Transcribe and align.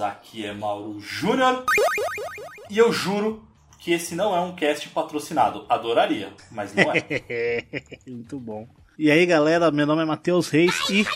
Aqui 0.00 0.44
é 0.44 0.52
Mauro 0.52 1.00
Júnior. 1.00 1.64
E 2.70 2.78
eu 2.78 2.92
juro 2.92 3.42
que 3.78 3.92
esse 3.92 4.14
não 4.14 4.34
é 4.34 4.40
um 4.40 4.54
cast 4.54 4.88
patrocinado. 4.90 5.64
Adoraria, 5.68 6.32
mas 6.50 6.74
não 6.74 6.92
é. 6.92 7.64
Muito 8.06 8.38
bom. 8.38 8.68
E 8.98 9.10
aí, 9.10 9.24
galera, 9.26 9.70
meu 9.70 9.86
nome 9.86 10.02
é 10.02 10.04
Matheus 10.04 10.48
Reis 10.48 10.74
e 10.90 11.06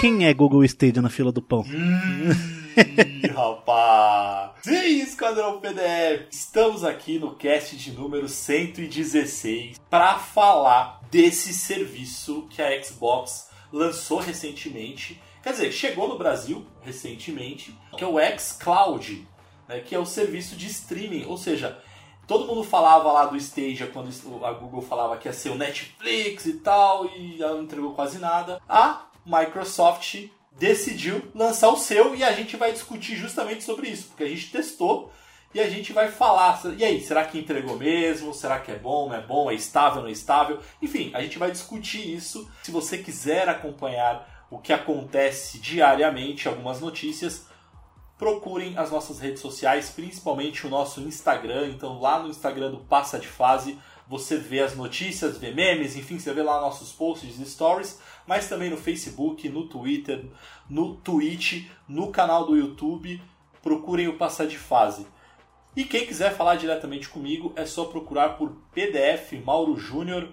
quem 0.00 0.26
é 0.26 0.32
Google 0.34 0.64
Stadia 0.64 1.02
na 1.02 1.10
fila 1.10 1.32
do 1.32 1.42
pão? 1.42 1.64
Ih, 1.66 3.26
rapaz! 3.34 4.52
Sim, 4.62 5.00
Esquadrão 5.00 5.60
PDF! 5.60 6.26
Estamos 6.30 6.84
aqui 6.84 7.18
no 7.18 7.34
cast 7.34 7.76
de 7.76 7.92
número 7.92 8.28
116 8.28 9.80
para 9.90 10.18
falar 10.18 11.00
desse 11.10 11.52
serviço 11.52 12.46
que 12.50 12.62
a 12.62 12.82
Xbox 12.82 13.48
lançou 13.72 14.18
recentemente. 14.18 15.20
Quer 15.50 15.54
dizer, 15.54 15.72
chegou 15.72 16.06
no 16.06 16.16
Brasil 16.16 16.64
recentemente, 16.80 17.76
que 17.96 18.04
é 18.04 18.06
o 18.06 18.18
xCloud, 18.38 19.26
né, 19.66 19.80
que 19.80 19.96
é 19.96 19.98
o 19.98 20.06
serviço 20.06 20.54
de 20.54 20.68
streaming. 20.68 21.24
Ou 21.26 21.36
seja, 21.36 21.76
todo 22.24 22.46
mundo 22.46 22.62
falava 22.62 23.10
lá 23.10 23.26
do 23.26 23.36
Stadia 23.36 23.88
quando 23.88 24.10
a 24.44 24.52
Google 24.52 24.80
falava 24.80 25.16
que 25.16 25.26
ia 25.26 25.32
ser 25.32 25.50
o 25.50 25.56
Netflix 25.56 26.46
e 26.46 26.52
tal, 26.58 27.06
e 27.16 27.42
ela 27.42 27.56
não 27.56 27.64
entregou 27.64 27.94
quase 27.94 28.18
nada. 28.18 28.62
A 28.68 29.06
Microsoft 29.26 30.28
decidiu 30.52 31.20
lançar 31.34 31.70
o 31.70 31.76
seu 31.76 32.14
e 32.14 32.22
a 32.22 32.30
gente 32.30 32.56
vai 32.56 32.70
discutir 32.70 33.16
justamente 33.16 33.64
sobre 33.64 33.88
isso, 33.88 34.06
porque 34.06 34.22
a 34.22 34.28
gente 34.28 34.52
testou 34.52 35.10
e 35.52 35.58
a 35.58 35.68
gente 35.68 35.92
vai 35.92 36.12
falar. 36.12 36.62
E 36.78 36.84
aí, 36.84 37.00
será 37.00 37.24
que 37.24 37.36
entregou 37.36 37.76
mesmo? 37.76 38.32
Será 38.32 38.60
que 38.60 38.70
é 38.70 38.76
bom, 38.76 39.08
não 39.08 39.16
é 39.16 39.20
bom? 39.20 39.50
É 39.50 39.54
estável, 39.54 40.02
não 40.02 40.08
é 40.08 40.12
estável? 40.12 40.60
Enfim, 40.80 41.10
a 41.12 41.20
gente 41.20 41.40
vai 41.40 41.50
discutir 41.50 42.14
isso. 42.14 42.48
Se 42.62 42.70
você 42.70 42.98
quiser 42.98 43.48
acompanhar 43.48 44.29
o 44.50 44.58
que 44.58 44.72
acontece 44.72 45.58
diariamente, 45.58 46.48
algumas 46.48 46.80
notícias, 46.80 47.46
procurem 48.18 48.76
as 48.76 48.90
nossas 48.90 49.18
redes 49.18 49.40
sociais, 49.40 49.90
principalmente 49.90 50.66
o 50.66 50.70
nosso 50.70 51.00
Instagram. 51.00 51.68
Então, 51.68 52.00
lá 52.00 52.18
no 52.22 52.28
Instagram 52.28 52.70
do 52.70 52.78
Passa 52.78 53.18
de 53.18 53.28
Fase, 53.28 53.78
você 54.06 54.36
vê 54.36 54.60
as 54.60 54.76
notícias, 54.76 55.38
vê 55.38 55.52
memes, 55.52 55.96
enfim, 55.96 56.18
você 56.18 56.34
vê 56.34 56.42
lá 56.42 56.60
nossos 56.60 56.92
posts 56.92 57.38
e 57.38 57.46
stories, 57.46 58.00
mas 58.26 58.48
também 58.48 58.68
no 58.68 58.76
Facebook, 58.76 59.48
no 59.48 59.68
Twitter, 59.68 60.26
no 60.68 60.96
Twitch, 60.96 61.68
no 61.88 62.10
canal 62.10 62.44
do 62.44 62.56
YouTube. 62.56 63.22
Procurem 63.62 64.08
o 64.08 64.18
Passa 64.18 64.46
de 64.46 64.58
Fase. 64.58 65.06
E 65.76 65.84
quem 65.84 66.06
quiser 66.06 66.34
falar 66.34 66.56
diretamente 66.56 67.08
comigo 67.08 67.52
é 67.54 67.64
só 67.64 67.84
procurar 67.84 68.30
por 68.30 68.50
PDF 68.74 69.32
Mauro 69.44 69.76
Júnior 69.78 70.28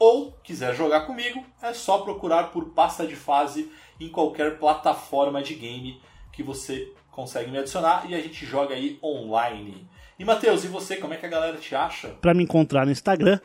ou 0.00 0.32
quiser 0.42 0.74
jogar 0.74 1.02
comigo 1.02 1.44
é 1.62 1.74
só 1.74 1.98
procurar 1.98 2.44
por 2.44 2.70
Passa 2.70 3.06
de 3.06 3.14
Fase 3.14 3.70
em 4.00 4.08
qualquer 4.08 4.58
plataforma 4.58 5.42
de 5.42 5.54
game 5.54 6.00
que 6.32 6.42
você 6.42 6.90
consegue 7.10 7.50
me 7.50 7.58
adicionar 7.58 8.06
e 8.08 8.14
a 8.14 8.20
gente 8.20 8.46
joga 8.46 8.74
aí 8.74 8.98
online. 9.02 9.86
E 10.18 10.24
Matheus, 10.24 10.64
e 10.64 10.68
você, 10.68 10.96
como 10.96 11.12
é 11.12 11.18
que 11.18 11.26
a 11.26 11.28
galera 11.28 11.58
te 11.58 11.74
acha? 11.74 12.08
Para 12.08 12.32
me 12.32 12.42
encontrar 12.42 12.86
no 12.86 12.92
Instagram, 12.92 13.38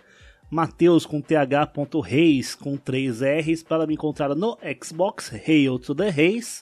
Mateus 0.50 1.06
com 1.06 1.20
th.reis 1.20 2.56
com 2.56 2.78
3 2.78 3.22
R's. 3.22 3.64
Para 3.64 3.86
me 3.86 3.96
encontrar 3.96 4.34
no 4.34 4.58
Xbox, 4.82 5.32
Hail 5.34 5.78
to 5.78 5.94
the 5.94 6.10
Reis. 6.10 6.62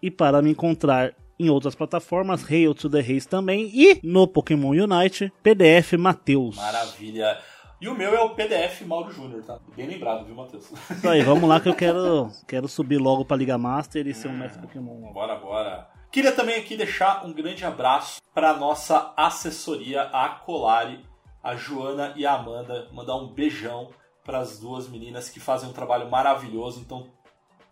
E 0.00 0.10
para 0.10 0.42
me 0.42 0.50
encontrar 0.50 1.14
em 1.44 1.50
outras 1.50 1.74
plataformas, 1.74 2.48
Hail 2.50 2.74
to 2.74 2.88
the 2.88 3.00
Reis 3.00 3.26
também. 3.26 3.70
E 3.72 4.00
no 4.02 4.26
Pokémon 4.26 4.70
Unite, 4.70 5.32
PDF 5.42 5.94
Mateus. 5.94 6.56
Maravilha. 6.56 7.38
E 7.80 7.88
o 7.88 7.96
meu 7.96 8.14
é 8.14 8.20
o 8.20 8.30
PDF 8.30 8.82
Mauro 8.82 9.10
Júnior, 9.10 9.42
tá? 9.42 9.58
Bem 9.76 9.88
lembrado, 9.88 10.24
viu, 10.24 10.36
Matheus? 10.36 10.70
Isso 10.70 11.08
aí, 11.08 11.20
vamos 11.22 11.48
lá 11.48 11.58
que 11.58 11.68
eu 11.68 11.74
quero, 11.74 12.30
quero 12.46 12.68
subir 12.68 12.98
logo 12.98 13.24
pra 13.24 13.36
Liga 13.36 13.58
Master 13.58 14.06
e 14.06 14.14
ser 14.14 14.28
um 14.28 14.36
mestre 14.38 14.62
Pokémon. 14.62 15.12
Bora, 15.12 15.34
bora. 15.34 15.88
Queria 16.12 16.30
também 16.30 16.54
aqui 16.54 16.76
deixar 16.76 17.26
um 17.26 17.32
grande 17.32 17.64
abraço 17.64 18.20
para 18.32 18.56
nossa 18.56 19.12
assessoria, 19.16 20.02
a 20.02 20.28
Colari, 20.28 21.04
a 21.42 21.56
Joana 21.56 22.12
e 22.14 22.24
a 22.24 22.34
Amanda. 22.34 22.88
Mandar 22.92 23.16
um 23.16 23.32
beijão 23.32 23.90
para 24.24 24.38
as 24.38 24.60
duas 24.60 24.88
meninas 24.88 25.28
que 25.28 25.40
fazem 25.40 25.68
um 25.68 25.72
trabalho 25.72 26.08
maravilhoso. 26.08 26.80
Então, 26.80 27.08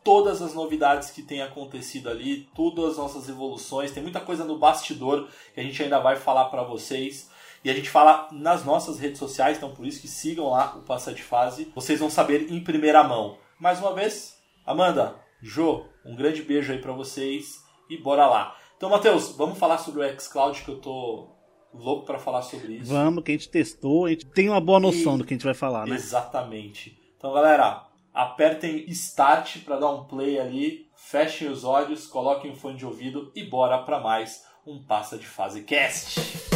todas 0.03 0.41
as 0.41 0.55
novidades 0.55 1.11
que 1.11 1.23
têm 1.23 1.43
acontecido 1.43 2.09
ali, 2.09 2.49
todas 2.55 2.93
as 2.93 2.97
nossas 2.97 3.29
evoluções, 3.29 3.93
tem 3.93 4.03
muita 4.03 4.21
coisa 4.21 4.45
no 4.45 4.59
bastidor 4.59 5.29
que 5.55 5.61
a 5.61 5.63
gente 5.63 5.83
ainda 5.83 5.99
vai 5.99 6.17
falar 6.17 6.47
para 6.47 6.63
vocês. 6.63 7.31
E 7.63 7.71
a 7.71 7.75
gente 7.75 7.91
fala 7.91 8.29
nas 8.33 8.65
nossas 8.65 8.99
redes 8.99 9.19
sociais, 9.19 9.59
então 9.59 9.75
por 9.75 9.87
isso 9.87 10.01
que 10.01 10.09
sigam 10.09 10.49
lá 10.49 10.77
o 10.77 10.83
Passa 10.83 11.13
de 11.13 11.23
Fase. 11.23 11.71
Vocês 11.75 12.01
vão 12.01 12.09
saber 12.09 12.51
em 12.51 12.65
primeira 12.65 13.05
mão. 13.05 13.37
Mais 13.59 13.79
uma 13.79 13.93
vez, 13.93 14.39
Amanda, 14.65 15.15
Jo, 15.43 15.85
um 16.05 16.15
grande 16.15 16.43
beijo 16.43 16.73
aí 16.73 16.79
para 16.79 16.93
vocês 16.93 17.63
e 17.89 17.99
bora 17.99 18.27
lá. 18.27 18.57
Então, 18.77 18.89
Matheus, 18.89 19.33
vamos 19.37 19.59
falar 19.59 19.77
sobre 19.77 20.03
o 20.03 20.21
xCloud 20.21 20.63
que 20.63 20.71
eu 20.71 20.81
tô 20.81 21.29
louco 21.73 22.07
para 22.07 22.19
falar 22.19 22.43
sobre 22.43 22.75
isso. 22.75 22.91
Vamos, 22.91 23.23
que 23.23 23.31
a 23.31 23.35
gente 23.35 23.49
testou, 23.49 24.07
a 24.07 24.11
gente 24.11 24.27
tem 24.27 24.49
uma 24.49 24.61
boa 24.61 24.81
noção 24.81 25.17
e... 25.17 25.19
do 25.19 25.25
que 25.25 25.35
a 25.35 25.37
gente 25.37 25.45
vai 25.45 25.55
falar, 25.55 25.87
né? 25.87 25.95
Exatamente. 25.95 26.99
Então, 27.17 27.33
galera, 27.33 27.87
apertem 28.13 28.85
Start 28.89 29.65
para 29.65 29.79
dar 29.79 29.91
um 29.91 30.05
play 30.05 30.39
ali, 30.39 30.89
fechem 30.95 31.49
os 31.49 31.65
olhos, 31.65 32.07
coloquem 32.07 32.51
um 32.51 32.57
fone 32.57 32.77
de 32.77 32.87
ouvido 32.87 33.33
e 33.35 33.45
bora 33.45 33.79
para 33.79 34.01
mais 34.01 34.45
um 34.67 34.83
Passa 34.83 35.17
de 35.17 35.27
Fase 35.27 35.63
Cast. 35.63 36.50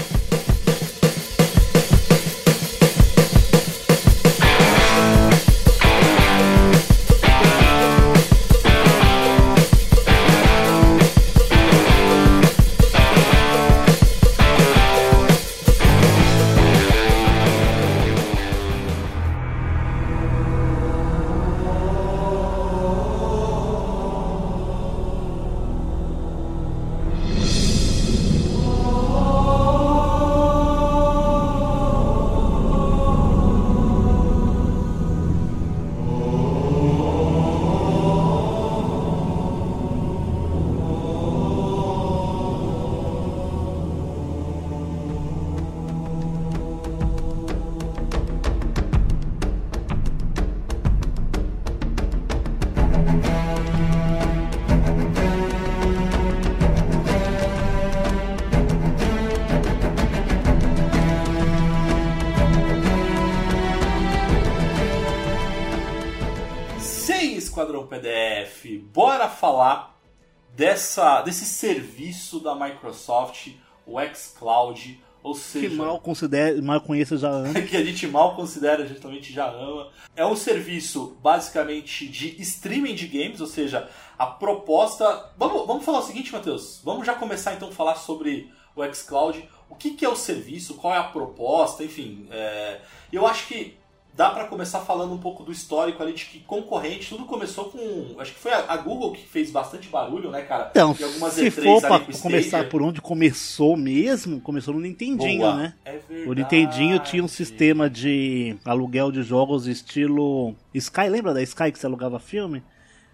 Dessa, 71.24 71.40
desse 71.40 71.44
serviço 71.46 72.40
da 72.40 72.54
Microsoft, 72.54 73.48
o 73.86 73.98
xCloud, 74.14 75.02
ou 75.22 75.34
seja... 75.34 75.68
Que 75.68 75.74
mal, 75.74 75.98
considera, 76.00 76.60
mal 76.60 76.80
conheça 76.80 77.16
já 77.16 77.30
ama. 77.30 77.54
que 77.62 77.76
a 77.76 77.84
gente 77.84 78.06
mal 78.06 78.36
considera, 78.36 78.86
justamente 78.86 79.32
já 79.32 79.48
ama. 79.48 79.90
É 80.14 80.24
um 80.24 80.36
serviço 80.36 81.16
basicamente 81.22 82.06
de 82.06 82.40
streaming 82.42 82.94
de 82.94 83.06
games, 83.06 83.40
ou 83.40 83.46
seja, 83.46 83.88
a 84.18 84.26
proposta... 84.26 85.32
Vamos, 85.36 85.66
vamos 85.66 85.84
falar 85.84 86.00
o 86.00 86.02
seguinte, 86.02 86.32
Matheus, 86.32 86.80
vamos 86.84 87.06
já 87.06 87.14
começar 87.14 87.54
então 87.54 87.68
a 87.68 87.72
falar 87.72 87.96
sobre 87.96 88.52
o 88.76 88.84
xCloud. 88.94 89.48
O 89.68 89.74
que, 89.74 89.92
que 89.94 90.04
é 90.04 90.08
o 90.08 90.16
serviço, 90.16 90.74
qual 90.74 90.94
é 90.94 90.98
a 90.98 91.04
proposta, 91.04 91.82
enfim. 91.82 92.28
É... 92.30 92.80
Eu 93.12 93.26
acho 93.26 93.46
que 93.46 93.78
dá 94.16 94.30
para 94.30 94.44
começar 94.46 94.80
falando 94.80 95.12
um 95.12 95.18
pouco 95.18 95.42
do 95.42 95.50
histórico 95.50 96.02
ali 96.02 96.12
de 96.12 96.24
que 96.24 96.40
concorrente, 96.40 97.08
tudo 97.08 97.24
começou 97.24 97.66
com. 97.66 98.14
Acho 98.18 98.32
que 98.32 98.38
foi 98.38 98.52
a, 98.52 98.76
Google 98.76 99.12
que 99.12 99.26
fez 99.26 99.50
bastante 99.50 99.88
barulho, 99.88 100.30
né, 100.30 100.42
cara? 100.42 100.70
Então, 100.70 100.94
se 100.94 101.50
for 101.50 101.80
pra 101.80 102.00
começar 102.20 102.68
por 102.68 102.82
onde 102.82 103.00
começou 103.00 103.76
mesmo, 103.76 104.40
começou 104.40 104.74
no 104.74 104.80
Nintendinho, 104.80 105.40
Boa. 105.40 105.56
né? 105.56 105.74
É 105.84 105.98
verdade. 105.98 106.28
O 106.28 106.32
Nintendinho 106.32 106.98
tinha 107.00 107.24
um 107.24 107.28
sistema 107.28 107.90
de 107.90 108.56
aluguel 108.64 109.10
de 109.10 109.22
jogos 109.22 109.66
estilo 109.66 110.54
Sky, 110.72 111.08
lembra 111.08 111.34
da 111.34 111.42
Sky 111.42 111.72
que 111.72 111.78
você 111.78 111.86
alugava 111.86 112.18
filme? 112.18 112.62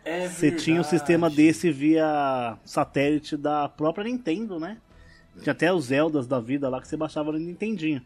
É 0.05 0.29
você 0.29 0.51
tinha 0.51 0.81
um 0.81 0.85
sistema 0.85 1.29
desse 1.29 1.71
via 1.71 2.57
satélite 2.65 3.37
da 3.37 3.69
própria 3.69 4.05
Nintendo, 4.05 4.59
né? 4.59 4.79
Tinha 5.43 5.53
até 5.53 5.73
os 5.73 5.87
Zeldas 5.87 6.27
da 6.27 6.41
vida 6.41 6.69
lá 6.69 6.81
que 6.81 6.89
você 6.89 6.97
baixava 6.97 7.33
no 7.33 7.39
Nintendinho. 7.39 8.03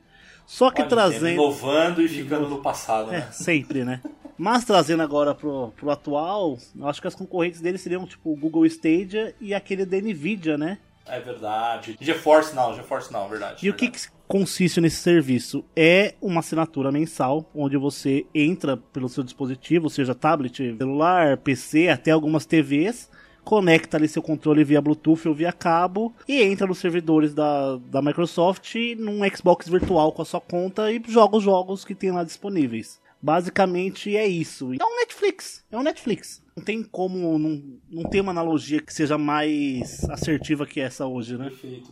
Só 0.46 0.70
que 0.70 0.82
Olha, 0.82 0.88
trazendo. 0.88 1.28
Inovando 1.28 2.02
e 2.02 2.08
ficando 2.08 2.48
no 2.48 2.60
passado, 2.60 3.10
né? 3.10 3.26
É, 3.28 3.32
sempre, 3.32 3.84
né? 3.84 4.00
Mas 4.36 4.64
trazendo 4.64 5.02
agora 5.02 5.34
pro, 5.34 5.72
pro 5.76 5.90
atual, 5.90 6.58
eu 6.76 6.88
acho 6.88 7.00
que 7.00 7.06
as 7.06 7.14
concorrentes 7.14 7.60
dele 7.60 7.78
seriam 7.78 8.06
tipo 8.06 8.32
o 8.32 8.36
Google 8.36 8.66
Stadia 8.66 9.34
e 9.40 9.54
aquele 9.54 9.86
da 9.86 9.96
Nvidia, 9.96 10.58
né? 10.58 10.78
É 11.06 11.20
verdade. 11.20 11.96
GeForce 12.00 12.54
não, 12.54 12.74
GeForce 12.74 13.12
não, 13.12 13.28
verdade. 13.28 13.64
E 13.64 13.70
o 13.70 13.74
que, 13.74 13.88
que 13.88 14.00
consiste 14.26 14.80
nesse 14.80 14.96
serviço? 14.96 15.64
É 15.76 16.14
uma 16.20 16.40
assinatura 16.40 16.90
mensal, 16.90 17.48
onde 17.54 17.76
você 17.76 18.26
entra 18.34 18.76
pelo 18.76 19.08
seu 19.08 19.22
dispositivo, 19.22 19.90
seja 19.90 20.14
tablet, 20.14 20.56
celular, 20.56 21.36
PC, 21.36 21.88
até 21.88 22.10
algumas 22.10 22.46
TVs, 22.46 23.10
conecta 23.44 23.96
ali 23.96 24.08
seu 24.08 24.22
controle 24.22 24.64
via 24.64 24.80
Bluetooth 24.80 25.28
ou 25.28 25.34
via 25.34 25.52
cabo 25.52 26.12
e 26.26 26.42
entra 26.42 26.66
nos 26.66 26.78
servidores 26.78 27.34
da, 27.34 27.76
da 27.76 28.00
Microsoft 28.02 28.74
num 28.98 29.20
Xbox 29.30 29.68
virtual 29.68 30.12
com 30.12 30.22
a 30.22 30.24
sua 30.24 30.40
conta 30.40 30.90
e 30.90 31.00
joga 31.06 31.36
os 31.36 31.42
jogos 31.44 31.84
que 31.84 31.94
tem 31.94 32.10
lá 32.10 32.24
disponíveis. 32.24 33.00
Basicamente 33.22 34.14
é 34.16 34.26
isso. 34.26 34.72
É 34.74 34.84
um 34.84 34.96
Netflix. 35.00 35.64
É 35.72 35.78
um 35.78 35.82
Netflix. 35.82 36.42
Não 36.56 36.62
tem 36.62 36.82
como. 36.82 37.38
Não, 37.38 37.62
não 37.90 38.02
tem 38.10 38.20
uma 38.20 38.32
analogia 38.32 38.80
que 38.82 38.92
seja 38.92 39.16
mais 39.16 40.04
assertiva 40.10 40.66
que 40.66 40.78
essa 40.80 41.06
hoje, 41.06 41.36
né? 41.38 41.44
Perfeito. 41.48 41.90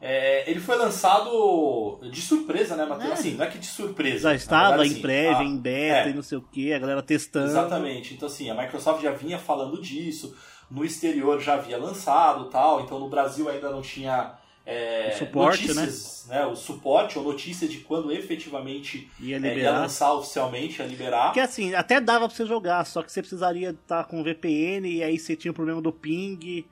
É, 0.00 0.48
ele 0.50 0.60
foi 0.60 0.76
lançado 0.76 2.00
de 2.12 2.20
surpresa, 2.20 2.76
né, 2.76 2.84
Matheus? 2.84 3.10
É. 3.10 3.12
Assim, 3.14 3.34
não 3.34 3.44
é 3.44 3.48
que 3.48 3.58
de 3.58 3.66
surpresa. 3.66 4.28
Já 4.30 4.34
estava 4.34 4.68
verdade, 4.68 4.88
em 4.88 4.92
assim, 4.92 5.00
prévia, 5.02 5.38
a- 5.38 5.44
em 5.44 5.56
beta 5.56 6.08
é, 6.08 6.10
e 6.10 6.14
não 6.14 6.22
sei 6.22 6.36
o 6.38 6.42
que, 6.42 6.72
a 6.72 6.78
galera 6.78 7.02
testando. 7.02 7.46
Exatamente. 7.46 8.14
Então, 8.14 8.26
assim, 8.28 8.50
a 8.50 8.54
Microsoft 8.54 9.02
já 9.02 9.12
vinha 9.12 9.38
falando 9.38 9.80
disso, 9.80 10.36
no 10.70 10.84
exterior 10.84 11.40
já 11.40 11.54
havia 11.54 11.78
lançado 11.78 12.46
tal, 12.46 12.80
então 12.80 12.98
no 12.98 13.08
Brasil 13.08 13.48
ainda 13.48 13.70
não 13.70 13.82
tinha 13.82 14.34
é, 14.64 15.12
O 15.14 15.18
suporte, 15.18 15.68
notícias, 15.68 16.26
né? 16.28 16.44
O 16.44 16.56
suporte 16.56 17.16
ou 17.18 17.24
notícia 17.24 17.68
de 17.68 17.78
quando 17.78 18.10
efetivamente 18.10 19.08
Ia 19.20 19.36
é, 19.36 19.40
ia 19.40 19.48
liberar. 19.54 19.80
lançar 19.80 20.12
oficialmente, 20.12 20.80
ia 20.80 20.86
liberar. 20.88 21.26
Porque 21.26 21.40
assim, 21.40 21.72
até 21.74 22.00
dava 22.00 22.26
pra 22.26 22.36
você 22.36 22.44
jogar, 22.44 22.84
só 22.84 23.00
que 23.02 23.12
você 23.12 23.20
precisaria 23.22 23.70
estar 23.70 24.04
com 24.04 24.24
VPN 24.24 24.88
e 24.88 25.04
aí 25.04 25.18
você 25.18 25.36
tinha 25.36 25.52
o 25.52 25.54
problema 25.54 25.80
do 25.80 25.92
ping. 25.92 26.66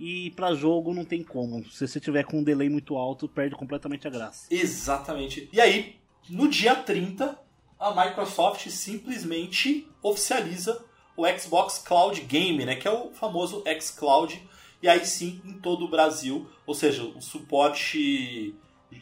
E 0.00 0.30
pra 0.32 0.52
jogo 0.52 0.92
não 0.92 1.04
tem 1.04 1.22
como. 1.22 1.64
Se 1.70 1.86
você 1.86 2.00
tiver 2.00 2.24
com 2.24 2.38
um 2.38 2.42
delay 2.42 2.68
muito 2.68 2.96
alto, 2.96 3.28
perde 3.28 3.54
completamente 3.54 4.04
a 4.08 4.10
graça. 4.10 4.48
Exatamente. 4.50 5.48
E 5.52 5.60
aí, 5.60 6.00
no 6.28 6.48
dia 6.48 6.74
30, 6.74 7.38
a 7.78 8.04
Microsoft 8.04 8.66
simplesmente 8.68 9.88
oficializa 10.02 10.84
o 11.16 11.26
Xbox 11.38 11.78
Cloud 11.78 12.20
Game, 12.22 12.64
né, 12.64 12.76
que 12.76 12.88
é 12.88 12.90
o 12.90 13.10
famoso 13.10 13.62
xCloud, 13.80 14.42
e 14.82 14.88
aí 14.88 15.04
sim 15.06 15.40
em 15.44 15.52
todo 15.54 15.84
o 15.84 15.88
Brasil, 15.88 16.48
ou 16.66 16.74
seja, 16.74 17.04
o 17.04 17.20
suporte 17.20 18.54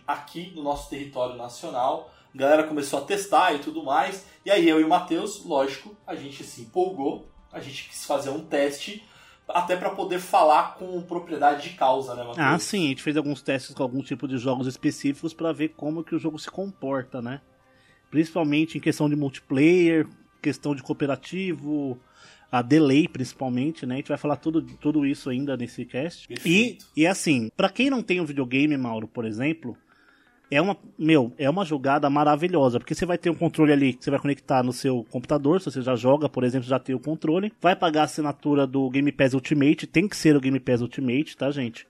aqui 0.06 0.52
no 0.54 0.62
nosso 0.62 0.90
território 0.90 1.36
nacional. 1.36 2.12
A 2.34 2.38
galera 2.38 2.64
começou 2.64 3.00
a 3.00 3.02
testar 3.02 3.54
e 3.54 3.58
tudo 3.58 3.82
mais. 3.82 4.24
E 4.44 4.50
aí 4.50 4.68
eu 4.68 4.80
e 4.80 4.84
o 4.84 4.88
Matheus, 4.88 5.44
lógico, 5.44 5.96
a 6.06 6.14
gente 6.14 6.44
se 6.44 6.62
empolgou, 6.62 7.28
a 7.52 7.60
gente 7.60 7.88
quis 7.88 8.04
fazer 8.04 8.30
um 8.30 8.44
teste 8.44 9.04
até 9.48 9.76
para 9.76 9.90
poder 9.90 10.20
falar 10.20 10.76
com 10.76 11.02
propriedade 11.02 11.70
de 11.70 11.76
causa, 11.76 12.14
né, 12.14 12.22
Matheus? 12.22 12.38
Ah, 12.46 12.58
sim, 12.58 12.86
a 12.86 12.88
gente 12.90 13.02
fez 13.02 13.16
alguns 13.16 13.42
testes 13.42 13.74
com 13.74 13.82
algum 13.82 14.00
tipo 14.00 14.28
de 14.28 14.38
jogos 14.38 14.68
específicos 14.68 15.34
pra 15.34 15.52
ver 15.52 15.70
como 15.70 16.04
que 16.04 16.14
o 16.14 16.18
jogo 16.18 16.38
se 16.38 16.48
comporta, 16.48 17.20
né? 17.20 17.40
Principalmente 18.10 18.78
em 18.78 18.80
questão 18.80 19.08
de 19.08 19.16
multiplayer, 19.16 20.06
questão 20.40 20.75
de 20.75 20.82
cooperativo, 20.82 21.98
a 22.50 22.62
delay 22.62 23.06
principalmente, 23.06 23.87
né? 23.87 23.94
A 23.94 23.96
gente 23.98 24.08
vai 24.08 24.19
falar 24.19 24.37
tudo, 24.37 24.62
tudo 24.62 25.06
isso 25.06 25.31
ainda 25.31 25.56
nesse 25.56 25.84
cast. 25.84 26.25
E, 26.25 26.34
Perfeito. 26.34 26.87
e 26.96 27.06
assim, 27.06 27.50
pra 27.56 27.69
quem 27.69 27.90
não 27.90 28.02
tem 28.02 28.20
um 28.20 28.25
videogame, 28.25 28.76
Mauro, 28.76 29.06
por 29.06 29.25
exemplo, 29.25 29.76
é 30.50 30.60
uma, 30.60 30.76
meu, 30.98 31.32
é 31.38 31.48
uma 31.48 31.64
jogada 31.64 32.10
maravilhosa, 32.10 32.81
porque 32.81 32.94
você 32.94 33.06
vai 33.06 33.16
ter 33.16 33.31
um 33.31 33.34
controle 33.34 33.72
ali 33.72 33.92
que 33.92 34.02
você 34.04 34.10
vai 34.10 34.19
conectar 34.19 34.64
no 34.64 34.72
seu 34.72 35.06
computador, 35.08 35.60
se 35.60 35.70
você 35.70 35.81
já 35.81 35.94
joga, 35.94 36.28
por 36.28 36.42
exemplo, 36.42 36.66
já 36.66 36.78
tem 36.78 36.94
o 36.94 36.98
controle, 36.98 37.52
vai 37.60 37.76
pagar 37.76 38.02
a 38.02 38.04
assinatura 38.04 38.66
do 38.66 38.90
Game 38.90 39.12
Pass 39.12 39.32
Ultimate, 39.32 39.87
tem 39.87 40.08
que 40.08 40.16
ser 40.16 40.37
o 40.37 40.40
Game 40.40 40.58
Pass 40.58 40.81
Ultimate, 40.81 41.37
tá, 41.37 41.50
gente? 41.52 41.87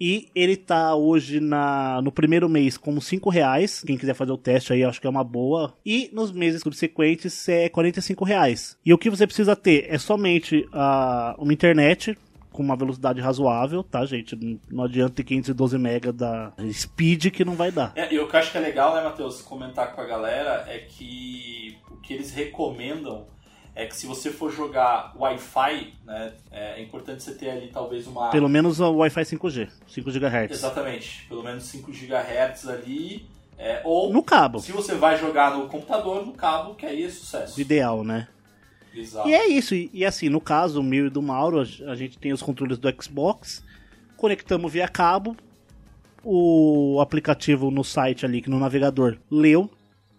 E 0.00 0.28
ele 0.34 0.56
tá 0.56 0.94
hoje 0.94 1.40
na, 1.40 2.00
no 2.02 2.12
primeiro 2.12 2.48
mês 2.48 2.76
como 2.76 3.00
5 3.00 3.30
reais. 3.30 3.82
Quem 3.86 3.96
quiser 3.96 4.14
fazer 4.14 4.32
o 4.32 4.36
teste 4.38 4.72
aí, 4.72 4.84
acho 4.84 5.00
que 5.00 5.06
é 5.06 5.10
uma 5.10 5.24
boa. 5.24 5.74
E 5.84 6.10
nos 6.12 6.30
meses 6.32 6.60
subsequentes 6.62 7.48
é 7.48 7.68
45 7.68 8.24
reais. 8.24 8.76
E 8.84 8.92
o 8.92 8.98
que 8.98 9.08
você 9.10 9.26
precisa 9.26 9.56
ter 9.56 9.86
é 9.88 9.98
somente 9.98 10.68
ah, 10.72 11.34
uma 11.38 11.52
internet 11.52 12.16
com 12.52 12.62
uma 12.62 12.76
velocidade 12.76 13.20
razoável, 13.20 13.82
tá, 13.82 14.04
gente? 14.06 14.34
Não- 14.70 14.84
adianta 14.84 15.16
ter 15.16 15.24
512 15.24 15.76
MB 15.76 16.12
da 16.12 16.52
speed 16.72 17.26
que 17.30 17.44
não 17.44 17.54
vai 17.54 17.70
dar. 17.70 17.92
É, 17.94 18.12
e 18.12 18.18
o 18.18 18.26
que 18.26 18.34
eu 18.34 18.40
acho 18.40 18.50
que 18.50 18.56
é 18.56 18.60
legal, 18.62 18.94
né, 18.94 19.02
Matheus, 19.02 19.42
comentar 19.42 19.94
com 19.94 20.00
a 20.00 20.06
galera 20.06 20.64
é 20.66 20.78
que 20.78 21.76
o 21.90 21.96
que 21.96 22.14
eles 22.14 22.32
recomendam 22.32 23.26
é 23.76 23.84
que 23.84 23.94
se 23.94 24.06
você 24.06 24.30
for 24.30 24.50
jogar 24.50 25.12
Wi-Fi, 25.14 25.92
né, 26.06 26.32
é 26.50 26.82
importante 26.82 27.22
você 27.22 27.34
ter 27.34 27.50
ali 27.50 27.68
talvez 27.68 28.06
uma... 28.06 28.30
Pelo 28.30 28.48
menos 28.48 28.80
o 28.80 28.90
Wi-Fi 28.90 29.20
5G, 29.20 29.68
5 29.86 30.10
GHz. 30.10 30.50
Exatamente, 30.50 31.26
pelo 31.28 31.44
menos 31.44 31.64
5 31.64 31.92
GHz 31.92 32.68
ali, 32.68 33.28
é, 33.58 33.82
ou 33.84 34.10
No 34.10 34.22
cabo, 34.22 34.60
se 34.60 34.72
você 34.72 34.94
vai 34.94 35.18
jogar 35.18 35.56
no 35.56 35.68
computador, 35.68 36.24
no 36.24 36.32
cabo, 36.32 36.74
que 36.74 36.86
aí 36.86 37.04
é 37.04 37.10
sucesso. 37.10 37.60
ideal, 37.60 38.02
né? 38.02 38.28
Exato. 38.94 39.28
E 39.28 39.34
é 39.34 39.46
isso, 39.46 39.74
e, 39.74 39.90
e 39.92 40.06
assim, 40.06 40.30
no 40.30 40.40
caso, 40.40 40.80
o 40.80 40.82
meu 40.82 41.08
e 41.08 41.10
do 41.10 41.20
Mauro, 41.20 41.60
a, 41.60 41.90
a 41.90 41.94
gente 41.94 42.16
tem 42.16 42.32
os 42.32 42.40
controles 42.40 42.78
do 42.78 42.88
Xbox, 43.02 43.62
conectamos 44.16 44.72
via 44.72 44.88
cabo, 44.88 45.36
o 46.24 46.98
aplicativo 46.98 47.70
no 47.70 47.84
site 47.84 48.24
ali, 48.24 48.40
que 48.40 48.48
no 48.48 48.58
navegador, 48.58 49.18
leu 49.30 49.70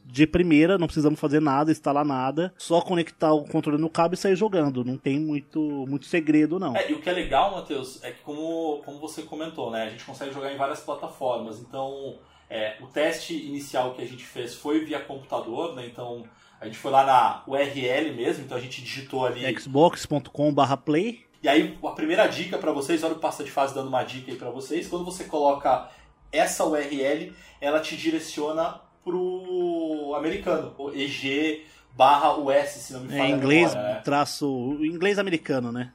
de 0.10 0.26
primeira, 0.26 0.78
não 0.78 0.88
precisamos 0.88 1.20
fazer 1.20 1.42
nada, 1.42 1.72
instalar 1.72 2.06
nada, 2.06 2.54
só 2.58 2.82
conectar 2.82 3.34
o 3.34 3.44
controle 3.44 3.78
no 3.78 3.90
cabo 3.90 4.14
e 4.14 4.18
sair 4.18 4.36
jogando, 4.36 4.84
não 4.84 4.98
tem 4.98 5.20
muito, 5.20 5.60
muito 5.60 6.06
segredo 6.06 6.58
não. 6.58 6.76
É, 6.76 6.90
e 6.90 6.94
o 6.94 7.02
que 7.02 7.10
é 7.10 7.14
legal, 7.14 7.52
Matheus, 7.52 8.02
é 8.04 8.12
que 8.12 8.22
como, 8.22 8.82
como 8.86 9.00
você 9.00 9.24
comentou, 9.24 9.70
né, 9.70 9.84
a 9.84 9.90
gente 9.90 10.06
consegue 10.06 10.34
jogar 10.34 10.52
em 10.52 10.58
várias 10.58 10.80
plataformas. 10.80 11.60
Então, 11.60 12.18
é, 12.50 12.78
o 12.82 12.88
teste 12.88 13.36
inicial 13.36 13.94
que 13.94 14.02
a 14.02 14.08
gente 14.08 14.24
fez 14.24 14.56
foi 14.56 14.86
via 14.86 15.00
computador, 15.00 15.76
né? 15.76 15.86
Então, 15.86 16.24
a 16.60 16.66
gente 16.66 16.78
foi 16.78 16.92
lá 16.92 17.06
na 17.06 17.44
URL 17.46 18.16
mesmo, 18.16 18.46
então 18.46 18.58
a 18.58 18.62
gente 18.62 18.82
digitou 18.82 19.26
ali. 19.26 19.60
xbox.com/play 19.60 21.26
E 21.44 21.50
aí, 21.50 21.78
a 21.84 21.92
primeira 21.92 22.26
dica 22.28 22.58
pra 22.58 22.72
vocês, 22.72 23.04
olha 23.04 23.14
o 23.14 23.20
passa 23.20 23.44
de 23.44 23.52
fase 23.52 23.76
dando 23.76 23.90
uma 23.90 24.04
dica 24.04 24.32
aí 24.32 24.38
pra 24.38 24.50
vocês, 24.50 24.88
quando 24.88 25.04
você 25.04 25.26
coloca 25.26 25.90
essa 26.32 26.66
URL, 26.66 27.34
ela 27.60 27.80
te 27.80 27.96
direciona 27.96 28.82
pro 29.08 30.14
americano, 30.16 30.74
o 30.78 30.92
EG 30.92 31.66
barra 31.96 32.38
US, 32.38 32.70
se 32.72 32.94
não 32.94 33.00
me 33.00 33.08
falha 33.08 33.22
É 33.22 33.30
inglês, 33.30 33.74
né? 33.74 34.02
traço, 34.04 34.78
inglês 34.82 35.18
americano, 35.18 35.72
né? 35.72 35.94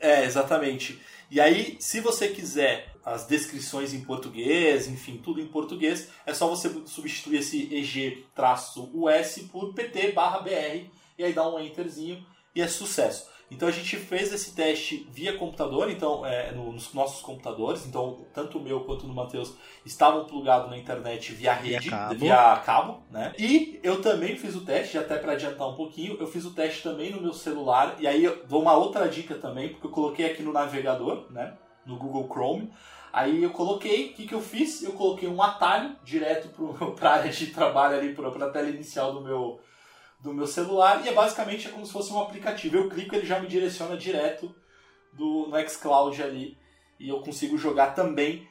É, 0.00 0.24
exatamente. 0.24 1.00
E 1.28 1.40
aí, 1.40 1.76
se 1.80 2.00
você 2.00 2.28
quiser 2.28 2.92
as 3.04 3.26
descrições 3.26 3.92
em 3.92 4.00
português, 4.00 4.86
enfim, 4.86 5.20
tudo 5.22 5.40
em 5.40 5.46
português, 5.46 6.08
é 6.24 6.32
só 6.32 6.46
você 6.46 6.70
substituir 6.86 7.38
esse 7.38 7.74
EG-US 7.74 9.38
por 9.50 9.74
PT 9.74 10.12
barra 10.12 10.38
BR 10.40 10.86
e 11.18 11.24
aí 11.24 11.32
dá 11.32 11.48
um 11.48 11.58
enterzinho 11.58 12.24
e 12.54 12.62
é 12.62 12.68
sucesso. 12.68 13.26
Então 13.52 13.68
a 13.68 13.72
gente 13.72 13.96
fez 13.96 14.32
esse 14.32 14.54
teste 14.54 15.06
via 15.10 15.36
computador, 15.36 15.90
então 15.90 16.24
é, 16.24 16.52
no- 16.52 16.72
nos 16.72 16.92
nossos 16.94 17.20
computadores, 17.22 17.86
então 17.86 18.24
tanto 18.32 18.58
o 18.58 18.62
meu 18.62 18.80
quanto 18.80 19.04
o 19.04 19.06
do 19.08 19.14
Matheus 19.14 19.54
estavam 19.84 20.24
plugados 20.24 20.70
na 20.70 20.76
internet 20.78 21.32
via 21.32 21.54
Via 21.54 21.78
rede, 21.78 21.90
cabo. 21.90 22.14
via 22.18 22.62
cabo, 22.64 23.02
né? 23.10 23.32
E 23.38 23.78
eu 23.82 24.00
também 24.00 24.36
fiz 24.36 24.54
o 24.56 24.62
teste, 24.64 24.96
até 24.98 25.16
para 25.18 25.32
adiantar 25.32 25.68
um 25.68 25.74
pouquinho, 25.74 26.16
eu 26.18 26.26
fiz 26.26 26.44
o 26.44 26.50
teste 26.52 26.82
também 26.82 27.10
no 27.10 27.20
meu 27.20 27.32
celular, 27.32 27.96
e 28.00 28.06
aí 28.06 28.24
eu 28.24 28.44
dou 28.46 28.62
uma 28.62 28.74
outra 28.74 29.08
dica 29.08 29.34
também, 29.34 29.68
porque 29.70 29.86
eu 29.86 29.90
coloquei 29.90 30.26
aqui 30.26 30.42
no 30.42 30.52
navegador, 30.52 31.26
né? 31.30 31.54
No 31.84 31.96
Google 31.96 32.28
Chrome. 32.32 32.70
Aí 33.12 33.42
eu 33.42 33.50
coloquei, 33.50 34.06
o 34.10 34.12
que, 34.14 34.26
que 34.26 34.34
eu 34.34 34.40
fiz? 34.40 34.82
Eu 34.82 34.92
coloquei 34.92 35.28
um 35.28 35.42
atalho 35.42 35.94
direto 36.02 36.48
para 36.96 37.10
a 37.10 37.14
área 37.14 37.30
de 37.30 37.48
trabalho 37.48 37.98
ali, 37.98 38.14
para 38.14 38.28
a 38.28 38.50
tela 38.50 38.70
inicial 38.70 39.12
do 39.12 39.20
meu, 39.20 39.60
do 40.22 40.32
meu 40.32 40.46
celular, 40.46 41.04
e 41.04 41.08
é 41.08 41.12
basicamente 41.12 41.66
é 41.66 41.70
como 41.70 41.84
se 41.84 41.92
fosse 41.92 42.12
um 42.12 42.20
aplicativo. 42.20 42.76
Eu 42.76 42.88
clico, 42.88 43.14
ele 43.14 43.26
já 43.26 43.40
me 43.40 43.48
direciona 43.48 43.96
direto 43.96 44.54
do, 45.12 45.48
no 45.48 45.68
xCloud 45.68 46.22
ali, 46.22 46.56
e 46.98 47.08
eu 47.08 47.20
consigo 47.20 47.58
jogar 47.58 47.94
também. 47.94 48.46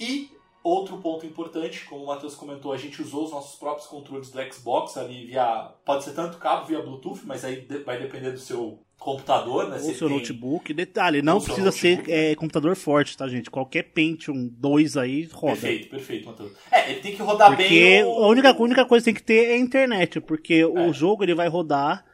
E 0.00 0.30
outro 0.64 0.98
ponto 0.98 1.26
importante, 1.26 1.84
como 1.84 2.04
o 2.04 2.06
Matheus 2.06 2.34
comentou, 2.34 2.72
a 2.72 2.78
gente 2.78 3.02
usou 3.02 3.24
os 3.24 3.30
nossos 3.30 3.58
próprios 3.58 3.86
controles 3.86 4.30
do 4.30 4.52
Xbox 4.52 4.96
ali 4.96 5.26
via. 5.26 5.72
Pode 5.84 6.04
ser 6.04 6.14
tanto 6.14 6.38
cabo 6.38 6.66
via 6.66 6.80
Bluetooth, 6.80 7.20
mas 7.24 7.44
aí 7.44 7.66
vai 7.84 7.98
depender 7.98 8.32
do 8.32 8.38
seu 8.38 8.78
computador, 9.02 9.68
né? 9.68 9.76
Ou 9.76 9.82
Se 9.82 9.94
seu 9.94 10.08
tem- 10.08 10.16
notebook. 10.18 10.72
Detalhe, 10.72 11.22
não 11.22 11.36
Ou 11.36 11.42
precisa 11.42 11.70
ser 11.72 12.02
é, 12.08 12.34
computador 12.34 12.74
forte, 12.76 13.16
tá, 13.16 13.28
gente? 13.28 13.50
Qualquer 13.50 13.82
Pentium 13.84 14.48
2 14.58 14.96
aí 14.96 15.24
roda. 15.32 15.52
Perfeito, 15.54 15.88
perfeito, 15.90 16.26
Matheus. 16.26 16.52
É, 16.70 16.90
ele 16.90 17.00
tem 17.00 17.14
que 17.16 17.22
rodar 17.22 17.48
Porque 17.54 17.68
bem. 17.68 18.04
o- 18.04 18.24
a 18.24 18.28
única, 18.28 18.50
a 18.50 18.56
única 18.60 18.84
coisa 18.84 19.04
que 19.04 19.12
tem 19.12 19.14
que 19.14 19.22
ter 19.22 19.50
é 19.50 19.54
a 19.54 19.58
internet, 19.58 20.20
porque 20.20 20.54
É. 20.54 20.66
o 20.66 20.92
jogo 20.92 21.22
ele 21.24 21.34
vai 21.34 21.48
rodar 21.48 22.04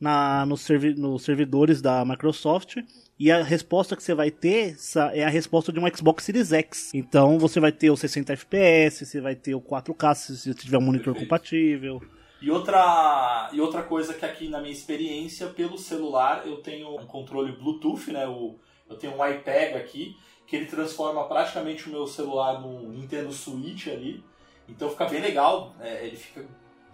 na, 0.00 0.46
nos, 0.46 0.60
servi 0.62 0.94
nos 0.94 1.22
servidores 1.24 1.82
da 1.82 2.04
Microsoft 2.04 2.76
e 3.18 3.32
a 3.32 3.42
resposta 3.42 3.96
que 3.96 4.02
você 4.02 4.14
vai 4.14 4.30
ter 4.30 4.76
é 5.12 5.24
a 5.24 5.28
resposta 5.28 5.72
de 5.72 5.80
um 5.80 5.86
Xbox 5.96 6.22
Series 6.24 6.52
X. 6.52 6.92
Então 6.94 7.36
você 7.38 7.58
vai 7.58 7.72
ter 7.72 7.90
o 7.90 7.96
60 7.96 8.32
FPS, 8.32 9.04
você 9.04 9.20
vai 9.20 9.34
ter 9.34 9.56
o 9.56 9.60
4K 9.60 10.14
se 10.14 10.36
você 10.36 10.54
tiver 10.54 10.78
um 10.78 10.82
monitor 10.82 11.12
Perfeito. 11.14 11.28
compatível. 11.28 12.00
E 12.40 12.50
outra, 12.50 13.50
e 13.52 13.60
outra 13.60 13.82
coisa 13.82 14.14
que 14.14 14.24
aqui 14.24 14.48
na 14.48 14.60
minha 14.60 14.72
experiência, 14.72 15.48
pelo 15.48 15.76
celular, 15.76 16.46
eu 16.46 16.58
tenho 16.58 16.94
um 16.96 17.06
controle 17.06 17.52
Bluetooth, 17.52 18.12
né? 18.12 18.28
O, 18.28 18.56
eu 18.88 18.96
tenho 18.96 19.14
um 19.14 19.26
iPad 19.26 19.76
aqui, 19.76 20.16
que 20.46 20.54
ele 20.56 20.66
transforma 20.66 21.24
praticamente 21.24 21.88
o 21.88 21.92
meu 21.92 22.06
celular 22.06 22.60
num 22.60 22.88
Nintendo 22.90 23.32
Switch 23.32 23.88
ali. 23.88 24.24
Então 24.68 24.88
fica 24.90 25.06
bem 25.06 25.20
legal, 25.20 25.74
é, 25.80 26.06
ele 26.06 26.16
fica 26.16 26.46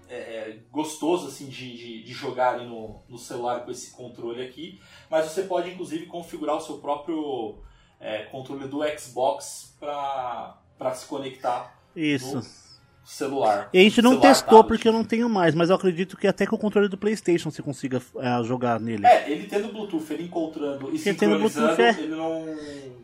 é, 0.08 0.14
é, 0.14 0.58
gostoso 0.70 1.28
assim 1.28 1.46
de, 1.46 1.76
de, 1.76 2.02
de, 2.04 2.12
jogar 2.12 2.54
ali 2.54 2.66
no, 2.66 3.02
no 3.08 3.18
celular 3.18 3.64
com 3.64 3.70
esse 3.70 3.92
controle 3.92 4.42
aqui. 4.42 4.80
Mas 5.10 5.26
você 5.26 5.42
pode 5.42 5.70
inclusive 5.70 6.06
configurar 6.06 6.56
o 6.56 6.60
seu 6.60 6.78
próprio 6.78 7.58
é, 8.00 8.24
controle 8.24 8.68
do 8.68 8.80
Xbox 8.98 9.76
para 9.78 10.94
se 10.94 11.06
conectar 11.06 11.78
Isso. 11.94 12.36
no 12.36 12.63
celular. 13.04 13.68
E 13.72 13.78
a 13.78 13.82
gente 13.82 14.00
não 14.00 14.12
celular, 14.12 14.28
testou 14.28 14.58
tablet. 14.58 14.68
porque 14.68 14.88
eu 14.88 14.92
não 14.92 15.04
tenho 15.04 15.28
mais, 15.28 15.54
mas 15.54 15.70
eu 15.70 15.76
acredito 15.76 16.16
que 16.16 16.26
até 16.26 16.46
com 16.46 16.56
o 16.56 16.58
controle 16.58 16.88
do 16.88 16.96
PlayStation 16.96 17.50
você 17.50 17.62
consiga 17.62 18.00
é, 18.18 18.42
jogar 18.42 18.80
nele. 18.80 19.06
É, 19.06 19.30
ele 19.30 19.46
tendo 19.46 19.68
Bluetooth, 19.68 20.12
ele 20.12 20.24
encontrando 20.24 20.86
e 20.86 20.88
Ele 20.90 20.98
sincronizando, 20.98 21.66
Bluetooth, 21.66 21.82
é. 21.82 21.90
ele 22.02 22.16
não... 22.16 22.44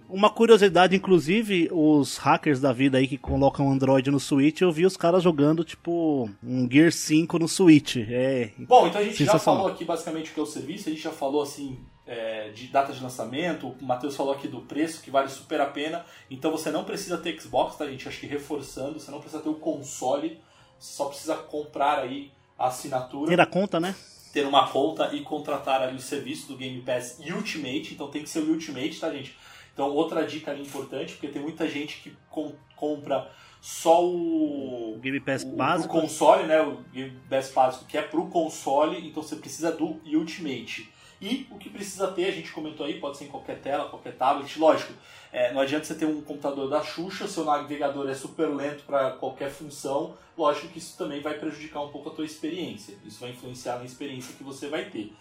Uma 0.08 0.28
curiosidade, 0.28 0.96
inclusive, 0.96 1.68
os 1.70 2.16
hackers 2.16 2.60
da 2.60 2.72
vida 2.72 2.98
aí 2.98 3.06
que 3.06 3.16
colocam 3.16 3.70
Android 3.70 4.10
no 4.10 4.18
Switch, 4.18 4.60
eu 4.60 4.72
vi 4.72 4.84
os 4.84 4.96
caras 4.96 5.22
jogando, 5.22 5.62
tipo, 5.62 6.28
um 6.42 6.68
Gear 6.68 6.90
5 6.90 7.38
no 7.38 7.46
Switch. 7.46 7.96
É. 7.96 8.50
Bom, 8.58 8.88
então 8.88 9.00
a 9.00 9.04
gente 9.04 9.24
já 9.24 9.38
falou 9.38 9.68
aqui 9.68 9.84
basicamente 9.84 10.32
o 10.32 10.34
que 10.34 10.40
é 10.40 10.42
o 10.42 10.46
serviço, 10.46 10.88
a 10.88 10.92
gente 10.92 11.02
já 11.02 11.12
falou 11.12 11.42
assim 11.42 11.78
é, 12.12 12.50
de 12.50 12.66
data 12.66 12.92
de 12.92 13.00
lançamento, 13.00 13.68
o 13.80 13.84
Matheus 13.84 14.16
falou 14.16 14.32
aqui 14.34 14.48
do 14.48 14.62
preço, 14.62 15.00
que 15.00 15.12
vale 15.12 15.28
super 15.28 15.60
a 15.60 15.66
pena. 15.66 16.04
Então 16.28 16.50
você 16.50 16.68
não 16.70 16.82
precisa 16.82 17.16
ter 17.16 17.40
Xbox, 17.40 17.76
tá, 17.76 17.86
gente? 17.86 18.08
Acho 18.08 18.18
que 18.18 18.26
reforçando, 18.26 18.98
você 18.98 19.12
não 19.12 19.20
precisa 19.20 19.40
ter 19.40 19.48
o 19.48 19.54
console, 19.54 20.40
você 20.76 20.92
só 20.96 21.04
precisa 21.04 21.36
comprar 21.36 22.00
aí 22.00 22.32
a 22.58 22.66
assinatura. 22.66 23.28
Ter 23.30 23.40
a 23.40 23.46
conta, 23.46 23.78
né? 23.78 23.94
ter 24.32 24.46
uma 24.46 24.68
conta 24.68 25.12
e 25.14 25.22
contratar 25.22 25.82
ali 25.82 25.96
o 25.96 26.00
serviço 26.00 26.46
do 26.48 26.56
Game 26.56 26.80
Pass 26.82 27.18
Ultimate. 27.18 27.94
Então 27.94 28.08
tem 28.10 28.22
que 28.22 28.28
ser 28.30 28.40
o 28.40 28.50
Ultimate, 28.50 28.98
tá, 29.00 29.10
gente? 29.12 29.36
Então 29.72 29.88
outra 29.90 30.24
dica 30.26 30.50
ali 30.50 30.62
importante, 30.62 31.12
porque 31.14 31.28
tem 31.28 31.42
muita 31.42 31.68
gente 31.68 32.00
que 32.00 32.16
com- 32.28 32.54
compra 32.76 33.28
só 33.60 34.04
o, 34.04 34.94
O 34.96 34.98
Game 35.00 35.20
Pass 35.20 35.42
o 35.44 35.56
básico. 35.56 35.92
pro 35.92 36.02
console, 36.02 36.44
né? 36.44 36.60
O 36.62 36.76
Game 36.92 37.16
Pass 37.28 37.50
básico 37.52 37.84
que 37.86 37.96
é 37.98 38.02
pro 38.02 38.26
console, 38.26 39.06
então 39.08 39.22
você 39.22 39.36
precisa 39.36 39.70
do 39.72 40.00
Ultimate. 40.06 40.88
E 41.20 41.46
o 41.50 41.58
que 41.58 41.68
precisa 41.68 42.08
ter, 42.08 42.24
a 42.24 42.30
gente 42.30 42.50
comentou 42.50 42.86
aí, 42.86 42.98
pode 42.98 43.18
ser 43.18 43.24
em 43.24 43.28
qualquer 43.28 43.60
tela, 43.60 43.90
qualquer 43.90 44.16
tablet, 44.16 44.58
lógico. 44.58 44.94
é, 45.30 45.52
não 45.52 45.60
adianta 45.60 45.84
você 45.84 45.94
ter 45.94 46.06
um 46.06 46.22
computador 46.22 46.70
da 46.70 46.82
Xuxa, 46.82 47.28
seu 47.28 47.44
navegador 47.44 48.08
é 48.08 48.14
super 48.14 48.48
lento 48.48 48.84
para 48.84 49.10
qualquer 49.10 49.50
função. 49.50 50.16
Lógico 50.36 50.68
que 50.68 50.78
isso 50.78 50.96
também 50.96 51.20
vai 51.20 51.34
prejudicar 51.34 51.82
um 51.82 51.90
pouco 51.90 52.08
a 52.08 52.12
tua 52.14 52.24
experiência. 52.24 52.96
Isso 53.04 53.20
vai 53.20 53.30
influenciar 53.30 53.76
na 53.76 53.84
experiência 53.84 54.34
que 54.34 54.42
você 54.42 54.66
vai 54.68 54.86
ter. 54.86 55.12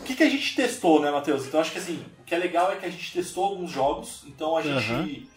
O 0.00 0.04
que, 0.04 0.22
a 0.22 0.30
gente 0.30 0.56
testou, 0.56 1.00
né, 1.02 1.10
Matheus? 1.10 1.46
Então 1.46 1.60
acho 1.60 1.72
que 1.72 1.78
assim, 1.78 2.02
o 2.20 2.24
que 2.24 2.34
é 2.34 2.38
legal 2.38 2.72
é 2.72 2.76
que 2.76 2.86
a 2.86 2.90
gente 2.90 3.12
testou 3.12 3.44
alguns 3.44 3.70
jogos, 3.70 4.24
então 4.26 4.56
a 4.56 4.62
gente 4.62 5.28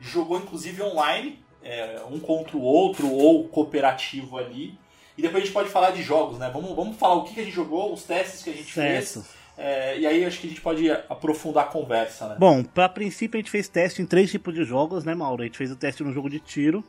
jogou 0.00 0.38
inclusive 0.38 0.82
online, 0.82 1.43
é, 1.64 2.02
um 2.10 2.20
contra 2.20 2.56
o 2.56 2.60
outro 2.60 3.10
ou 3.10 3.48
cooperativo 3.48 4.36
ali. 4.38 4.78
E 5.16 5.22
depois 5.22 5.42
a 5.42 5.46
gente 5.46 5.54
pode 5.54 5.70
falar 5.70 5.90
de 5.92 6.02
jogos, 6.02 6.38
né? 6.38 6.50
Vamos, 6.52 6.74
vamos 6.76 6.96
falar 6.96 7.14
o 7.14 7.24
que, 7.24 7.34
que 7.34 7.40
a 7.40 7.44
gente 7.44 7.54
jogou, 7.54 7.92
os 7.92 8.02
testes 8.02 8.42
que 8.42 8.50
a 8.50 8.52
gente 8.52 8.72
fez. 8.72 9.08
Certo. 9.08 9.28
é, 9.56 9.98
e 9.98 10.06
aí 10.06 10.24
acho 10.24 10.40
que 10.40 10.46
a 10.46 10.50
gente 10.50 10.60
pode 10.60 10.90
aprofundar 10.90 11.64
a 11.64 11.68
conversa, 11.68 12.28
né? 12.28 12.36
Bom, 12.38 12.62
pra 12.62 12.88
princípio 12.88 13.38
a 13.38 13.40
gente 13.40 13.50
fez 13.50 13.68
teste 13.68 14.02
em 14.02 14.06
três 14.06 14.30
tipos 14.30 14.52
de 14.52 14.64
jogos, 14.64 15.04
né, 15.04 15.14
Mauro? 15.14 15.42
A 15.42 15.46
gente 15.46 15.56
fez 15.56 15.70
o 15.70 15.76
teste 15.76 16.02
no 16.02 16.12
jogo 16.12 16.28
de 16.28 16.40
tiro, 16.40 16.84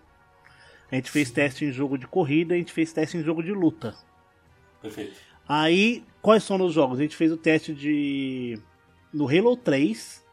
a 0.91 0.96
gente 0.96 1.10
fez 1.10 1.32
teste 1.32 1.65
em 1.65 1.72
jogo 1.72 1.98
de 1.98 2.08
corrida, 2.08 2.55
a 2.55 2.58
gente 2.58 2.74
fez 2.74 2.91
teste 2.91 3.17
em 3.17 3.24
jogo 3.24 3.44
de 3.44 3.51
luta. 3.51 3.96
Perfeito. 4.82 5.15
Aí, 5.48 6.03
quais 6.22 6.44
são 6.44 6.60
os 6.60 6.74
jogos? 6.74 7.00
A 7.00 7.03
gente 7.03 7.15
fez 7.15 7.32
o 7.32 7.38
teste 7.38 7.74
de. 7.74 8.60
no 9.13 9.29
Halo 9.29 9.55
3, 9.55 10.24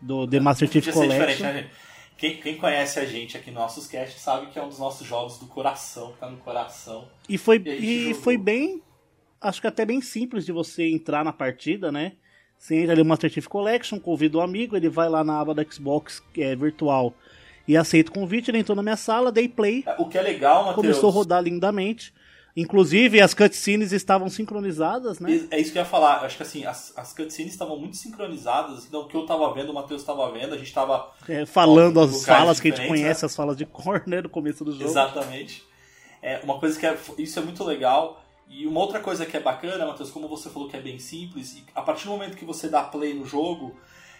do 0.00 0.26
The 0.26 0.38
Master 0.38 0.70
Chief 0.70 0.92
Collection. 0.92 1.46
né? 1.46 1.70
Quem, 2.16 2.36
quem 2.36 2.56
conhece 2.56 2.98
a 2.98 3.04
gente 3.04 3.36
aqui 3.36 3.50
no 3.50 3.60
nossos 3.60 3.86
casts 3.86 4.20
sabe 4.20 4.46
que 4.46 4.58
é 4.58 4.62
um 4.62 4.68
dos 4.68 4.78
nossos 4.78 5.06
jogos 5.06 5.38
do 5.38 5.46
coração, 5.46 6.12
tá 6.18 6.28
no 6.30 6.36
coração. 6.38 7.08
E 7.28 7.36
foi, 7.36 7.56
E 7.64 8.10
e 8.10 8.14
foi 8.14 8.36
bem. 8.38 8.82
Acho 9.40 9.60
que 9.60 9.66
até 9.66 9.84
bem 9.84 10.00
simples 10.00 10.46
de 10.46 10.52
você 10.52 10.88
entrar 10.88 11.24
na 11.24 11.32
partida, 11.32 11.90
né? 11.92 12.12
Você 12.56 12.76
entra 12.76 12.92
ali 12.92 13.02
no 13.02 13.08
Master 13.08 13.30
Chief 13.30 13.46
Collection, 13.46 13.98
convida 13.98 14.38
um 14.38 14.40
amigo, 14.40 14.76
ele 14.76 14.88
vai 14.88 15.08
lá 15.08 15.22
na 15.22 15.38
aba 15.40 15.54
da 15.54 15.64
Xbox 15.64 16.22
que 16.32 16.42
é 16.42 16.56
virtual 16.56 17.12
e 17.66 17.76
aceita 17.76 18.10
o 18.10 18.14
convite, 18.14 18.50
ele 18.50 18.58
entrou 18.58 18.76
na 18.76 18.82
minha 18.82 18.96
sala, 18.96 19.32
dei 19.32 19.48
play, 19.48 19.82
É, 19.86 19.94
O 19.98 20.06
que 20.06 20.16
é 20.18 20.22
legal, 20.22 20.60
Matheus. 20.66 20.76
começou 20.76 21.10
a 21.10 21.12
rodar 21.12 21.42
lindamente. 21.42 22.14
Inclusive, 22.56 23.20
as 23.20 23.34
cutscenes 23.34 23.90
estavam 23.90 24.28
sincronizadas, 24.28 25.18
né? 25.18 25.48
É 25.50 25.60
isso 25.60 25.72
que 25.72 25.78
eu 25.78 25.82
ia 25.82 25.88
falar. 25.88 26.20
Eu 26.20 26.26
acho 26.26 26.36
que 26.36 26.42
assim, 26.44 26.64
as, 26.64 26.96
as 26.96 27.12
cutscenes 27.12 27.52
estavam 27.52 27.76
muito 27.76 27.96
sincronizadas. 27.96 28.86
Então, 28.86 29.00
o 29.00 29.08
que 29.08 29.16
eu 29.16 29.26
tava 29.26 29.52
vendo, 29.52 29.70
o 29.70 29.74
Matheus 29.74 30.04
tava 30.04 30.30
vendo, 30.30 30.54
a 30.54 30.58
gente 30.58 30.72
tava. 30.72 31.12
É, 31.28 31.44
falando 31.44 31.98
as 31.98 32.24
falas 32.24 32.60
que 32.60 32.68
a 32.68 32.70
gente 32.70 32.80
diferentes, 32.80 33.02
conhece, 33.02 33.22
né? 33.22 33.26
as 33.26 33.34
falas 33.34 33.56
de 33.56 33.66
cor, 33.66 34.04
né? 34.06 34.20
No 34.22 34.28
começo 34.28 34.64
do 34.64 34.70
jogo. 34.70 34.84
Exatamente. 34.84 35.64
É, 36.22 36.40
uma 36.44 36.60
coisa 36.60 36.78
que 36.78 36.86
é, 36.86 36.96
isso 37.18 37.40
é 37.40 37.42
muito 37.42 37.64
legal. 37.64 38.22
E 38.48 38.68
uma 38.68 38.78
outra 38.78 39.00
coisa 39.00 39.26
que 39.26 39.36
é 39.36 39.40
bacana, 39.40 39.84
Matheus, 39.84 40.12
como 40.12 40.28
você 40.28 40.48
falou 40.48 40.68
que 40.68 40.76
é 40.76 40.80
bem 40.80 41.00
simples, 41.00 41.60
a 41.74 41.82
partir 41.82 42.04
do 42.04 42.10
momento 42.10 42.36
que 42.36 42.44
você 42.44 42.68
dá 42.68 42.84
play 42.84 43.14
no 43.14 43.26
jogo, 43.26 43.76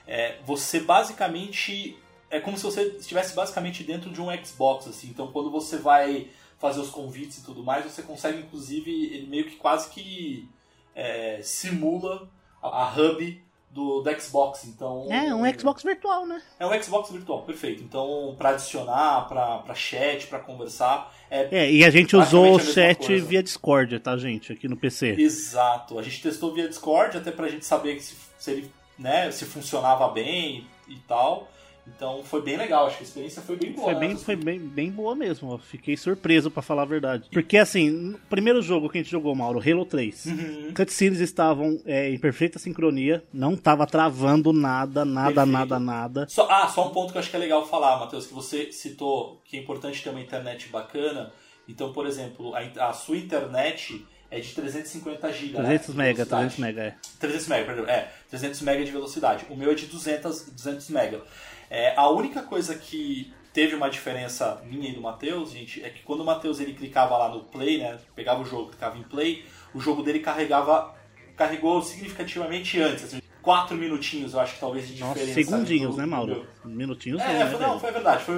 é, 0.09 0.38
você 0.45 0.81
basicamente. 0.81 1.97
É 2.29 2.41
como 2.41 2.57
se 2.57 2.64
você 2.64 2.83
estivesse 2.99 3.33
basicamente 3.33 3.85
dentro 3.85 4.11
de 4.11 4.21
um 4.21 4.26
Xbox, 4.45 4.88
assim. 4.88 5.07
Então 5.07 5.29
quando 5.29 5.53
você 5.53 5.76
vai 5.76 6.31
fazer 6.64 6.80
os 6.80 6.88
convites 6.88 7.37
e 7.38 7.44
tudo 7.44 7.62
mais, 7.62 7.85
você 7.85 8.00
consegue, 8.00 8.38
inclusive, 8.38 8.90
ele 8.90 9.26
meio 9.26 9.44
que 9.44 9.56
quase 9.56 9.90
que 9.90 10.49
é, 10.94 11.38
simula 11.42 12.26
a, 12.62 12.85
a 12.85 12.94
hub 12.94 13.44
do, 13.71 14.00
do 14.00 14.21
Xbox. 14.21 14.64
Então, 14.64 15.06
É, 15.12 15.35
um 15.35 15.44
Xbox 15.59 15.83
virtual, 15.83 16.25
né? 16.25 16.40
É 16.59 16.66
um 16.66 16.83
Xbox 16.83 17.11
virtual, 17.11 17.42
perfeito. 17.42 17.83
Então, 17.83 18.35
para 18.38 18.50
adicionar, 18.50 19.28
para 19.28 19.75
chat, 19.75 20.26
para 20.26 20.38
conversar, 20.38 21.12
é 21.30 21.49
É, 21.50 21.71
e 21.71 21.85
a 21.85 21.90
gente 21.90 22.16
usou 22.16 22.54
o 22.54 22.56
a 22.56 22.61
chat 22.61 23.09
coisa. 23.09 23.26
via 23.26 23.42
Discord, 23.42 23.99
tá, 23.99 24.16
gente? 24.16 24.50
Aqui 24.50 24.66
no 24.66 24.76
PC. 24.78 25.16
Exato. 25.18 25.99
A 25.99 26.02
gente 26.02 26.23
testou 26.23 26.54
via 26.54 26.66
Discord 26.66 27.18
até 27.18 27.30
pra 27.30 27.47
gente 27.49 27.66
saber 27.66 28.00
se, 28.00 28.16
se 28.38 28.50
ele, 28.50 28.71
né, 28.99 29.30
se 29.30 29.44
funcionava 29.44 30.09
bem 30.09 30.66
e 30.88 30.97
tal. 31.00 31.47
Então 31.87 32.23
foi 32.25 32.41
bem 32.41 32.57
legal, 32.57 32.87
acho 32.87 32.97
que 32.97 33.03
a 33.03 33.07
experiência 33.07 33.43
foi 33.43 33.57
bem 33.57 33.73
boa. 33.73 33.85
Foi 33.85 33.95
né? 33.95 34.00
bem, 34.00 34.17
foi 34.17 34.37
bem, 34.37 34.59
bem 34.59 34.91
boa 34.91 35.14
mesmo. 35.14 35.53
Eu 35.53 35.59
fiquei 35.59 35.97
surpreso, 35.97 36.50
pra 36.50 36.62
falar 36.62 36.83
a 36.83 36.87
verdade. 36.87 37.29
Porque, 37.31 37.59
assim, 37.59 37.91
no 37.91 38.19
primeiro 38.21 38.62
jogo 38.62 38.88
que 38.88 38.99
a 38.99 39.03
gente 39.03 39.11
jogou, 39.11 39.35
Mauro, 39.35 39.61
Halo 39.61 39.85
3, 39.85 40.26
Uhum. 40.26 40.75
cutscenes 40.75 41.21
estavam 41.21 41.81
é, 41.85 42.11
em 42.11 42.19
perfeita 42.19 42.59
sincronia, 42.59 43.23
não 43.33 43.57
tava 43.57 43.87
travando 43.87 44.53
nada, 44.53 45.05
nada, 45.05 45.35
Perfeito. 45.35 45.53
nada, 45.53 45.79
nada. 45.79 46.26
Só, 46.29 46.49
ah, 46.50 46.69
só 46.69 46.88
um 46.88 46.91
ponto 46.91 47.12
que 47.12 47.19
eu 47.19 47.21
acho 47.21 47.31
que 47.31 47.37
é 47.37 47.38
legal 47.38 47.67
falar, 47.67 47.99
Matheus, 48.00 48.26
que 48.26 48.35
você 48.35 48.73
citou 48.73 49.43
que 49.45 49.57
é 49.57 49.61
importante 49.61 50.03
ter 50.03 50.11
uma 50.11 50.21
internet 50.21 50.69
bacana. 50.69 51.33
Então, 51.69 51.93
por 51.93 52.07
exemplo, 52.07 52.55
a, 52.55 52.88
a 52.88 52.93
sua 52.93 53.17
internet 53.17 54.05
é 54.37 54.41
de 54.41 54.53
350 54.55 55.33
GB. 55.33 55.53
300 55.55 55.88
né, 55.95 56.05
mega, 56.05 56.25
de 56.25 56.29
300 56.29 56.29
velocidade. 56.57 56.61
mega, 56.61 56.83
é. 56.83 56.95
300 57.21 57.47
mega, 57.49 57.64
perdão. 57.67 57.88
É, 57.88 58.09
300 58.31 58.61
mega 58.62 58.85
de 58.85 58.91
velocidade. 58.91 59.47
O 59.50 59.57
meu 59.57 59.71
é 59.71 59.75
de 59.75 59.87
200, 59.87 60.50
200 60.50 60.88
mega. 60.91 61.23
É, 61.71 61.95
a 61.97 62.09
única 62.11 62.43
coisa 62.43 62.75
que 62.75 63.33
teve 63.53 63.75
uma 63.76 63.88
diferença 63.88 64.61
minha 64.64 64.91
e 64.91 64.93
do 64.93 65.00
Matheus, 65.00 65.53
gente, 65.53 65.83
é 65.85 65.88
que 65.88 66.03
quando 66.03 66.21
o 66.21 66.25
Matheus 66.25 66.59
ele 66.61 66.75
clicava 66.75 67.17
lá 67.17 67.29
no 67.29 67.45
play, 67.45 67.79
né, 67.79 67.99
pegava 68.14 68.43
o 68.43 68.45
jogo, 68.45 68.71
clicava 68.71 68.99
em 68.99 69.03
play, 69.05 69.45
o 69.73 69.81
jogo 69.81 70.03
dele 70.03 70.19
carregava, 70.19 70.93
carregou 71.37 71.81
significativamente 71.81 72.81
antes, 72.81 73.05
assim, 73.05 73.23
quatro 73.41 73.76
minutinhos, 73.76 74.35
eu 74.35 74.41
acho 74.41 74.55
que 74.55 74.61
talvez 74.61 74.88
de 74.88 74.99
Nossa, 75.00 75.21
diferença. 75.21 75.50
segundinhos, 75.50 75.95
do- 75.95 76.00
né, 76.00 76.07
Mauro? 76.07 76.47
Minutinhos 76.64 77.21
É, 77.23 77.26
não, 77.26 77.33
né, 77.35 77.38
foi, 77.47 77.59
velho? 77.59 77.71
não, 77.71 77.81
foi 77.81 77.93
verdade, 77.93 78.25
foi 78.25 78.35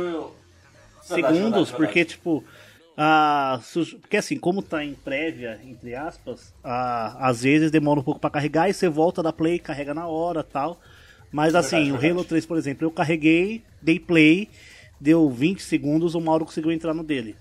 Segundos, 1.03 1.41
verdade, 1.41 1.71
porque, 1.73 1.95
verdade. 1.95 2.05
tipo... 2.11 2.45
porque 4.00 4.17
assim, 4.17 4.38
como 4.38 4.62
tá 4.62 4.83
em 4.83 4.95
prévia, 4.95 5.61
entre 5.65 5.95
aspas, 5.95 6.55
às 6.65 7.43
vezes 7.43 7.71
demora 7.71 8.00
um 8.00 8.03
pouco 8.03 8.21
pra 8.21 8.31
carregar 8.31 8.69
e 8.69 8.73
você 8.73 8.88
volta 8.88 9.23
da 9.23 9.33
play, 9.33 9.59
carrega 9.59 9.93
na 9.93 10.07
hora 10.07 10.43
tal. 10.43 10.81
Mas 11.31 11.55
assim, 11.55 11.93
Verdade, 11.93 12.07
o. 12.07 12.11
Halo 12.12 12.25
3, 12.25 12.47
por 12.47 12.57
exemplo, 12.57 12.87
eu 12.87 12.91
carreguei, 12.91 13.62
dei 13.83 14.00
play, 14.00 14.49
deu 14.99 15.29
20 15.29 15.62
segundos, 15.62 16.15
o 16.15 16.21
Mauro 16.21 16.47
conseguiu 16.47 16.73
entrar 16.73 16.95
no 16.95 17.05
dele. 17.05 17.37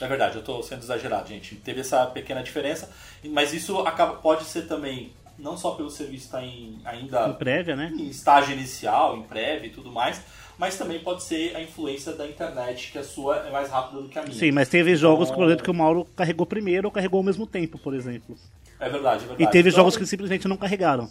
É 0.00 0.06
verdade, 0.06 0.36
eu 0.36 0.44
tô 0.44 0.62
sendo 0.62 0.82
exagerado, 0.82 1.28
gente. 1.28 1.56
Teve 1.56 1.80
essa 1.80 2.06
pequena 2.06 2.42
diferença, 2.42 2.88
mas 3.24 3.52
isso 3.52 3.80
acaba, 3.80 4.14
pode 4.14 4.44
ser 4.44 4.68
também, 4.68 5.12
não 5.36 5.56
só 5.56 5.72
pelo 5.72 5.90
serviço 5.90 6.26
estar 6.26 6.44
em, 6.44 6.78
ainda 6.84 7.26
Em 7.26 7.32
prévia, 7.32 7.74
né? 7.74 7.92
em 7.92 8.08
estágio 8.08 8.52
inicial, 8.52 9.16
em 9.16 9.22
prévia 9.22 9.66
e 9.66 9.70
tudo 9.70 9.90
mais, 9.90 10.22
mas 10.58 10.76
também 10.76 10.98
pode 10.98 11.22
ser 11.22 11.54
a 11.56 11.62
influência 11.62 12.12
da 12.12 12.26
internet, 12.26 12.90
que 12.90 12.98
a 12.98 13.04
sua 13.04 13.36
é 13.46 13.50
mais 13.50 13.70
rápida 13.70 14.02
do 14.02 14.08
que 14.08 14.18
a 14.18 14.22
minha. 14.22 14.34
Sim, 14.34 14.50
mas 14.50 14.68
teve 14.68 14.96
jogos, 14.96 15.28
Então- 15.28 15.36
por 15.36 15.46
exemplo, 15.46 15.64
que 15.64 15.70
o 15.70 15.74
Mauro 15.74 16.04
carregou 16.16 16.44
primeiro 16.44 16.88
ou 16.88 16.92
carregou 16.92 17.18
ao 17.18 17.24
mesmo 17.24 17.46
tempo, 17.46 17.78
por 17.78 17.94
exemplo. 17.94 18.36
É 18.80 18.88
verdade, 18.88 19.24
é 19.24 19.28
verdade. 19.28 19.42
E 19.42 19.46
teve 19.46 19.68
Então, 19.70 19.80
jogos 19.80 19.96
que 19.96 20.04
simplesmente 20.04 20.48
não 20.48 20.56
carregaram. 20.56 21.08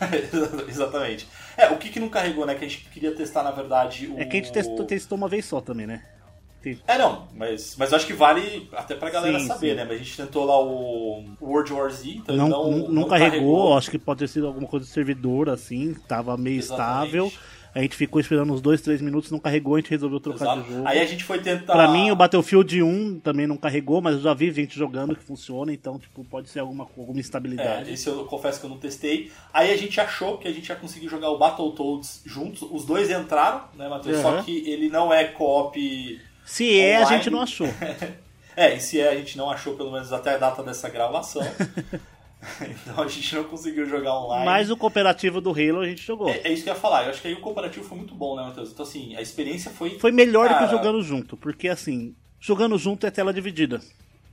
Exatamente. 0.68 1.28
É, 1.56 1.68
o 1.68 1.76
que, 1.76 1.88
que 1.88 2.00
não 2.00 2.08
carregou, 2.08 2.44
né? 2.46 2.54
Que 2.54 2.64
a 2.64 2.68
gente 2.68 2.88
queria 2.90 3.14
testar, 3.14 3.42
na 3.42 3.50
verdade, 3.50 4.08
o... 4.08 4.18
É 4.18 4.24
que 4.24 4.36
a 4.36 4.40
gente 4.40 4.52
testou, 4.52 4.84
testou 4.84 5.16
uma 5.16 5.28
vez 5.28 5.44
só 5.44 5.60
também, 5.60 5.86
né? 5.86 6.02
Tem... 6.60 6.78
É, 6.88 6.96
não, 6.96 7.28
mas, 7.34 7.76
mas 7.78 7.92
eu 7.92 7.96
acho 7.96 8.06
que 8.06 8.14
vale 8.14 8.68
até 8.72 8.94
pra 8.94 9.10
galera 9.10 9.38
sim, 9.38 9.46
saber, 9.46 9.70
sim. 9.70 9.76
né? 9.76 9.84
Mas 9.84 10.00
a 10.00 10.02
gente 10.02 10.16
tentou 10.16 10.46
lá 10.46 10.58
o 10.58 11.22
World 11.40 11.72
War 11.74 11.90
Z, 11.90 12.08
então 12.08 12.34
não, 12.34 12.48
não, 12.48 12.70
não, 12.70 12.88
não 12.88 13.04
carregou, 13.04 13.30
carregou, 13.30 13.76
acho 13.76 13.90
que 13.90 13.98
pode 13.98 14.20
ter 14.20 14.28
sido 14.28 14.46
alguma 14.46 14.66
coisa 14.66 14.86
de 14.86 14.90
servidor, 14.90 15.50
assim, 15.50 15.94
tava 16.08 16.34
meio 16.38 16.58
Exatamente. 16.58 17.06
estável. 17.06 17.32
A 17.74 17.80
gente 17.80 17.96
ficou 17.96 18.20
esperando 18.20 18.52
uns 18.52 18.60
2, 18.60 18.80
3 18.82 19.00
minutos, 19.00 19.32
não 19.32 19.40
carregou, 19.40 19.74
a 19.74 19.80
gente 19.80 19.90
resolveu 19.90 20.20
trocar 20.20 20.44
Exato. 20.44 20.62
de 20.62 20.74
jogo. 20.74 20.86
Aí 20.86 21.00
a 21.00 21.04
gente 21.04 21.24
foi 21.24 21.40
tentar. 21.40 21.72
Pra 21.72 21.88
mim, 21.88 22.08
o 22.08 22.14
Battlefield 22.14 22.80
1 22.80 23.18
também 23.18 23.48
não 23.48 23.56
carregou, 23.56 24.00
mas 24.00 24.14
eu 24.14 24.20
já 24.20 24.32
vi 24.32 24.52
gente 24.52 24.78
jogando 24.78 25.16
que 25.16 25.24
funciona, 25.24 25.72
então, 25.72 25.98
tipo, 25.98 26.24
pode 26.24 26.48
ser 26.48 26.60
alguma, 26.60 26.86
alguma 26.96 27.18
instabilidade. 27.18 27.90
É, 27.90 27.92
esse 27.92 28.08
eu 28.08 28.24
confesso 28.26 28.60
que 28.60 28.66
eu 28.66 28.70
não 28.70 28.78
testei. 28.78 29.32
Aí 29.52 29.72
a 29.72 29.76
gente 29.76 30.00
achou 30.00 30.38
que 30.38 30.46
a 30.46 30.52
gente 30.52 30.68
ia 30.68 30.76
conseguir 30.76 31.08
jogar 31.08 31.30
o 31.30 31.38
Battletoads 31.38 32.22
juntos. 32.24 32.62
Os 32.62 32.84
dois 32.84 33.10
entraram, 33.10 33.64
né, 33.74 33.88
Matheus? 33.88 34.18
Uhum. 34.18 34.22
Só 34.22 34.42
que 34.42 34.70
ele 34.70 34.88
não 34.88 35.12
é 35.12 35.24
co-op. 35.24 36.20
Se 36.44 36.78
é, 36.78 36.98
a 36.98 37.04
gente 37.06 37.28
não 37.28 37.40
achou. 37.40 37.68
é, 38.56 38.76
e 38.76 38.80
se 38.80 39.00
é, 39.00 39.08
a 39.08 39.16
gente 39.16 39.36
não 39.36 39.50
achou, 39.50 39.74
pelo 39.74 39.90
menos 39.90 40.12
até 40.12 40.34
a 40.34 40.38
data 40.38 40.62
dessa 40.62 40.88
gravação. 40.88 41.42
então 42.60 43.02
a 43.02 43.08
gente 43.08 43.34
não 43.34 43.44
conseguiu 43.44 43.86
jogar 43.86 44.18
online. 44.18 44.44
Mas 44.44 44.70
o 44.70 44.76
cooperativo 44.76 45.40
do 45.40 45.50
Halo 45.50 45.80
a 45.80 45.88
gente 45.88 46.02
jogou. 46.02 46.28
É, 46.28 46.40
é, 46.44 46.52
isso 46.52 46.62
que 46.62 46.70
eu 46.70 46.74
ia 46.74 46.80
falar. 46.80 47.04
Eu 47.04 47.10
acho 47.10 47.22
que 47.22 47.28
aí 47.28 47.34
o 47.34 47.40
cooperativo 47.40 47.84
foi 47.84 47.98
muito 47.98 48.14
bom, 48.14 48.36
né, 48.36 48.42
Matheus? 48.42 48.70
Então, 48.70 48.84
assim, 48.84 49.16
a 49.16 49.22
experiência 49.22 49.70
foi. 49.70 49.98
Foi 49.98 50.12
melhor 50.12 50.48
cara... 50.48 50.60
do 50.60 50.64
que 50.66 50.76
jogando 50.76 51.02
junto. 51.02 51.36
Porque, 51.36 51.68
assim, 51.68 52.14
jogando 52.40 52.76
junto 52.78 53.06
é 53.06 53.10
tela 53.10 53.32
dividida. 53.32 53.80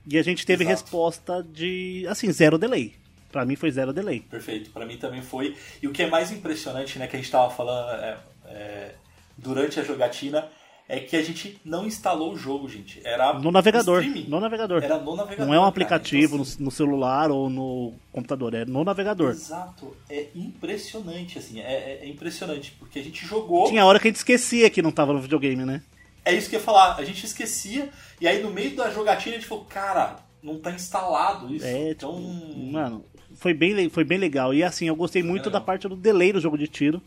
E 0.06 0.18
a 0.18 0.22
gente 0.22 0.44
teve 0.44 0.64
Exato. 0.64 0.82
resposta 0.82 1.42
de, 1.42 2.06
assim, 2.08 2.30
zero 2.32 2.58
delay. 2.58 2.94
Pra 3.30 3.46
mim 3.46 3.56
foi 3.56 3.70
zero 3.70 3.92
delay. 3.92 4.20
Perfeito, 4.20 4.70
pra 4.70 4.84
mim 4.84 4.98
também 4.98 5.22
foi. 5.22 5.56
E 5.82 5.88
o 5.88 5.92
que 5.92 6.02
é 6.02 6.06
mais 6.08 6.30
impressionante, 6.30 6.98
né, 6.98 7.06
que 7.06 7.16
a 7.16 7.18
gente 7.18 7.30
tava 7.30 7.50
falando 7.50 7.90
é, 8.02 8.18
é, 8.46 8.94
durante 9.38 9.80
a 9.80 9.82
jogatina, 9.82 10.48
é 10.88 11.00
que 11.00 11.16
a 11.16 11.22
gente 11.22 11.58
não 11.64 11.86
instalou 11.86 12.32
o 12.32 12.36
jogo, 12.36 12.68
gente. 12.68 13.00
Era 13.04 13.32
no 13.34 13.50
navegador. 13.50 14.04
No 14.28 14.40
navegador. 14.40 14.82
Era 14.82 14.98
no 14.98 15.16
navegador. 15.16 15.46
Não 15.46 15.54
é 15.54 15.60
um 15.60 15.64
aplicativo 15.64 16.34
então, 16.34 16.42
assim, 16.42 16.62
no, 16.62 16.70
celular 16.70 17.30
ou 17.30 17.48
no 17.48 17.94
computador, 18.10 18.54
é 18.54 18.64
no 18.64 18.84
navegador. 18.84 19.30
Exato. 19.30 19.96
É 20.10 20.26
impressionante, 20.34 21.38
assim. 21.38 21.60
É, 21.60 21.72
é, 21.72 22.00
é 22.02 22.08
impressionante, 22.08 22.74
porque 22.78 22.98
a 22.98 23.02
gente 23.02 23.24
jogou. 23.24 23.68
Tinha 23.68 23.86
hora 23.86 23.98
que 23.98 24.08
a 24.08 24.10
gente 24.10 24.16
esquecia 24.16 24.68
que 24.68 24.82
não 24.82 24.90
tava 24.90 25.12
no 25.12 25.20
videogame, 25.20 25.64
né? 25.64 25.82
É 26.24 26.34
isso 26.34 26.48
que 26.48 26.56
eu 26.56 26.60
ia 26.60 26.64
falar. 26.64 26.96
A 26.96 27.04
gente 27.04 27.24
esquecia, 27.24 27.88
e 28.20 28.28
aí 28.28 28.42
no 28.42 28.50
meio 28.50 28.76
da 28.76 28.90
jogatina 28.90 29.36
a 29.36 29.38
gente 29.38 29.48
falou, 29.48 29.64
cara, 29.64 30.16
não 30.42 30.58
tá 30.58 30.72
instalado 30.72 31.54
isso. 31.54 31.64
É, 31.64 31.90
então. 31.90 32.16
Tipo, 32.16 32.72
mano, 32.72 33.04
foi 33.34 33.54
bem, 33.54 33.88
foi 33.88 34.04
bem 34.04 34.18
legal. 34.18 34.52
E 34.52 34.62
assim, 34.62 34.86
eu 34.88 34.96
gostei 34.96 35.22
muito 35.22 35.48
é 35.48 35.52
da 35.52 35.60
parte 35.60 35.88
do 35.88 35.96
delay 35.96 36.32
do 36.32 36.40
jogo 36.40 36.58
de 36.58 36.68
tiro. 36.68 37.00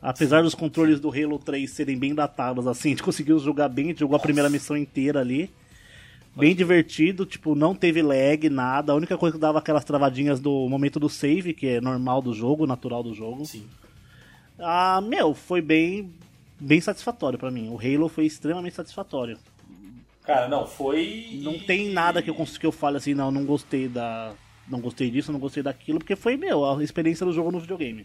Apesar 0.00 0.42
dos 0.42 0.54
controles 0.54 1.00
do 1.00 1.10
Halo 1.10 1.38
3 1.38 1.70
serem 1.70 1.98
bem 1.98 2.14
datados, 2.14 2.66
assim, 2.66 2.88
a 2.88 2.92
gente 2.92 3.02
conseguiu 3.02 3.38
jogar 3.38 3.68
bem, 3.68 3.86
a 3.86 3.88
gente 3.88 4.00
jogou 4.00 4.16
a 4.16 4.20
primeira 4.20 4.50
missão 4.50 4.76
inteira 4.76 5.20
ali. 5.20 5.50
Bem 6.34 6.54
divertido, 6.54 7.24
tipo, 7.24 7.54
não 7.54 7.74
teve 7.74 8.02
lag, 8.02 8.50
nada. 8.50 8.92
A 8.92 8.94
única 8.94 9.16
coisa 9.16 9.36
que 9.36 9.40
dava 9.40 9.58
aquelas 9.58 9.84
travadinhas 9.84 10.38
do 10.38 10.68
momento 10.68 11.00
do 11.00 11.08
save, 11.08 11.54
que 11.54 11.66
é 11.66 11.80
normal 11.80 12.20
do 12.20 12.34
jogo, 12.34 12.66
natural 12.66 13.02
do 13.02 13.14
jogo. 13.14 13.46
Sim. 13.46 13.66
Ah, 14.58 15.00
meu, 15.00 15.34
foi 15.34 15.62
bem 15.62 16.12
bem 16.58 16.80
satisfatório 16.80 17.38
para 17.38 17.50
mim. 17.50 17.68
O 17.68 17.78
Halo 17.78 18.08
foi 18.08 18.26
extremamente 18.26 18.76
satisfatório. 18.76 19.38
Cara, 20.24 20.48
não, 20.48 20.66
foi. 20.66 21.40
Não 21.42 21.58
tem 21.58 21.90
nada 21.90 22.20
que 22.20 22.30
eu, 22.30 22.34
que 22.34 22.66
eu 22.66 22.72
fale 22.72 22.96
assim, 22.96 23.14
não, 23.14 23.30
não 23.30 23.44
gostei 23.44 23.88
da. 23.88 24.34
Não 24.68 24.80
gostei 24.80 25.08
disso, 25.10 25.30
não 25.30 25.38
gostei 25.38 25.62
daquilo, 25.62 26.00
porque 26.00 26.16
foi, 26.16 26.36
meu, 26.36 26.64
a 26.64 26.82
experiência 26.82 27.24
do 27.24 27.32
jogo 27.32 27.52
no 27.52 27.60
videogame. 27.60 28.04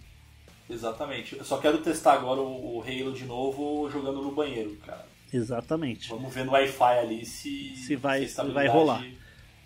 Exatamente. 0.71 1.35
Eu 1.35 1.43
só 1.43 1.57
quero 1.57 1.79
testar 1.79 2.13
agora 2.13 2.41
o, 2.41 2.81
Halo 2.81 3.11
de 3.11 3.25
novo 3.25 3.89
jogando 3.91 4.21
no 4.21 4.31
banheiro, 4.31 4.77
cara. 4.85 5.05
Exatamente. 5.33 6.09
Vamos 6.09 6.33
ver 6.33 6.45
no 6.45 6.53
Wi-Fi 6.53 6.99
ali 6.99 7.25
se, 7.25 7.75
se 7.75 7.95
vai, 7.95 8.25
se 8.25 8.41
vai 8.43 8.67
rolar. 8.67 9.03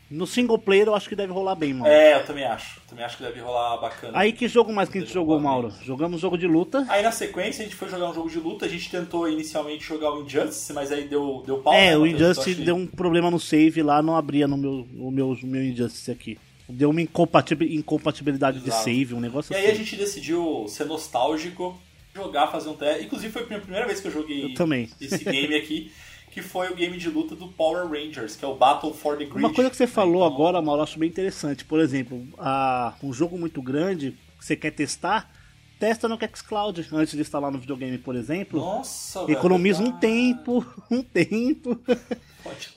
No 0.10 0.28
single 0.28 0.60
player 0.60 0.88
eu 0.88 0.94
acho 0.94 1.10
que 1.10 1.16
deve 1.16 1.34
rolar 1.34 1.56
bem, 1.56 1.74
mano. 1.74 1.88
É, 1.88 2.14
eu 2.14 2.26
também 2.26 2.46
acho. 2.46 2.80
Também 2.88 3.04
acho 3.04 3.18
que 3.18 3.24
deve 3.24 3.40
rolar 3.40 3.78
bacana. 3.78 4.16
Aí 4.16 4.32
que 4.32 4.48
jogo 4.48 4.72
mais 4.72 4.88
que 4.88 5.00
a 5.00 5.02
gente 5.02 5.12
jogou, 5.12 5.40
Mauro? 5.40 5.70
Bem. 5.70 5.84
Jogamos 5.84 6.22
jogo 6.22 6.38
de 6.38 6.46
luta. 6.46 6.86
Aí 6.88 7.02
na 7.02 7.12
sequência 7.12 7.62
a 7.62 7.66
gente 7.66 7.76
foi 7.76 7.90
jogar 7.90 8.12
um 8.12 8.14
jogo 8.14 8.30
de 8.30 8.40
luta, 8.40 8.66
a 8.66 8.70
gente 8.70 8.90
tentou 8.90 9.28
inicialmente 9.28 9.84
jogar 9.84 10.14
o 10.14 10.24
Injustice, 10.24 10.72
mas 10.74 10.92
aí 10.92 11.08
deu, 11.08 11.42
deu 11.44 11.58
pau. 11.58 11.74
É, 11.74 11.92
né, 11.92 11.98
o 11.98 12.06
Injustice 12.06 12.54
deu 12.54 12.76
um 12.76 12.86
problema 12.86 13.32
no 13.32 13.40
save 13.40 13.82
lá, 13.82 14.04
não 14.04 14.16
abria 14.16 14.48
no 14.48 14.58
meu, 14.58 14.88
o 14.96 15.10
meu, 15.10 15.36
meu 15.42 15.64
Injustice 15.64 16.12
aqui. 16.12 16.38
Deu 16.68 16.90
uma 16.90 17.02
incompatibilidade 17.02 18.58
Exato. 18.58 18.78
de 18.78 18.84
save, 18.84 19.14
um 19.14 19.20
negócio 19.20 19.54
e 19.54 19.56
assim. 19.56 19.66
E 19.66 19.68
aí 19.68 19.72
a 19.72 19.76
gente 19.76 19.96
decidiu 19.96 20.66
ser 20.68 20.86
nostálgico, 20.86 21.80
jogar, 22.14 22.48
fazer 22.48 22.70
um 22.70 22.76
teste. 22.76 23.06
Inclusive 23.06 23.32
foi 23.32 23.44
a 23.44 23.60
primeira 23.60 23.86
vez 23.86 24.00
que 24.00 24.08
eu 24.08 24.12
joguei 24.12 24.46
eu 24.46 24.54
também. 24.56 24.90
esse 25.00 25.24
game 25.24 25.56
aqui. 25.56 25.92
que 26.32 26.42
foi 26.42 26.70
o 26.70 26.76
game 26.76 26.98
de 26.98 27.10
luta 27.10 27.34
do 27.34 27.48
Power 27.48 27.88
Rangers, 27.88 28.36
que 28.36 28.44
é 28.44 28.48
o 28.48 28.56
Battle 28.56 28.94
for 28.94 29.18
the 29.18 29.24
Grid. 29.24 29.40
Uma 29.40 29.54
coisa 29.54 29.70
que 29.70 29.78
você 29.78 29.88
falou 29.88 30.26
então... 30.26 30.36
agora, 30.36 30.62
Mauro, 30.62 30.80
eu 30.80 30.84
acho 30.84 31.00
bem 31.00 31.08
interessante. 31.08 31.64
Por 31.64 31.80
exemplo, 31.80 32.28
a, 32.38 32.94
um 33.02 33.14
jogo 33.14 33.38
muito 33.38 33.62
grande 33.62 34.12
que 34.38 34.44
você 34.46 34.54
quer 34.54 34.72
testar, 34.72 35.32
testa 35.80 36.10
no 36.10 36.18
Xcloud 36.36 36.86
antes 36.92 37.14
de 37.14 37.22
instalar 37.22 37.50
no 37.50 37.58
videogame, 37.58 37.98
por 37.98 38.18
exemplo. 38.18 38.60
Nossa, 38.60 39.32
Economiza 39.32 39.82
um 39.82 39.94
tempo, 39.94 40.66
um 40.92 41.02
tempo. 41.02 41.80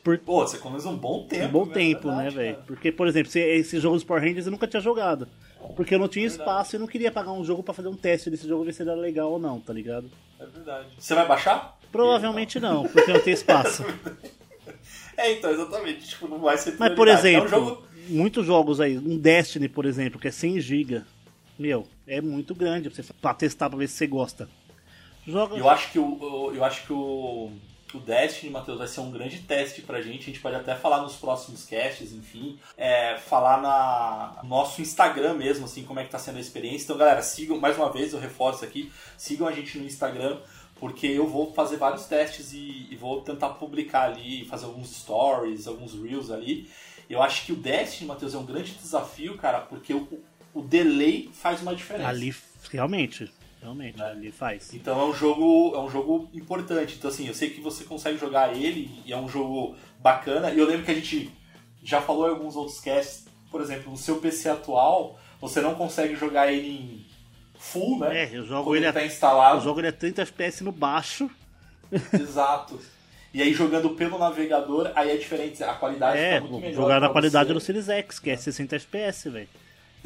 Por... 0.02 0.18
Pô, 0.18 0.46
você 0.46 0.56
economiza 0.56 0.88
um 0.88 0.96
bom 0.96 1.26
tempo. 1.26 1.44
Um 1.44 1.50
bom 1.50 1.66
né? 1.66 1.74
tempo, 1.74 2.08
verdade, 2.08 2.36
né, 2.36 2.42
velho? 2.42 2.58
Porque, 2.66 2.90
por 2.90 3.06
exemplo, 3.06 3.30
esse 3.34 3.78
jogo 3.78 3.96
dos 3.96 4.04
Power 4.04 4.22
Rangers 4.22 4.46
eu 4.46 4.52
nunca 4.52 4.66
tinha 4.66 4.80
jogado. 4.80 5.28
Porque 5.76 5.94
eu 5.94 5.98
não 5.98 6.08
tinha 6.08 6.28
verdade. 6.28 6.48
espaço 6.48 6.76
e 6.76 6.78
não 6.78 6.86
queria 6.86 7.10
pagar 7.10 7.32
um 7.32 7.44
jogo 7.44 7.62
para 7.62 7.74
fazer 7.74 7.88
um 7.88 7.96
teste 7.96 8.30
desse 8.30 8.48
jogo 8.48 8.64
ver 8.64 8.72
se 8.72 8.82
ele 8.82 8.90
era 8.90 9.00
legal 9.00 9.30
ou 9.32 9.38
não, 9.38 9.60
tá 9.60 9.72
ligado? 9.72 10.10
É 10.40 10.46
verdade. 10.46 10.88
Você 10.98 11.14
vai 11.14 11.26
baixar? 11.26 11.78
Provavelmente 11.90 12.58
não, 12.60 12.86
porque 12.86 13.12
não 13.12 13.20
tem 13.20 13.34
espaço. 13.34 13.84
é, 15.16 15.32
então, 15.32 15.50
exatamente. 15.50 16.08
Tipo, 16.08 16.28
não 16.28 16.38
vai 16.38 16.56
ser 16.56 16.76
Mas, 16.78 16.94
por 16.94 17.08
exemplo, 17.08 17.44
é 17.44 17.46
um 17.46 17.66
jogo... 17.66 17.86
muitos 18.08 18.46
jogos 18.46 18.80
aí, 18.80 18.96
um 18.96 19.18
Destiny, 19.18 19.68
por 19.68 19.84
exemplo, 19.84 20.18
que 20.18 20.28
é 20.28 20.30
100 20.30 20.60
GB, 20.60 21.02
meu, 21.58 21.86
é 22.06 22.20
muito 22.20 22.54
grande 22.54 22.88
pra, 22.88 23.02
você, 23.02 23.12
pra 23.12 23.34
testar 23.34 23.68
pra 23.68 23.78
ver 23.78 23.88
se 23.88 23.94
você 23.94 24.06
gosta. 24.06 24.48
Joga... 25.26 25.56
Eu 25.56 25.68
acho 25.68 25.92
que 25.92 25.98
o, 25.98 26.52
eu 26.54 26.64
acho 26.64 26.86
que 26.86 26.92
o, 26.92 27.50
o 27.96 28.00
Destiny, 28.00 28.50
Matheus, 28.50 28.78
vai 28.78 28.86
ser 28.86 29.00
um 29.00 29.10
grande 29.10 29.40
teste 29.40 29.82
pra 29.82 30.00
gente. 30.00 30.22
A 30.22 30.26
gente 30.26 30.40
pode 30.40 30.56
até 30.56 30.74
falar 30.74 31.00
nos 31.00 31.16
próximos 31.16 31.64
casts, 31.64 32.12
enfim. 32.12 32.58
É, 32.76 33.16
falar 33.16 33.60
na, 33.62 34.42
no 34.42 34.48
nosso 34.48 34.82
Instagram 34.82 35.34
mesmo, 35.34 35.64
assim, 35.64 35.84
como 35.84 36.00
é 36.00 36.04
que 36.04 36.10
tá 36.10 36.18
sendo 36.18 36.38
a 36.38 36.40
experiência. 36.40 36.84
Então, 36.84 36.96
galera, 36.96 37.22
sigam, 37.22 37.58
mais 37.58 37.76
uma 37.76 37.90
vez, 37.90 38.12
eu 38.12 38.20
reforço 38.20 38.64
aqui, 38.64 38.92
sigam 39.16 39.48
a 39.48 39.52
gente 39.52 39.78
no 39.78 39.86
Instagram 39.86 40.38
porque 40.78 41.06
eu 41.06 41.26
vou 41.26 41.52
fazer 41.52 41.76
vários 41.76 42.06
testes 42.06 42.52
e, 42.52 42.86
e, 42.90 42.96
vou 42.96 43.20
tentar 43.22 43.50
publicar 43.50 44.04
ali, 44.04 44.44
fazer 44.44 44.66
alguns 44.66 44.94
stories, 44.94 45.66
alguns 45.66 45.92
reels 46.00 46.30
ali. 46.30 46.70
Eu 47.10 47.22
acho 47.22 47.46
que 47.46 47.52
o 47.52 47.56
Destiny, 47.56 48.06
Matheus, 48.06 48.34
é 48.34 48.38
um 48.38 48.44
grande 48.44 48.72
desafio, 48.74 49.36
cara, 49.36 49.60
porque 49.60 49.92
o, 49.92 50.22
o 50.54 50.62
delay 50.62 51.30
faz 51.32 51.62
uma 51.62 51.74
diferença. 51.74 52.08
Ali, 52.08 52.34
realmente, 52.70 53.30
realmente, 53.60 53.98
né? 53.98 54.10
ali 54.10 54.32
faz. 54.32 54.72
Então 54.74 55.00
é 55.00 55.04
um 55.04 55.12
jogo, 55.12 55.74
é 55.74 55.80
um 55.80 55.90
jogo 55.90 56.28
importante. 56.32 56.96
Então 56.98 57.10
assim, 57.10 57.26
eu 57.26 57.34
sei 57.34 57.50
que 57.50 57.60
você 57.60 57.84
consegue 57.84 58.18
jogar 58.18 58.54
ele 58.54 58.90
e 59.04 59.12
é 59.12 59.16
um 59.16 59.28
jogo 59.28 59.76
bacana. 60.00 60.50
E 60.50 60.58
eu 60.58 60.66
lembro 60.66 60.84
que 60.84 60.90
a 60.90 60.94
gente 60.94 61.30
já 61.82 62.00
falou 62.00 62.28
em 62.28 62.30
alguns 62.30 62.56
outros 62.56 62.80
casts, 62.80 63.26
por 63.50 63.60
exemplo, 63.60 63.90
no 63.90 63.96
seu 63.96 64.16
PC 64.16 64.48
atual, 64.48 65.18
você 65.40 65.60
não 65.60 65.74
consegue 65.74 66.14
jogar 66.14 66.52
ele 66.52 66.68
em 66.68 67.06
full, 67.58 67.98
né? 67.98 68.24
É, 68.24 68.36
eu 68.36 68.44
jogo 68.44 68.74
ele, 68.74 68.86
ele 68.86 68.92
tá 68.92 69.04
instalado. 69.04 69.58
Eu 69.58 69.62
jogo 69.62 69.80
ele 69.80 69.88
a 69.88 69.92
30 69.92 70.22
FPS 70.22 70.62
no 70.62 70.72
baixo. 70.72 71.30
Exato. 72.12 72.78
E 73.32 73.42
aí 73.42 73.52
jogando 73.52 73.90
pelo 73.90 74.18
navegador, 74.18 74.90
aí 74.94 75.10
é 75.10 75.16
diferente, 75.16 75.62
a 75.62 75.74
qualidade 75.74 76.18
é, 76.18 76.36
fica 76.36 76.40
muito 76.40 76.62
melhor. 76.62 76.74
Jogar 76.74 77.00
na 77.00 77.08
qualidade 77.10 77.48
você. 77.48 77.54
do 77.54 77.60
Series 77.60 77.88
X, 77.88 78.18
que 78.18 78.30
é 78.30 78.36
60 78.36 78.76
FPS, 78.76 79.28
velho. 79.28 79.48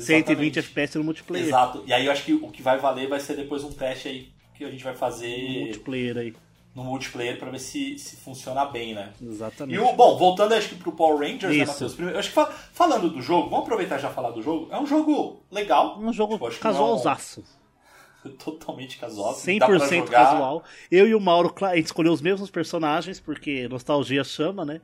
120 0.06 0.58
FPS 0.58 0.98
no 0.98 1.04
multiplayer. 1.04 1.46
Exato. 1.46 1.82
E 1.86 1.92
aí 1.92 2.06
eu 2.06 2.12
acho 2.12 2.24
que 2.24 2.34
o 2.34 2.48
que 2.48 2.62
vai 2.62 2.78
valer 2.78 3.08
vai 3.08 3.20
ser 3.20 3.36
depois 3.36 3.64
um 3.64 3.72
teste 3.72 4.08
aí 4.08 4.32
que 4.54 4.64
a 4.64 4.70
gente 4.70 4.84
vai 4.84 4.94
fazer 4.94 5.36
no 5.36 5.60
multiplayer 5.60 6.16
aí. 6.16 6.34
No 6.74 6.84
multiplayer 6.84 7.38
para 7.38 7.50
ver 7.50 7.58
se, 7.58 7.98
se 7.98 8.16
funciona 8.16 8.64
bem, 8.64 8.94
né? 8.94 9.12
Exatamente. 9.20 9.76
E 9.76 9.78
o, 9.78 9.92
bom, 9.92 10.16
voltando 10.16 10.54
acho 10.54 10.70
que 10.70 10.74
pro 10.76 10.92
Power 10.92 11.18
Rangers, 11.18 11.54
né, 11.54 11.62
Isso. 11.62 11.66
né, 11.66 11.72
Matheus? 11.72 11.94
Primeiro, 11.94 12.18
acho 12.18 12.32
que 12.32 12.46
falando 12.72 13.10
do 13.10 13.20
jogo, 13.20 13.50
vamos 13.50 13.64
aproveitar 13.64 13.98
já 13.98 14.08
falar 14.08 14.30
do 14.30 14.40
jogo. 14.40 14.68
É 14.70 14.78
um 14.78 14.86
jogo 14.86 15.42
legal. 15.50 15.98
Um 15.98 16.12
jogo 16.12 16.38
tipo, 16.38 16.62
casualzaço. 16.62 17.44
totalmente 18.38 18.98
casual. 18.98 19.34
100% 19.34 20.08
casual. 20.08 20.64
Eu 20.90 21.06
e 21.06 21.14
o 21.14 21.20
Mauro, 21.20 21.52
a 21.62 21.76
gente 21.76 21.86
escolheu 21.86 22.12
os 22.12 22.22
mesmos 22.22 22.50
personagens, 22.50 23.20
porque 23.20 23.68
nostalgia 23.68 24.24
chama, 24.24 24.64
né? 24.64 24.80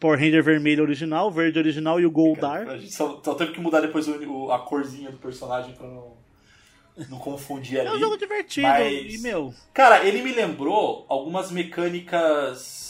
Power 0.00 0.18
Ranger 0.18 0.42
vermelho 0.42 0.82
original, 0.82 1.30
verde 1.30 1.58
original 1.58 2.00
e 2.00 2.06
o 2.06 2.10
Goldar. 2.10 2.66
A 2.68 2.78
gente 2.78 2.92
só, 2.92 3.20
só 3.22 3.34
teve 3.34 3.52
que 3.52 3.60
mudar 3.60 3.80
depois 3.80 4.08
o, 4.08 4.50
a 4.50 4.58
corzinha 4.58 5.10
do 5.10 5.18
personagem 5.18 5.74
pra 5.74 5.86
não, 5.86 6.16
não 7.08 7.18
confundir 7.18 7.78
ali. 7.78 7.88
É 7.88 7.92
um 7.92 7.98
jogo 7.98 8.16
divertido 8.16 8.66
mas... 8.66 9.14
e, 9.14 9.18
meu... 9.18 9.54
Cara, 9.72 10.04
ele 10.04 10.22
me 10.22 10.32
lembrou 10.32 11.06
algumas 11.08 11.52
mecânicas... 11.52 12.88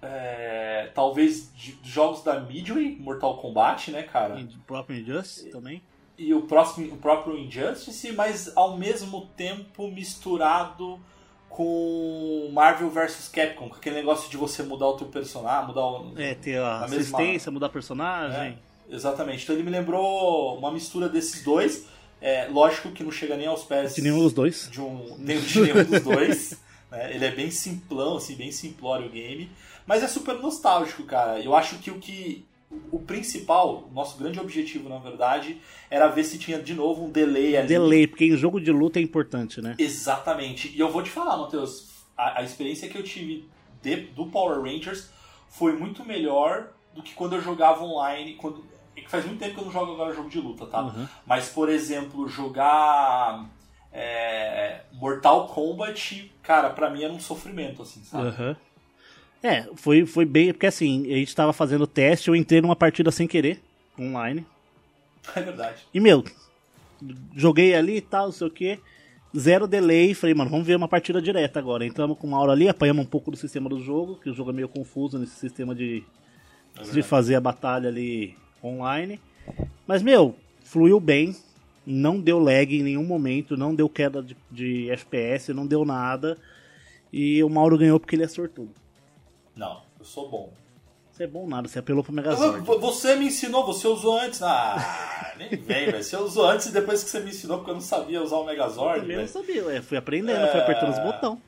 É, 0.00 0.92
talvez 0.94 1.52
de 1.56 1.76
jogos 1.82 2.22
da 2.22 2.38
Midway, 2.38 2.96
Mortal 3.00 3.36
Kombat, 3.38 3.90
né, 3.90 4.04
cara? 4.04 4.38
E 4.38 4.44
do 4.44 4.60
próprio 4.60 4.96
Injustice 4.96 5.50
também. 5.50 5.82
e 6.18 6.34
o, 6.34 6.42
próximo, 6.42 6.92
o 6.92 6.96
próprio 6.96 7.38
Injustice, 7.38 8.12
mas 8.12 8.54
ao 8.56 8.76
mesmo 8.76 9.26
tempo 9.36 9.88
misturado 9.88 11.00
com 11.48 12.50
Marvel 12.52 12.90
vs 12.90 13.28
Capcom, 13.28 13.68
com 13.68 13.76
aquele 13.76 13.96
negócio 13.96 14.30
de 14.30 14.36
você 14.36 14.62
mudar 14.62 14.86
o 14.88 14.96
teu 14.96 15.06
personagem, 15.08 15.66
mudar 15.68 15.86
o, 15.86 16.12
É, 16.16 16.34
ter 16.34 16.58
a, 16.58 16.66
a 16.66 16.84
assistência, 16.84 17.32
mesma- 17.32 17.52
mudar 17.52 17.68
personagem. 17.70 18.58
É, 18.90 18.94
exatamente. 18.94 19.42
Então 19.42 19.54
ele 19.56 19.64
me 19.64 19.70
lembrou 19.70 20.56
uma 20.58 20.70
mistura 20.70 21.08
desses 21.08 21.42
dois. 21.42 21.86
É, 22.20 22.48
lógico 22.50 22.90
que 22.90 23.02
não 23.04 23.12
chega 23.12 23.36
nem 23.36 23.46
aos 23.46 23.62
pés 23.62 23.94
De 23.94 24.02
nenhum 24.02 24.18
dos 24.18 24.32
dois. 24.32 24.68
de 24.70 24.80
um 24.80 25.16
de 25.18 25.60
nenhum 25.60 25.84
dos 25.84 26.00
dois. 26.02 26.58
né? 26.90 27.14
Ele 27.14 27.24
é 27.24 27.30
bem 27.30 27.50
simplão, 27.50 28.16
assim, 28.16 28.34
bem 28.34 28.50
simplório 28.50 29.06
o 29.06 29.10
game. 29.10 29.50
Mas 29.86 30.02
é 30.02 30.08
super 30.08 30.34
nostálgico, 30.36 31.04
cara. 31.04 31.40
Eu 31.40 31.54
acho 31.54 31.76
que 31.78 31.90
o 31.90 31.98
que. 31.98 32.44
O 32.90 32.98
principal, 32.98 33.88
o 33.90 33.94
nosso 33.94 34.18
grande 34.18 34.38
objetivo, 34.38 34.88
na 34.88 34.98
verdade, 34.98 35.58
era 35.90 36.06
ver 36.08 36.24
se 36.24 36.38
tinha 36.38 36.58
de 36.60 36.74
novo 36.74 37.04
um 37.04 37.10
delay 37.10 37.56
ali. 37.56 37.66
Delay, 37.68 38.06
porque 38.06 38.26
em 38.26 38.36
jogo 38.36 38.60
de 38.60 38.70
luta 38.70 38.98
é 38.98 39.02
importante, 39.02 39.60
né? 39.62 39.74
Exatamente. 39.78 40.68
E 40.74 40.78
eu 40.78 40.90
vou 40.90 41.02
te 41.02 41.08
falar, 41.10 41.36
Matheus, 41.38 41.88
a, 42.16 42.40
a 42.40 42.42
experiência 42.42 42.88
que 42.88 42.98
eu 42.98 43.02
tive 43.02 43.48
de- 43.82 43.96
do 44.08 44.26
Power 44.26 44.60
Rangers 44.60 45.10
foi 45.48 45.72
muito 45.72 46.04
melhor 46.04 46.68
do 46.94 47.02
que 47.02 47.14
quando 47.14 47.34
eu 47.36 47.40
jogava 47.40 47.82
online. 47.84 48.34
Quando, 48.34 48.62
é 48.94 49.00
que 49.00 49.08
faz 49.10 49.24
muito 49.24 49.38
tempo 49.38 49.54
que 49.54 49.60
eu 49.60 49.64
não 49.64 49.72
jogo 49.72 49.92
agora 49.92 50.14
jogo 50.14 50.28
de 50.28 50.38
luta, 50.40 50.66
tá? 50.66 50.82
Uhum. 50.82 51.08
Mas, 51.26 51.48
por 51.48 51.70
exemplo, 51.70 52.28
jogar 52.28 53.48
é, 53.92 54.82
Mortal 54.92 55.46
Kombat, 55.48 56.30
cara, 56.42 56.70
pra 56.70 56.90
mim 56.90 57.02
era 57.02 57.12
um 57.12 57.20
sofrimento, 57.20 57.82
assim, 57.82 58.02
sabe? 58.04 58.28
Aham. 58.28 58.56
É, 59.42 59.66
foi, 59.76 60.04
foi 60.04 60.24
bem. 60.24 60.52
Porque 60.52 60.66
assim, 60.66 61.06
a 61.12 61.16
gente 61.16 61.34
tava 61.34 61.52
fazendo 61.52 61.86
teste, 61.86 62.28
eu 62.28 62.36
entrei 62.36 62.60
numa 62.60 62.76
partida 62.76 63.10
sem 63.10 63.26
querer, 63.26 63.60
online. 63.98 64.44
É 65.36 65.42
verdade. 65.42 65.82
E, 65.92 66.00
meu, 66.00 66.24
joguei 67.36 67.74
ali 67.74 67.98
e 67.98 68.00
tal, 68.00 68.26
não 68.26 68.32
sei 68.32 68.46
o 68.46 68.50
que. 68.50 68.78
Zero 69.36 69.66
delay. 69.66 70.14
Falei, 70.14 70.34
mano, 70.34 70.50
vamos 70.50 70.66
ver 70.66 70.74
uma 70.74 70.88
partida 70.88 71.20
direta 71.20 71.58
agora. 71.58 71.84
Entramos 71.84 72.16
com 72.16 72.26
uma 72.26 72.40
hora 72.40 72.52
ali, 72.52 72.66
apanhamos 72.66 73.04
um 73.04 73.08
pouco 73.08 73.30
do 73.30 73.36
sistema 73.36 73.68
do 73.68 73.78
jogo, 73.78 74.16
que 74.16 74.30
o 74.30 74.34
jogo 74.34 74.50
é 74.50 74.54
meio 74.54 74.68
confuso 74.68 75.18
nesse 75.18 75.34
sistema 75.34 75.74
de, 75.74 76.02
É 76.78 76.82
de 76.82 77.02
fazer 77.02 77.34
a 77.34 77.40
batalha 77.40 77.88
ali 77.88 78.38
online. 78.64 79.20
Mas, 79.86 80.02
meu, 80.02 80.34
fluiu 80.62 80.98
bem. 80.98 81.36
Não 81.86 82.20
deu 82.20 82.38
lag 82.38 82.74
em 82.74 82.82
nenhum 82.82 83.04
momento, 83.04 83.56
não 83.56 83.74
deu 83.74 83.88
queda 83.88 84.22
de, 84.22 84.36
de 84.50 84.90
FPS, 84.90 85.52
não 85.52 85.66
deu 85.66 85.84
nada. 85.84 86.38
E 87.12 87.42
o 87.42 87.48
Mauro 87.48 87.78
ganhou 87.78 87.98
porque 87.98 88.14
ele 88.14 88.24
é 88.24 88.28
sortudo. 88.28 88.70
Não, 89.58 89.82
eu 89.98 90.04
sou 90.04 90.28
bom. 90.30 90.52
Você 91.12 91.24
é 91.24 91.26
bom 91.26 91.48
nada, 91.48 91.66
você 91.66 91.80
apelou 91.80 92.04
pro 92.04 92.12
Megazord. 92.12 92.60
V- 92.64 92.78
Você 92.78 93.16
me 93.16 93.26
ensinou, 93.26 93.66
você 93.66 93.88
usou 93.88 94.18
antes. 94.20 94.40
Ah, 94.40 95.32
nem 95.36 95.48
vem, 95.50 95.86
velho. 95.90 96.02
Você 96.04 96.16
usou 96.16 96.46
antes 96.48 96.66
e 96.66 96.72
depois 96.72 97.02
que 97.02 97.10
você 97.10 97.18
me 97.18 97.30
ensinou, 97.30 97.58
porque 97.58 97.70
eu 97.72 97.74
não 97.74 97.80
sabia 97.80 98.22
usar 98.22 98.36
o 98.36 98.40
Eu 98.42 98.46
Megazord, 98.46 99.00
também 99.00 99.16
não 99.16 99.26
sabia, 99.26 99.64
ué. 99.64 99.82
fui 99.82 99.98
aprendendo, 99.98 100.46
fui 100.48 100.60
apertando 100.60 100.90
os 100.90 100.98
É. 100.98 101.02
botões. 101.02 101.38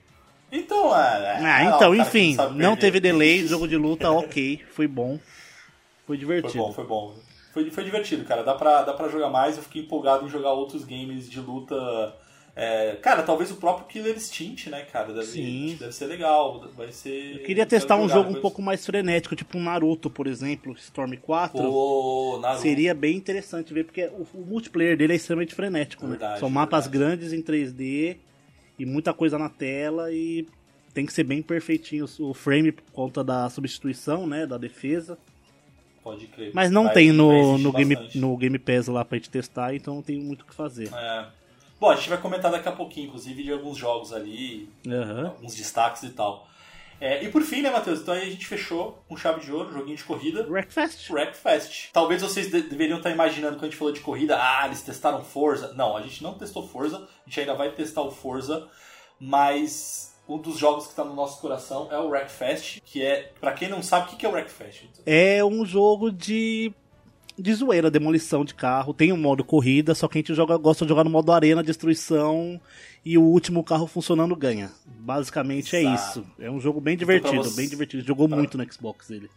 Então, 0.50 0.86
é. 0.96 1.36
Ah, 1.40 1.62
é, 1.62 1.64
então, 1.66 1.76
o 1.76 1.80
cara 1.80 1.94
que 1.94 2.00
enfim, 2.18 2.34
não 2.36 2.48
perder. 2.74 2.76
teve 2.78 2.98
delay, 3.00 3.46
jogo 3.46 3.68
de 3.68 3.76
luta, 3.76 4.10
ok, 4.10 4.60
foi 4.72 4.88
bom. 4.88 5.16
Foi 5.18 5.20
Foi 6.06 6.16
divertido. 6.18 6.64
bom, 6.64 6.72
foi 6.72 6.84
bom. 6.84 7.14
Foi, 7.54 7.70
foi 7.70 7.84
divertido, 7.84 8.24
cara. 8.24 8.42
Dá 8.42 8.54
pra, 8.56 8.82
dá 8.82 8.92
pra 8.92 9.08
jogar 9.08 9.28
mais. 9.30 9.56
Eu 9.56 9.62
fiquei 9.62 9.82
empolgado 9.82 10.26
em 10.26 10.28
jogar 10.28 10.50
outros 10.52 10.82
games 10.84 11.30
de 11.30 11.38
luta. 11.40 11.76
É, 12.62 12.94
cara, 12.96 13.22
talvez 13.22 13.50
o 13.50 13.54
próprio 13.56 13.86
Killer 13.86 14.14
Instinct, 14.14 14.68
né, 14.68 14.82
cara? 14.82 15.14
Deve, 15.14 15.26
Sim. 15.28 15.76
deve 15.80 15.92
ser 15.92 16.04
legal. 16.04 16.68
Vai 16.76 16.92
ser. 16.92 17.36
Eu 17.36 17.42
queria 17.42 17.64
testar 17.64 17.96
um 17.96 18.06
jogar 18.06 18.14
jogo 18.16 18.38
um 18.38 18.40
pouco 18.42 18.60
mais 18.60 18.84
frenético, 18.84 19.34
tipo 19.34 19.56
um 19.56 19.62
Naruto, 19.62 20.10
por 20.10 20.26
exemplo, 20.26 20.74
Storm 20.74 21.16
4. 21.16 21.58
Pô, 21.58 22.38
Naruto. 22.42 22.60
Seria 22.60 22.92
bem 22.92 23.16
interessante 23.16 23.72
ver, 23.72 23.84
porque 23.84 24.04
o, 24.08 24.26
o 24.34 24.44
multiplayer 24.46 24.94
dele 24.94 25.14
é 25.14 25.16
extremamente 25.16 25.54
frenético, 25.54 26.04
né? 26.04 26.10
Verdade, 26.10 26.40
São 26.40 26.50
mapas 26.50 26.86
verdade. 26.86 27.16
grandes 27.16 27.32
em 27.32 27.40
3D 27.42 28.18
e 28.78 28.84
muita 28.84 29.14
coisa 29.14 29.38
na 29.38 29.48
tela 29.48 30.12
e 30.12 30.46
tem 30.92 31.06
que 31.06 31.14
ser 31.14 31.24
bem 31.24 31.40
perfeitinho 31.40 32.04
o 32.18 32.34
frame 32.34 32.72
por 32.72 32.84
conta 32.92 33.24
da 33.24 33.48
substituição, 33.48 34.26
né, 34.26 34.46
da 34.46 34.58
defesa. 34.58 35.16
Pode 36.02 36.26
crer. 36.26 36.50
Mas 36.52 36.70
não 36.70 36.90
tem 36.90 37.10
no, 37.10 37.56
no, 37.56 37.72
game, 37.72 37.96
no 38.14 38.36
Game 38.36 38.58
Pass 38.58 38.86
lá 38.88 39.02
pra 39.02 39.16
gente 39.16 39.30
testar, 39.30 39.74
então 39.74 39.94
não 39.94 40.02
tem 40.02 40.18
muito 40.18 40.42
o 40.42 40.44
que 40.44 40.54
fazer. 40.54 40.90
É. 40.92 41.39
Bom, 41.80 41.90
a 41.90 41.96
gente 41.96 42.10
vai 42.10 42.18
comentar 42.18 42.50
daqui 42.50 42.68
a 42.68 42.72
pouquinho, 42.72 43.06
inclusive, 43.06 43.42
de 43.42 43.50
alguns 43.52 43.78
jogos 43.78 44.12
ali, 44.12 44.68
Aham. 44.86 45.28
alguns 45.28 45.54
destaques 45.54 46.02
e 46.02 46.10
tal. 46.10 46.46
É, 47.00 47.24
e 47.24 47.30
por 47.30 47.40
fim, 47.40 47.62
né, 47.62 47.70
Matheus? 47.70 48.00
Então 48.00 48.12
aí 48.12 48.20
a 48.28 48.30
gente 48.30 48.44
fechou 48.46 49.02
com 49.08 49.16
chave 49.16 49.40
de 49.40 49.50
ouro, 49.50 49.72
joguinho 49.72 49.96
de 49.96 50.04
corrida. 50.04 50.46
Wreckfest. 50.46 51.08
Wreckfest. 51.10 51.88
Talvez 51.94 52.20
vocês 52.20 52.50
de- 52.50 52.60
deveriam 52.60 52.98
estar 52.98 53.08
imaginando 53.10 53.54
quando 53.56 53.64
a 53.64 53.66
gente 53.68 53.78
falou 53.78 53.94
de 53.94 54.00
corrida, 54.00 54.36
ah, 54.38 54.66
eles 54.66 54.82
testaram 54.82 55.24
Forza. 55.24 55.72
Não, 55.72 55.96
a 55.96 56.02
gente 56.02 56.22
não 56.22 56.34
testou 56.34 56.68
Forza, 56.68 56.98
a 56.98 57.28
gente 57.30 57.40
ainda 57.40 57.54
vai 57.54 57.70
testar 57.72 58.02
o 58.02 58.10
Forza, 58.10 58.68
mas 59.18 60.14
um 60.28 60.36
dos 60.38 60.58
jogos 60.58 60.84
que 60.84 60.90
está 60.90 61.04
no 61.04 61.14
nosso 61.14 61.40
coração 61.40 61.88
é 61.90 61.98
o 61.98 62.08
Wreckfest, 62.08 62.80
que 62.84 63.02
é, 63.02 63.32
pra 63.40 63.52
quem 63.52 63.68
não 63.68 63.82
sabe, 63.82 64.06
o 64.06 64.10
que 64.10 64.16
que 64.16 64.26
é 64.26 64.28
o 64.28 64.32
Wreckfest? 64.32 64.84
É 65.06 65.42
um 65.44 65.64
jogo 65.64 66.12
de 66.12 66.72
de 67.40 67.54
zoeira, 67.54 67.90
demolição 67.90 68.44
de 68.44 68.54
carro. 68.54 68.92
Tem 68.94 69.12
um 69.12 69.16
modo 69.16 69.42
corrida, 69.44 69.94
só 69.94 70.06
que 70.08 70.18
a 70.18 70.20
gente 70.20 70.34
joga, 70.34 70.56
gosta 70.56 70.84
de 70.84 70.88
jogar 70.88 71.04
no 71.04 71.10
modo 71.10 71.32
arena, 71.32 71.62
destruição 71.62 72.60
e 73.04 73.16
o 73.18 73.22
último 73.22 73.62
carro 73.64 73.86
funcionando 73.86 74.34
ganha. 74.36 74.70
Basicamente 74.86 75.74
é 75.76 75.82
Exato. 75.82 76.20
isso. 76.20 76.26
É 76.38 76.50
um 76.50 76.60
jogo 76.60 76.80
bem 76.80 76.94
Então, 76.94 77.06
divertido, 77.06 77.42
você- 77.44 77.56
bem 77.56 77.68
divertido. 77.68 78.02
Jogou 78.06 78.28
pra- 78.28 78.36
muito 78.36 78.56
no 78.58 78.72
Xbox 78.72 79.10
ele. 79.10 79.30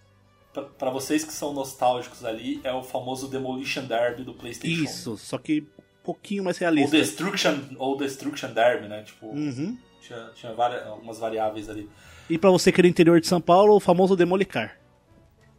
Pra- 0.54 0.63
Pra 0.63 0.89
vocês 0.92 1.24
que 1.24 1.34
são 1.34 1.54
nostálgicos 1.54 2.24
ali, 2.24 2.60
é 2.63 2.72
o 2.72 2.84
famoso 2.84 3.28
Demolition 3.28 3.86
Derby 3.86 4.24
do 4.24 4.34
PlayStation. 4.34 4.84
Isso, 4.84 5.18
só 5.18 5.38
que 5.38 5.62
um 5.62 6.04
pouquinho 6.04 6.44
mais 6.44 6.58
Ou 6.58 6.60
realista. 6.62 6.96
Destruction, 6.98 7.56
ou 7.78 7.98
Destruction 7.98 8.54
Derby, 8.54 8.88
né? 8.88 9.02
Tipo, 9.04 9.28
Uhum. 9.28 9.78
tinha, 10.02 10.30
tinha 10.36 10.54
várias, 10.54 10.86
algumas 10.86 11.18
variáveis 11.18 11.70
ali. 11.70 11.89
E 12.30 12.38
pra 12.38 12.50
você 12.52 12.72
que 12.72 12.80
é 12.82 12.84
do 12.84 12.88
interior 12.88 13.20
de 13.20 13.28
São 13.28 13.42
Paulo, 13.42 13.76
o 13.76 13.80
famoso 13.80 14.16
Demolicar. 14.16 14.78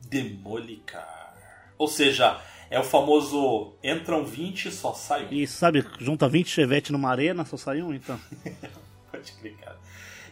Demolicar. 0.08 1.13
Ou 1.78 1.88
seja, 1.88 2.38
é 2.70 2.78
o 2.78 2.84
famoso 2.84 3.72
entram 3.82 4.24
20 4.24 4.70
só 4.70 4.92
sai 4.94 5.26
um. 5.26 5.32
Isso, 5.32 5.56
sabe, 5.58 5.84
junta 5.98 6.28
20 6.28 6.48
chevette 6.48 6.92
numa 6.92 7.10
arena, 7.10 7.44
só 7.44 7.56
sai 7.56 7.82
um, 7.82 7.92
então. 7.94 8.18
Pode 9.10 9.32
crer, 9.32 9.56
cara. 9.56 9.76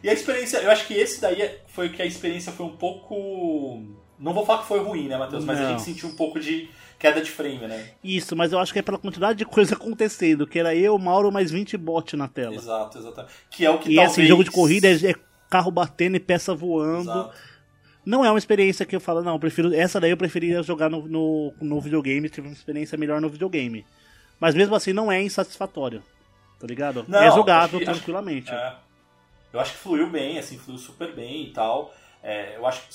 E 0.02 0.08
a 0.08 0.12
experiência, 0.12 0.58
eu 0.58 0.70
acho 0.70 0.86
que 0.86 0.94
esse 0.94 1.20
daí 1.20 1.58
foi 1.68 1.88
que 1.90 2.02
a 2.02 2.06
experiência 2.06 2.50
foi 2.52 2.66
um 2.66 2.76
pouco. 2.76 3.82
Não 4.18 4.32
vou 4.34 4.44
falar 4.44 4.62
que 4.62 4.68
foi 4.68 4.80
ruim, 4.80 5.06
né, 5.08 5.16
Matheus? 5.16 5.44
Mas 5.44 5.58
a 5.58 5.62
Não. 5.62 5.70
gente 5.70 5.82
sentiu 5.82 6.08
um 6.08 6.16
pouco 6.16 6.40
de 6.40 6.68
queda 6.98 7.20
de 7.20 7.30
frame, 7.30 7.66
né? 7.66 7.90
Isso, 8.02 8.34
mas 8.36 8.52
eu 8.52 8.58
acho 8.58 8.72
que 8.72 8.78
é 8.78 8.82
pela 8.82 8.98
quantidade 8.98 9.38
de 9.38 9.44
coisa 9.44 9.74
acontecendo, 9.76 10.46
que 10.46 10.58
era 10.58 10.74
eu, 10.74 10.96
Mauro, 10.98 11.30
mais 11.32 11.50
20 11.50 11.76
bot 11.76 12.16
na 12.16 12.26
tela. 12.28 12.54
Exato, 12.54 12.98
exatamente. 12.98 13.32
Que 13.50 13.64
é 13.64 13.70
o 13.70 13.78
que 13.78 13.90
E 13.90 13.94
talvez. 13.96 14.12
assim, 14.12 14.26
jogo 14.26 14.44
de 14.44 14.50
corrida 14.50 14.88
é, 14.88 15.10
é 15.10 15.14
carro 15.50 15.70
batendo 15.70 16.16
e 16.16 16.20
peça 16.20 16.54
voando. 16.54 17.02
Exato. 17.10 17.34
Não 18.04 18.24
é 18.24 18.30
uma 18.30 18.38
experiência 18.38 18.84
que 18.84 18.96
eu 18.96 19.00
falo, 19.00 19.22
não, 19.22 19.34
eu 19.34 19.38
prefiro. 19.38 19.72
Essa 19.74 20.00
daí 20.00 20.10
eu 20.10 20.16
preferia 20.16 20.62
jogar 20.62 20.88
no, 20.90 21.06
no, 21.06 21.54
no 21.60 21.80
videogame, 21.80 22.28
tive 22.28 22.48
uma 22.48 22.52
experiência 22.52 22.98
melhor 22.98 23.20
no 23.20 23.28
videogame. 23.28 23.86
Mas 24.40 24.54
mesmo 24.54 24.74
assim 24.74 24.92
não 24.92 25.10
é 25.10 25.22
insatisfatório. 25.22 26.02
Tá 26.58 26.66
ligado? 26.66 27.04
Não, 27.08 27.18
é 27.20 27.30
jogável 27.30 27.78
acho 27.78 27.86
que- 27.86 27.92
tranquilamente. 27.92 28.50
É. 28.52 28.76
Eu 29.52 29.60
acho 29.60 29.72
que 29.72 29.78
fluiu 29.78 30.08
bem, 30.08 30.38
assim, 30.38 30.58
fluiu 30.58 30.78
super 30.78 31.14
bem 31.14 31.44
e 31.44 31.50
tal. 31.52 31.94
É, 32.22 32.56
eu 32.56 32.66
acho 32.66 32.80
que, 32.88 32.94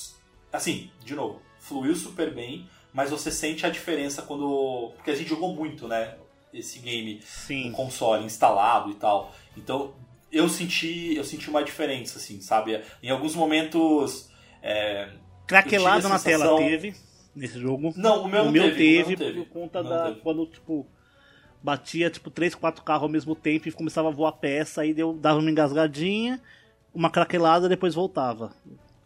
assim, 0.52 0.89
de 1.04 1.13
novo, 1.13 1.41
fluiu 1.60 1.96
super 1.96 2.34
bem, 2.34 2.67
mas 2.91 3.12
você 3.12 3.32
sente 3.32 3.65
a 3.65 3.70
diferença 3.70 4.22
quando. 4.22 4.91
Porque 4.96 5.12
a 5.12 5.15
gente 5.15 5.30
jogou 5.30 5.54
muito, 5.54 5.88
né? 5.88 6.15
Esse 6.54 6.80
game 6.80 7.20
Sim. 7.22 7.70
no 7.70 7.76
console 7.76 8.26
instalado 8.26 8.89
e 8.89 8.96
tal. 8.96 9.34
Então, 9.56 9.93
eu 10.32 10.50
senti, 10.50 11.15
eu 11.15 11.24
senti 11.24 11.50
uma 11.50 11.63
diferença, 11.63 12.17
assim, 12.17 12.41
sabe? 12.41 12.82
Em 13.04 13.10
alguns 13.10 13.36
momentos. 13.36 14.27
É, 14.62 15.10
Craquelado 15.46 16.06
eu 16.06 16.10
na 16.10 16.20
tela 16.20 16.46
sensação- 16.46 16.58
teve 16.58 16.93
nesse 17.36 17.60
jogo. 17.60 17.93
Não, 17.96 18.24
o 18.24 18.28
meu 18.28 18.41
o 18.41 18.46
não 18.46 18.52
meu 18.52 18.63
teve, 18.74 18.76
teve, 18.78 19.15
o 19.15 19.17
meu 19.20 19.28
não 19.28 19.34
teve. 19.34 19.46
por 19.46 19.54
conta 19.54 19.80
O 19.80 19.84
meu 19.84 19.91
da. 19.91 19.98
não 20.04 20.10
teve. 20.10 20.22
Quando, 20.22 20.46
tipo, 20.48 20.88
batia, 21.63 22.10
tipo, 22.10 22.30
3, 22.30 22.56
4 22.56 22.84
carros 22.84 23.04
ao 23.04 23.10
mesmo 23.10 23.36
tempo 23.36 23.67
e 23.67 23.72
começava 23.72 24.08
a 24.10 24.12
voar 24.12 24.32
peça, 24.34 24.82
aí 24.82 24.93
deu, 24.93 25.13
dava 25.13 25.39
uma 25.39 25.50
engasgadinha, 25.52 26.41
uma 26.93 27.10
craquelada 27.10 27.70
depois 27.70 27.93
voltava. 27.96 28.54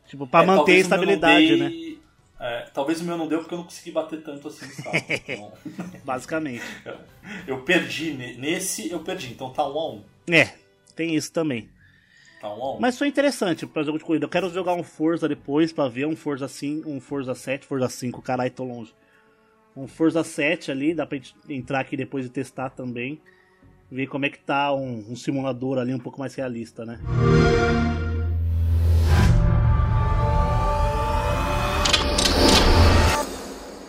Tipo, 0.07 0.25
pra 0.27 0.43
É, 0.43 0.45
manter 0.45 0.71
a 0.71 0.75
não 0.75 0.81
estabilidade, 0.81 1.55
né? 1.57 1.69
dei- 1.69 2.01
é, 2.39 2.61
talvez 2.73 2.99
o 3.01 3.03
meu 3.03 3.17
não 3.17 3.27
deu 3.27 3.39
porque 3.39 3.53
eu 3.53 3.57
não 3.59 3.65
consegui 3.65 3.91
bater 3.91 4.21
tanto 4.23 4.47
assim 4.47 4.65
nos 4.65 4.77
carros. 4.77 5.01
Então, 5.09 5.51
Basicamente. 6.03 6.63
eu 7.47 7.61
perdi. 7.61 8.11
ne- 8.13 8.33
Nesse 8.35 8.89
eu 8.91 8.99
perdi. 9.01 9.31
Então 9.31 9.51
tá 9.51 9.63
um 9.67 9.77
a 9.79 9.91
um. 9.91 10.03
É, 10.29 10.53
tem 10.95 11.15
isso 11.15 11.31
também. 11.31 11.69
Tá 12.41 12.49
um 12.49 12.63
a 12.63 12.73
um. 12.73 12.79
Mas 12.79 12.97
foi 12.97 13.07
interessante 13.07 13.67
pra 13.67 13.83
jogo 13.83 13.99
de 13.99 14.03
corrida. 14.03 14.25
Eu 14.25 14.29
quero 14.29 14.49
jogar 14.49 14.73
um 14.73 14.81
Forza 14.81 15.29
depois 15.29 15.71
pra 15.71 15.87
ver 15.87 16.07
um 16.07 16.15
Forza 16.15 16.47
5, 16.47 16.89
um 16.89 16.99
Forza 16.99 17.35
7, 17.35 17.65
Forza 17.65 17.87
5, 17.87 18.21
caralho, 18.21 18.49
tô 18.49 18.63
longe. 18.63 18.93
Um 19.77 19.87
Forza 19.87 20.23
7 20.23 20.71
ali, 20.71 20.95
dá 20.95 21.05
pra 21.05 21.17
gente 21.17 21.35
entrar 21.47 21.79
aqui 21.79 21.95
depois 21.95 22.25
e 22.25 22.29
testar 22.29 22.71
também. 22.71 23.21
Ver 23.91 24.07
como 24.07 24.25
é 24.25 24.29
que 24.29 24.39
tá 24.39 24.73
um, 24.73 25.11
um 25.11 25.15
simulador 25.15 25.77
ali 25.77 25.93
um 25.93 25.99
pouco 25.99 26.19
mais 26.19 26.33
realista, 26.33 26.83
né? 26.83 26.99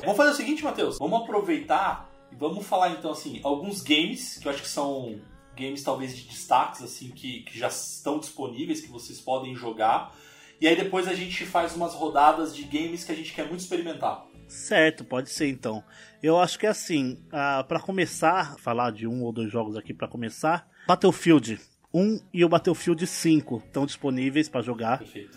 Vamos 0.00 0.16
fazer 0.16 0.30
o 0.30 0.34
seguinte, 0.34 0.62
Matheus. 0.62 0.98
Vamos 0.98 1.22
aproveitar 1.22 2.12
Vamos 2.38 2.66
falar 2.66 2.90
então 2.90 3.12
assim, 3.12 3.40
alguns 3.42 3.82
games 3.82 4.38
que 4.38 4.48
eu 4.48 4.52
acho 4.52 4.62
que 4.62 4.68
são 4.68 5.20
games 5.56 5.82
talvez 5.82 6.16
de 6.16 6.24
destaques 6.28 6.82
assim 6.82 7.10
que, 7.10 7.42
que 7.42 7.58
já 7.58 7.68
estão 7.68 8.18
disponíveis 8.18 8.80
que 8.80 8.88
vocês 8.88 9.20
podem 9.20 9.54
jogar. 9.54 10.14
E 10.60 10.68
aí 10.68 10.76
depois 10.76 11.08
a 11.08 11.14
gente 11.14 11.44
faz 11.44 11.74
umas 11.74 11.94
rodadas 11.94 12.54
de 12.54 12.62
games 12.62 13.04
que 13.04 13.12
a 13.12 13.14
gente 13.14 13.32
quer 13.32 13.46
muito 13.48 13.60
experimentar. 13.60 14.26
Certo, 14.46 15.04
pode 15.04 15.30
ser 15.30 15.48
então. 15.48 15.82
Eu 16.22 16.38
acho 16.38 16.58
que 16.58 16.66
assim, 16.66 17.18
uh, 17.28 17.64
para 17.66 17.80
começar, 17.80 18.56
falar 18.58 18.92
de 18.92 19.06
um 19.06 19.22
ou 19.22 19.32
dois 19.32 19.50
jogos 19.50 19.76
aqui 19.76 19.94
para 19.94 20.06
começar, 20.06 20.68
Battlefield 20.86 21.58
1 21.92 22.20
e 22.32 22.44
o 22.44 22.48
Battlefield 22.48 23.06
5 23.06 23.62
estão 23.66 23.86
disponíveis 23.86 24.48
para 24.48 24.62
jogar. 24.62 24.98
Perfeito. 24.98 25.36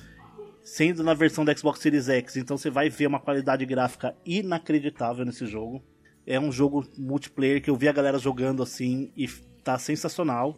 Sendo 0.61 1.03
na 1.03 1.13
versão 1.13 1.45
da 1.45 1.55
Xbox 1.55 1.79
Series 1.79 2.09
X, 2.09 2.37
então 2.37 2.57
você 2.57 2.69
vai 2.69 2.89
ver 2.89 3.07
uma 3.07 3.19
qualidade 3.19 3.65
gráfica 3.65 4.15
inacreditável 4.25 5.23
nesse 5.23 5.45
jogo. 5.45 5.83
É 6.25 6.39
um 6.39 6.51
jogo 6.51 6.85
multiplayer 6.97 7.61
que 7.61 7.69
eu 7.69 7.75
vi 7.75 7.87
a 7.87 7.93
galera 7.93 8.17
jogando 8.17 8.63
assim 8.63 9.11
e 9.15 9.27
tá 9.65 9.77
sensacional. 9.77 10.57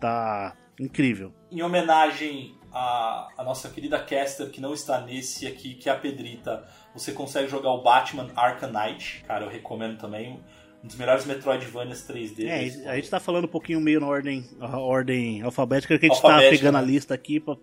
Tá 0.00 0.56
incrível. 0.80 1.32
Em 1.50 1.62
homenagem 1.62 2.54
à, 2.72 3.28
à 3.36 3.44
nossa 3.44 3.68
querida 3.68 3.98
caster 3.98 4.50
que 4.50 4.60
não 4.60 4.72
está 4.72 5.00
nesse 5.00 5.46
aqui, 5.46 5.74
que 5.74 5.88
é 5.88 5.92
a 5.92 5.96
Pedrita, 5.96 6.66
você 6.94 7.12
consegue 7.12 7.48
jogar 7.48 7.70
o 7.70 7.82
Batman 7.82 8.30
Arkham 8.34 8.70
Knight. 8.70 9.24
Cara, 9.26 9.44
eu 9.44 9.50
recomendo 9.50 9.98
também 9.98 10.40
um 10.82 10.86
dos 10.86 10.96
melhores 10.96 11.24
Metroidvanias 11.24 12.06
3D. 12.06 12.46
É, 12.46 12.90
a 12.90 12.96
gente 12.96 13.08
tá 13.08 13.18
falando 13.18 13.46
um 13.46 13.48
pouquinho 13.48 13.80
meio 13.80 14.00
na 14.00 14.06
ordem, 14.06 14.44
ordem 14.60 15.40
alfabética 15.42 15.98
que 15.98 16.06
a 16.06 16.08
gente 16.08 16.20
tá 16.20 16.28
alfabética, 16.28 16.50
tá 16.50 16.58
pegando 16.58 16.74
né? 16.74 16.80
a 16.80 16.82
lista 16.82 17.14
aqui. 17.14 17.40
Pra, 17.40 17.56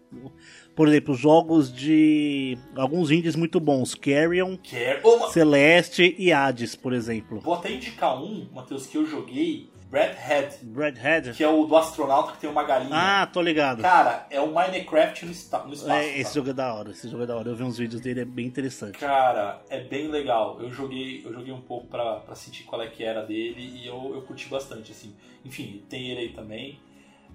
por 0.76 0.88
exemplo, 0.88 1.14
jogos 1.14 1.72
de 1.72 2.58
alguns 2.76 3.12
indies 3.12 3.36
muito 3.36 3.60
bons. 3.60 3.94
Carrion, 3.94 4.58
Car 4.58 5.02
oh, 5.04 5.30
Celeste 5.30 6.16
e 6.18 6.34
Hades, 6.34 6.76
por 6.76 6.94
exemplo. 6.94 7.40
Vou 7.42 7.54
até 7.54 7.72
indicar 7.72 8.22
um, 8.22 8.50
Matheus, 8.52 8.88
que 8.88 8.98
eu 8.98 9.06
joguei. 9.06 9.70
Head. 9.92 11.00
Head. 11.00 11.34
Que 11.34 11.44
é 11.44 11.50
o 11.50 11.66
do 11.66 11.76
astronauta 11.76 12.32
que 12.32 12.40
tem 12.40 12.50
uma 12.50 12.64
galinha. 12.64 12.92
Ah, 12.94 13.28
tô 13.28 13.42
ligado. 13.42 13.82
Cara, 13.82 14.26
é 14.30 14.40
um 14.40 14.54
Minecraft 14.54 15.26
no, 15.26 15.32
no 15.32 15.34
espaço. 15.74 15.92
É, 15.92 16.18
esse 16.18 16.34
jogo 16.34 16.50
é 16.50 16.54
da 16.54 16.74
hora, 16.74 16.92
esse 16.92 17.10
jogo 17.10 17.24
é 17.24 17.26
da 17.26 17.36
hora. 17.36 17.50
Eu 17.50 17.56
vi 17.56 17.64
uns 17.64 17.78
vídeos 17.78 18.02
dele, 18.02 18.22
é 18.22 18.26
bem 18.26 18.46
interessante. 18.46 18.98
Cara, 18.98 19.62
é 19.70 19.82
bem 19.82 20.08
legal. 20.08 20.62
Eu 20.62 20.72
joguei, 20.72 21.22
eu 21.26 21.34
joguei 21.34 21.54
um 21.54 21.62
pouco 21.62 21.88
pra, 21.88 22.22
pra 22.22 22.36
sentir 22.36 22.64
qual 22.64 22.82
é 22.82 22.88
que 22.88 23.04
era 23.04 23.26
dele 23.26 23.82
e 23.82 23.86
eu, 23.86 24.12
eu 24.16 24.22
curti 24.22 24.48
bastante, 24.48 24.94
assim. 24.94 25.14
Enfim, 25.44 25.84
tem 25.90 26.10
ele 26.10 26.22
aí 26.22 26.30
também. 26.30 26.80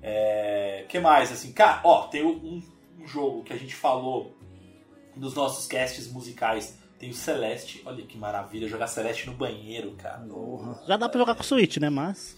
É... 0.03 0.85
que 0.89 0.99
mais, 0.99 1.31
assim? 1.31 1.53
Cara, 1.53 1.81
ó, 1.85 2.07
tem 2.07 2.25
um, 2.25 2.63
um 2.99 3.07
jogo 3.07 3.43
que 3.43 3.53
a 3.53 3.57
gente 3.57 3.75
falou 3.75 4.35
nos 5.15 5.35
nossos 5.35 5.67
casts 5.67 6.11
musicais 6.11 6.79
tem 6.99 7.11
o 7.11 7.15
Celeste, 7.15 7.83
olha 7.85 8.05
que 8.05 8.17
maravilha, 8.17 8.69
jogar 8.69 8.87
Celeste 8.87 9.27
no 9.27 9.35
banheiro, 9.35 9.93
cara. 9.93 10.27
Já 10.87 10.97
dá 10.97 11.09
pra 11.09 11.19
jogar 11.19 11.35
com 11.35 11.43
o 11.43 11.45
Switch, 11.45 11.77
né? 11.77 11.91
Mas. 11.91 12.36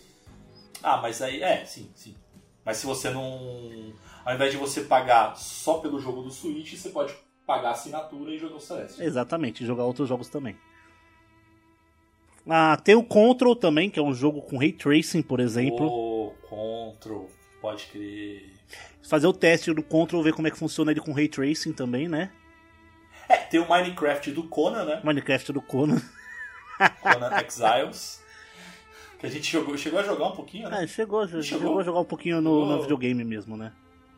Ah, 0.83 0.99
mas 0.99 1.21
aí, 1.23 1.43
é, 1.43 1.65
sim, 1.65 1.91
sim. 1.95 2.15
Mas 2.65 2.77
se 2.79 2.87
você 2.87 3.11
não. 3.11 3.93
Ao 4.25 4.35
invés 4.35 4.53
de 4.53 4.59
você 4.59 4.83
pagar 4.83 5.37
só 5.37 5.79
pelo 5.79 5.99
jogo 5.99 6.23
do 6.23 6.31
Switch, 6.31 6.75
você 6.75 6.91
pode 6.91 7.15
pagar 7.47 7.71
a 7.71 7.73
assinatura 7.73 8.31
e 8.31 8.39
jogar 8.39 8.57
o 8.57 8.61
Celeste. 8.61 9.03
Exatamente, 9.03 9.65
jogar 9.65 9.85
outros 9.85 10.09
jogos 10.09 10.29
também. 10.29 10.57
Ah, 12.47 12.77
tem 12.77 12.95
o 12.95 13.03
Control 13.03 13.57
também, 13.57 13.91
que 13.91 13.99
é 13.99 14.03
um 14.03 14.15
jogo 14.15 14.43
com 14.43 14.59
Ray 14.59 14.73
Tracing, 14.73 15.23
por 15.23 15.41
exemplo. 15.41 15.87
O 15.87 16.35
Control, 16.49 17.31
pode 17.61 17.87
crer. 17.87 18.53
Fazer 19.03 19.27
o 19.27 19.33
teste 19.33 19.73
do 19.73 19.83
Control, 19.83 20.23
ver 20.23 20.35
como 20.35 20.49
é 20.49 20.51
que 20.51 20.59
funciona 20.59 20.91
ele 20.91 21.01
com 21.01 21.13
Ray 21.13 21.29
Tracing 21.29 21.73
também, 21.73 22.09
né? 22.09 22.31
É, 23.29 23.37
tem 23.37 23.61
o 23.61 23.69
Minecraft 23.69 24.31
do 24.33 24.45
Conan, 24.45 24.85
né? 24.85 25.01
Minecraft 25.05 25.53
do 25.53 25.61
Conan. 25.61 26.01
Conan 27.03 27.31
Exiles. 27.41 28.23
Que 29.19 29.27
a 29.27 29.31
gente 29.31 29.51
jogou, 29.51 29.77
chegou 29.77 29.99
a 29.99 30.03
jogar 30.05 30.29
um 30.29 30.37
pouquinho, 30.37 30.69
né? 30.71 30.85
É, 30.85 30.87
chegou, 30.87 31.27
chegou, 31.27 31.43
chegou 31.43 31.81
a 31.81 31.83
jogar 31.83 32.01
um 32.01 32.05
pouquinho 32.05 32.41
no, 32.41 32.65
no, 32.65 32.81
videogame 32.81 33.25
mesmo, 33.25 33.57
né? 33.57 33.73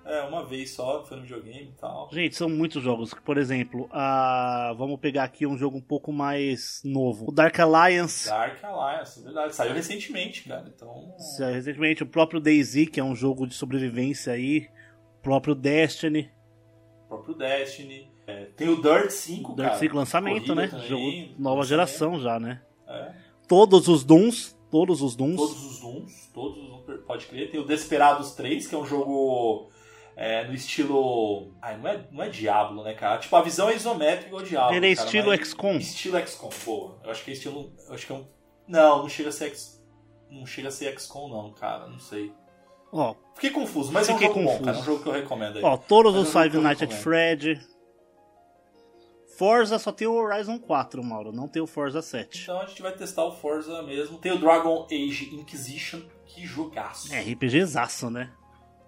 É, 0.05 0.23
uma 0.23 0.45
vez 0.45 0.73
só, 0.73 1.05
foi 1.05 1.17
no 1.17 1.23
videogame 1.23 1.71
e 1.71 1.81
tal. 1.81 2.11
Gente, 2.13 2.37
são 2.37 2.51
muitos 2.51 2.83
jogos. 2.83 3.15
Por 3.15 3.39
exemplo, 3.39 3.89
a... 3.93 4.75
vamos 4.77 5.01
pegar 5.01 5.25
aqui 5.25 5.47
um 5.47 5.57
jogo 5.57 5.79
um 5.79 5.81
pouco 5.81 6.13
mais 6.13 6.83
novo. 6.85 7.29
O 7.29 7.33
Dark 7.33 7.59
Alliance. 7.59 8.29
Dark 8.29 8.63
Alliance, 8.63 9.21
é 9.21 9.23
verdade. 9.23 9.55
Saiu 9.55 9.73
recentemente, 9.73 10.47
cara. 10.47 10.71
Então... 10.75 11.15
Saiu 11.17 11.55
recentemente. 11.55 12.03
O 12.03 12.07
próprio 12.07 12.41
DayZ, 12.41 12.89
que 12.91 13.01
é 13.01 13.05
um 13.05 13.15
jogo 13.15 13.47
de 13.47 13.55
sobrevivência 13.55 14.35
aí. 14.35 14.69
O 15.19 15.23
próprio 15.23 15.55
Destiny. 15.55 16.31
O 17.05 17.09
próprio 17.09 17.35
Destiny. 17.35 18.11
É, 18.27 18.47
tem 18.57 18.69
o 18.69 18.83
Dirt 18.83 19.11
5, 19.11 19.55
Dirt 19.55 19.67
cara. 19.67 19.79
5 19.79 19.97
lançamento, 19.97 20.55
né? 20.55 20.69
Também, 20.69 20.89
jogo 20.89 21.35
nova 21.39 21.65
geração 21.65 22.21
já, 22.21 22.39
né? 22.39 22.61
É. 22.87 23.13
Todos 23.49 23.89
os 23.89 24.05
Dooms 24.05 24.60
Todos 24.71 25.03
os 25.03 25.17
Dooms. 25.17 25.37
Todos 25.37 25.65
os 25.65 25.81
Dooms, 25.81 26.31
todos 26.33 26.59
os 26.59 26.69
Dooms, 26.69 27.05
pode 27.07 27.27
crer. 27.27 27.51
Tem 27.51 27.61
o 27.61 27.65
Desperados 27.65 28.33
3, 28.33 28.67
que 28.67 28.75
é 28.75 28.79
um 28.79 28.87
jogo 28.87 29.71
é, 30.17 30.47
no 30.47 30.55
estilo. 30.55 31.53
Ai, 31.61 31.77
não 31.79 31.89
é, 31.89 32.07
não 32.11 32.23
é 32.23 32.29
Diablo, 32.29 32.83
né, 32.85 32.95
cara? 32.95 33.19
Tipo, 33.19 33.37
a 33.37 33.43
visão 33.43 33.69
é 33.69 33.75
isométrica 33.75 34.29
igual 34.29 34.43
Diablo. 34.43 34.77
Ele 34.77 34.93
é 34.93 34.95
cara, 34.95 35.07
estilo 35.07 35.37
XCOM. 35.45 35.77
Estilo 35.77 36.19
XCOM, 36.27 36.51
pô. 36.65 36.93
Eu 37.03 37.11
acho 37.11 37.25
que 37.25 37.31
é 37.31 37.35
estilo. 37.35 37.73
Eu 37.89 37.95
acho 37.95 38.07
que 38.07 38.13
é 38.13 38.17
um. 38.17 38.27
Não, 38.69 38.99
não 39.01 39.09
chega 39.09 39.31
a 39.31 39.33
ser 39.33 39.47
X. 39.47 39.83
Não 40.31 40.47
chega 40.47 40.69
a 40.69 40.71
ser 40.71 40.93
XCOM, 40.99 41.29
não, 41.29 41.53
cara. 41.53 41.89
Não 41.89 41.99
sei. 41.99 42.33
Ó, 42.93 43.15
Fiquei 43.35 43.51
confuso, 43.51 43.93
mas 43.93 44.09
é 44.09 44.15
um 44.15 44.19
jogo 44.19 44.35
confuso. 44.35 44.59
bom, 44.59 44.65
cara. 44.65 44.77
É 44.77 44.81
um 44.81 44.85
jogo 44.85 45.03
que 45.03 45.09
eu 45.09 45.13
recomendo 45.13 45.57
aí. 45.59 45.65
Ó, 45.65 45.77
todos 45.77 46.13
mas 46.15 46.29
os 46.29 46.35
é 46.35 46.39
um 46.39 46.43
Five 46.43 46.59
Nights 46.59 46.83
at 46.83 46.93
Fred, 46.93 47.61
Forza 49.41 49.79
só 49.79 49.91
tem 49.91 50.07
o 50.07 50.13
Horizon 50.13 50.59
4, 50.59 51.03
Mauro, 51.03 51.33
não 51.33 51.49
tem 51.49 51.63
o 51.63 51.67
Forza 51.67 52.03
7. 52.03 52.43
Então 52.43 52.61
a 52.61 52.67
gente 52.67 52.83
vai 52.83 52.93
testar 52.93 53.25
o 53.25 53.33
Forza 53.33 53.83
mesmo. 53.83 54.19
Tem 54.19 54.33
o 54.33 54.39
Dragon 54.39 54.85
Age 54.85 55.35
Inquisition, 55.35 56.03
que 56.27 56.45
jogaço. 56.45 57.11
É, 57.11 57.23
RPGzaço, 57.23 58.11
né? 58.11 58.31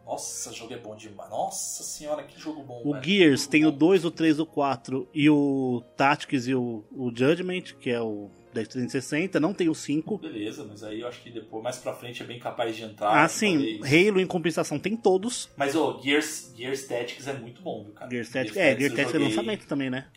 Nossa, 0.05 0.51
o 0.51 0.53
jogo 0.53 0.75
é 0.75 0.77
bom 0.77 0.95
demais. 0.95 1.31
Nossa 1.31 1.83
senhora, 1.83 2.23
que 2.25 2.39
jogo 2.39 2.63
bom. 2.65 2.83
O 2.85 2.93
velho. 2.93 3.03
Gears 3.03 3.47
tem 3.47 3.63
bom. 3.63 3.69
o 3.69 3.73
2, 3.73 4.05
o 4.05 4.11
3, 4.11 4.41
o 4.41 4.45
4 4.45 5.09
e 5.15 5.31
o 5.31 5.83
Tactics 5.97 6.47
e 6.47 6.55
o, 6.55 6.85
o 6.93 7.11
Judgment, 7.17 7.75
que 7.81 7.89
é 7.89 8.03
o 8.03 8.31
1060, 8.55 9.41
não 9.41 9.55
tem 9.55 9.71
o 9.71 9.75
5. 9.75 10.19
Beleza, 10.19 10.67
mas 10.69 10.85
aí 10.85 11.01
eu 11.01 11.09
acho 11.09 11.23
que 11.23 11.31
depois, 11.31 11.65
mais 11.65 11.79
pra 11.79 11.95
frente, 11.95 12.23
é 12.23 12.27
bem 12.27 12.39
capaz 12.39 12.77
de 12.77 12.83
entrar. 12.83 13.25
Ah, 13.25 13.27
sim. 13.27 13.81
Halo, 13.81 14.21
em 14.21 14.27
compensação, 14.27 14.79
tem 14.79 14.99
todos. 14.99 15.49
Mas, 15.57 15.75
o 15.75 15.83
oh, 15.83 16.03
Gears, 16.03 16.53
Gears 16.55 16.87
Tactics 16.87 17.27
é 17.27 17.33
muito 17.33 17.63
bom, 17.63 17.85
viu, 17.85 17.95
cara? 17.95 18.11
Gears 18.11 18.29
Tactics, 18.29 18.55
Gears 18.55 18.77
é, 18.77 18.79
Gears 18.79 18.95
Tactics 18.95 19.15
é 19.15 19.25
lançamento 19.25 19.67
também, 19.67 19.89
né? 19.89 20.09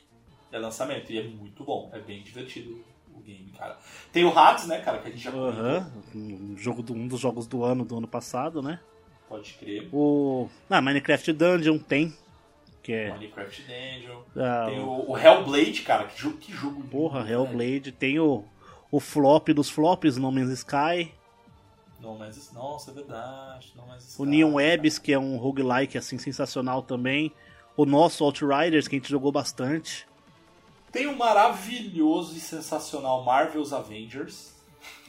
É 0.52 0.60
lançamento. 0.60 1.12
E 1.12 1.20
é 1.20 1.24
muito 1.24 1.64
bom, 1.64 1.90
é 1.94 2.00
bem 2.00 2.24
divertido 2.24 2.84
o 3.14 3.22
game, 3.22 3.52
cara. 3.58 3.78
Tem 4.12 4.26
o 4.26 4.38
Hades, 4.38 4.68
né, 4.68 4.80
cara, 4.80 5.00
que 5.00 5.08
a 5.08 5.12
gente 5.12 5.24
já 5.24 5.32
uhum. 5.32 5.86
um, 6.14 6.58
jogo 6.58 6.84
do, 6.84 6.94
um 6.94 7.08
dos 7.08 7.20
jogos 7.20 7.48
do 7.48 7.64
ano, 7.64 7.86
do 7.86 7.98
ano 7.98 8.08
passado, 8.08 8.62
né? 8.62 8.80
Pode 9.28 9.54
crer. 9.54 9.90
O 9.92 10.48
ah, 10.70 10.82
Minecraft 10.82 11.34
Dungeon 11.34 11.80
tem. 11.80 12.14
Que 12.84 12.94
é... 12.94 13.12
Minecraft 13.12 13.64
Dungeon. 13.64 14.22
Ah, 14.36 14.66
tem 14.70 14.80
o, 14.80 15.12
o, 15.12 15.18
Hellblade, 15.18 15.82
cara, 15.82 16.06
que 16.06 16.22
jogo, 16.22 16.38
que 16.38 16.52
jogo 16.52 16.84
Porra, 16.84 17.22
lindo, 17.22 17.32
Hellblade. 17.32 17.92
Tem 17.92 18.20
o, 18.20 18.44
o 18.92 19.00
flop 19.00 19.50
dos 19.50 19.70
flops, 19.70 20.18
No 20.18 20.32
Man's 20.32 20.52
Sky. 20.52 21.12
No 22.00 22.18
Man's 22.20 22.52
Nossa, 22.54 22.92
é 22.92 22.94
verdade. 22.94 23.74
No 23.76 23.88
Man's 23.88 24.10
Sky, 24.10 24.22
o 24.22 24.26
Neon 24.26 24.54
Webs, 24.54 25.00
que 25.00 25.12
é 25.12 25.18
um 25.18 25.38
roguelike 25.38 25.98
assim, 25.98 26.20
sensacional 26.20 26.84
também. 26.84 27.32
O 27.76 27.86
nosso 27.86 28.24
Outriders, 28.24 28.88
que 28.88 28.96
a 28.96 29.00
gente 29.00 29.10
jogou 29.10 29.32
bastante. 29.32 30.08
Tem 30.96 31.08
o 31.08 31.18
maravilhoso 31.18 32.38
e 32.38 32.40
sensacional 32.40 33.22
Marvel's 33.26 33.74
Avengers. 33.74 34.54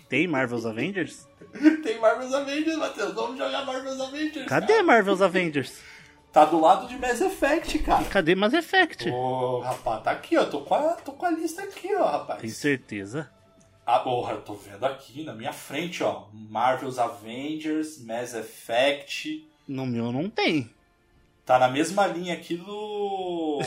Tem 0.08 0.26
Marvel's 0.26 0.66
Avengers? 0.66 1.28
Tem 1.84 2.00
Marvel's 2.00 2.34
Avengers, 2.34 2.76
Matheus. 2.76 3.14
Vamos 3.14 3.38
jogar 3.38 3.64
Marvel's 3.64 4.00
Avengers. 4.00 4.48
Cadê 4.48 4.72
cara? 4.72 4.82
Marvel's 4.82 5.22
Avengers? 5.22 5.80
Tá 6.32 6.44
do 6.44 6.58
lado 6.58 6.88
de 6.88 6.98
Mass 6.98 7.20
Effect, 7.20 7.78
cara. 7.78 8.02
E 8.02 8.06
cadê 8.06 8.34
Mass 8.34 8.52
Effect? 8.52 9.08
Ô, 9.08 9.60
rapaz, 9.60 10.02
tá 10.02 10.10
aqui, 10.10 10.36
ó. 10.36 10.44
Tô 10.46 10.62
com 10.62 10.74
a, 10.74 10.94
tô 10.94 11.12
com 11.12 11.24
a 11.24 11.30
lista 11.30 11.62
aqui, 11.62 11.94
ó, 11.94 12.04
rapaz. 12.04 12.40
Tem 12.40 12.50
certeza? 12.50 13.30
Ah, 13.86 14.00
porra, 14.00 14.32
eu 14.32 14.40
tô 14.40 14.54
vendo 14.54 14.84
aqui 14.84 15.22
na 15.22 15.34
minha 15.34 15.52
frente, 15.52 16.02
ó. 16.02 16.24
Marvel's 16.32 16.98
Avengers, 16.98 18.04
Mass 18.04 18.34
Effect. 18.34 19.48
No 19.68 19.86
meu 19.86 20.10
não 20.10 20.28
tem. 20.28 20.68
Tá 21.46 21.60
na 21.60 21.68
mesma 21.68 22.08
linha 22.08 22.34
aqui 22.34 22.56
do. 22.56 23.60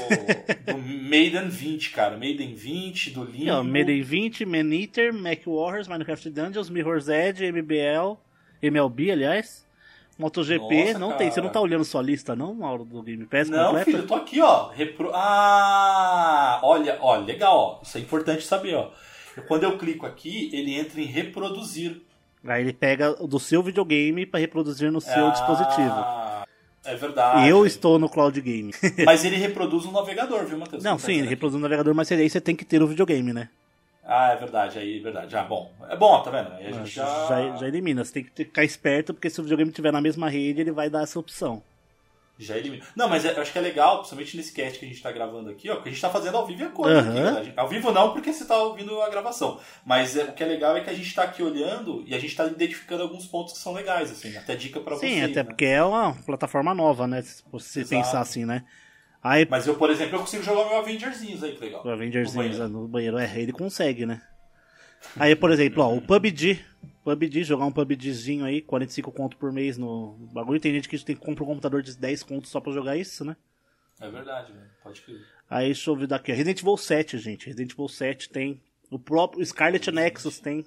do 0.67 0.77
Maiden 0.77 1.47
20, 1.47 1.91
cara. 1.91 2.17
Maiden 2.17 2.53
20, 2.53 3.11
do 3.11 3.23
Limbo. 3.23 3.45
Não, 3.45 3.63
Maiden 3.63 4.01
20, 4.01 4.45
Man 4.45 4.75
Eater, 4.75 5.13
Mac 5.13 5.39
Warriors, 5.47 5.87
Minecraft 5.87 6.29
Dungeons, 6.29 6.69
Mirror's 6.69 7.07
Edge, 7.07 7.49
MBL, 7.49 8.17
MLB, 8.61 9.11
aliás. 9.11 9.65
MotoGP, 10.17 10.87
Nossa, 10.87 10.99
não 10.99 11.07
cara. 11.07 11.19
tem. 11.19 11.31
Você 11.31 11.39
não 11.39 11.47
tá 11.47 11.61
olhando 11.61 11.85
sua 11.85 12.01
lista, 12.01 12.35
não, 12.35 12.53
Mauro, 12.53 12.83
do 12.83 13.01
Game 13.01 13.25
Pass 13.25 13.49
Não, 13.49 13.67
completa? 13.67 13.85
filho, 13.85 13.99
eu 13.99 14.07
tô 14.07 14.15
aqui, 14.15 14.41
ó. 14.41 14.67
Repro... 14.67 15.11
Ah! 15.13 16.59
Olha, 16.61 16.97
ó, 16.99 17.15
legal, 17.15 17.57
ó. 17.57 17.79
Isso 17.81 17.97
é 17.97 18.01
importante 18.01 18.43
saber, 18.43 18.75
ó. 18.75 18.91
Quando 19.47 19.63
eu 19.63 19.77
clico 19.77 20.05
aqui, 20.05 20.49
ele 20.51 20.77
entra 20.77 20.99
em 20.99 21.05
reproduzir. 21.05 22.01
Aí 22.45 22.61
ele 22.61 22.73
pega 22.73 23.13
do 23.13 23.39
seu 23.39 23.63
videogame 23.63 24.25
para 24.25 24.41
reproduzir 24.41 24.91
no 24.91 24.99
seu 24.99 25.27
ah. 25.27 25.29
dispositivo. 25.29 26.28
É 26.83 26.95
verdade. 26.95 27.47
Eu 27.49 27.65
estou 27.65 27.99
no 27.99 28.09
Cloud 28.09 28.39
Game. 28.41 28.73
mas 29.05 29.25
ele 29.25 29.35
reproduz 29.35 29.85
um 29.85 29.91
navegador, 29.91 30.45
viu, 30.45 30.57
Matheus? 30.57 30.83
Não, 30.83 30.97
sim, 30.97 31.19
ele 31.19 31.27
reproduz 31.27 31.55
um 31.55 31.61
navegador, 31.61 31.93
mas 31.93 32.11
aí 32.11 32.29
você 32.29 32.39
tem 32.39 32.55
que 32.55 32.65
ter 32.65 32.81
o 32.81 32.87
videogame, 32.87 33.33
né? 33.33 33.49
Ah, 34.03 34.31
é 34.31 34.35
verdade, 34.37 34.79
aí 34.79 34.97
é 34.97 35.01
verdade. 35.01 35.35
Ah, 35.37 35.43
bom. 35.43 35.71
É 35.87 35.95
bom, 35.95 36.19
tá 36.23 36.31
vendo? 36.31 36.51
Aí 36.53 36.67
a 36.67 36.71
gente 36.71 36.89
já... 36.89 37.05
já... 37.27 37.57
já 37.57 37.67
elimina. 37.67 38.03
Você 38.03 38.13
tem 38.13 38.23
que 38.23 38.31
ficar 38.31 38.63
esperto, 38.63 39.13
porque 39.13 39.29
se 39.29 39.39
o 39.39 39.43
videogame 39.43 39.69
estiver 39.69 39.91
na 39.91 40.01
mesma 40.01 40.29
rede, 40.29 40.61
ele 40.61 40.71
vai 40.71 40.89
dar 40.89 41.03
essa 41.03 41.19
opção. 41.19 41.61
Já 42.41 42.58
elimina. 42.58 42.86
Não, 42.95 43.10
mas 43.10 43.25
é, 43.25 43.36
eu 43.36 43.41
acho 43.41 43.52
que 43.52 43.58
é 43.58 43.62
legal, 43.62 43.97
principalmente 43.97 44.38
nesse 44.38 44.54
cast 44.54 44.80
que 44.80 44.86
a 44.86 44.88
gente 44.88 45.02
tá 45.02 45.12
gravando 45.12 45.49
aqui, 45.49 45.69
ó, 45.69 45.75
que 45.75 45.89
a 45.89 45.91
gente 45.91 46.02
tá 46.02 46.10
fazendo 46.10 46.38
ao 46.38 46.47
vivo 46.47 46.62
e 46.63 46.65
a 46.65 46.69
coisa. 46.69 47.02
Uhum. 47.02 47.38
Aqui, 47.38 47.47
né? 47.47 47.54
Ao 47.58 47.67
vivo 47.67 47.91
não, 47.91 48.13
porque 48.13 48.32
você 48.32 48.45
tá 48.45 48.58
ouvindo 48.58 49.02
a 49.02 49.10
gravação. 49.10 49.60
Mas 49.86 50.15
é, 50.15 50.23
o 50.23 50.32
que 50.32 50.41
é 50.41 50.45
legal 50.47 50.78
é 50.78 50.82
que 50.82 50.89
a 50.89 50.93
gente 50.93 51.13
tá 51.13 51.23
aqui 51.23 51.43
olhando 51.43 52.02
e 52.08 52.15
a 52.15 52.19
gente 52.19 52.34
tá 52.34 52.45
identificando 52.45 53.04
alguns 53.04 53.28
pontos 53.28 53.54
que 53.54 53.60
são 53.60 53.73
legais, 53.73 54.10
assim, 54.10 54.38
até 54.38 54.56
dica 54.56 54.80
pra 54.80 54.95
vocês. 54.95 55.12
Sim, 55.12 55.21
até 55.21 55.36
né? 55.36 55.43
porque 55.43 55.65
é 55.65 55.84
uma 55.84 56.13
plataforma 56.25 56.73
nova, 56.73 57.06
né? 57.06 57.21
Se 57.21 57.43
você 57.52 57.82
Exato. 57.82 58.04
pensar 58.04 58.21
assim, 58.21 58.45
né? 58.45 58.63
Aí, 59.21 59.45
Mas 59.49 59.67
eu, 59.67 59.75
por 59.75 59.89
exemplo, 59.89 60.15
eu 60.15 60.21
consigo 60.21 60.41
jogar 60.41 60.65
meu 60.69 60.78
Avengerzinhos 60.78 61.43
aí, 61.43 61.52
que 61.54 61.60
legal. 61.65 61.86
o 61.86 61.89
Avengers 61.89 62.34
No 62.34 62.41
banheiro. 62.41 62.69
no 62.69 62.88
banheiro, 62.88 63.17
é, 63.17 63.38
ele 63.38 63.52
consegue, 63.52 64.06
né? 64.06 64.21
Aí, 65.17 65.36
por 65.36 65.52
exemplo, 65.52 65.84
ó, 65.84 65.93
o 65.93 66.02
PUBG. 66.02 66.68
PUBG, 67.09 67.43
jogar 67.43 67.65
um 67.65 67.71
PUBGzinho 67.71 68.45
aí, 68.45 68.61
45 68.61 69.11
conto 69.11 69.37
por 69.37 69.51
mês 69.51 69.77
no 69.77 70.13
bagulho. 70.33 70.59
Tem 70.59 70.73
gente 70.73 70.87
que 70.87 70.97
tem 71.03 71.15
que 71.15 71.25
comprar 71.25 71.43
um 71.43 71.47
computador 71.47 71.81
de 71.81 71.97
10 71.97 72.23
contos 72.23 72.51
só 72.51 72.59
pra 72.59 72.71
jogar 72.71 72.95
isso, 72.95 73.25
né? 73.25 73.35
É 73.99 74.09
verdade, 74.09 74.53
velho. 74.53 74.69
Pode 74.83 75.01
crer. 75.01 75.19
Aí, 75.49 75.65
deixa 75.65 75.89
eu 75.89 75.95
ver 75.95 76.07
daqui. 76.07 76.31
Resident 76.31 76.61
Evil 76.61 76.77
7, 76.77 77.17
gente. 77.17 77.47
Resident 77.47 77.71
Evil 77.71 77.87
7 77.87 78.29
tem. 78.29 78.61
O 78.91 78.99
próprio 78.99 79.45
Scarlet 79.45 79.91
Nexus 79.91 80.39
tem. 80.39 80.63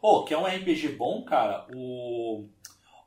Ô, 0.00 0.24
que 0.24 0.32
é 0.32 0.38
um 0.38 0.46
RPG 0.46 0.88
bom, 0.96 1.24
cara, 1.24 1.66
o 1.74 2.48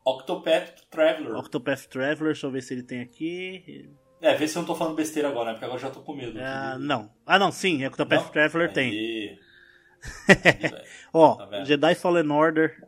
Octopath 0.06 0.82
Traveler. 0.90 1.36
Octopath 1.36 1.88
Traveler, 1.88 2.34
deixa 2.34 2.48
eu 2.48 2.52
ver 2.52 2.62
se 2.62 2.74
ele 2.74 2.84
tem 2.84 3.02
aqui. 3.02 3.90
É, 4.22 4.36
vê 4.36 4.48
se 4.48 4.56
eu 4.56 4.62
não 4.62 4.68
tô 4.68 4.76
falando 4.76 4.96
besteira 4.96 5.30
agora, 5.30 5.46
né? 5.48 5.52
Porque 5.54 5.66
agora 5.66 5.80
eu 5.80 5.84
já 5.84 5.90
tô 5.90 6.02
com 6.02 6.14
medo. 6.16 6.40
Ah, 6.40 6.78
não. 6.80 7.12
Ah, 7.26 7.40
não, 7.40 7.52
sim. 7.52 7.86
Octopath 7.86 8.24
Não? 8.24 8.30
Traveler 8.32 8.72
tem. 8.72 8.92
Aí. 8.92 9.40
Ó, 11.14 11.36
Tá? 11.36 11.64
Jedi 11.64 11.96
Fallen 11.96 12.30
Order. 12.32 12.88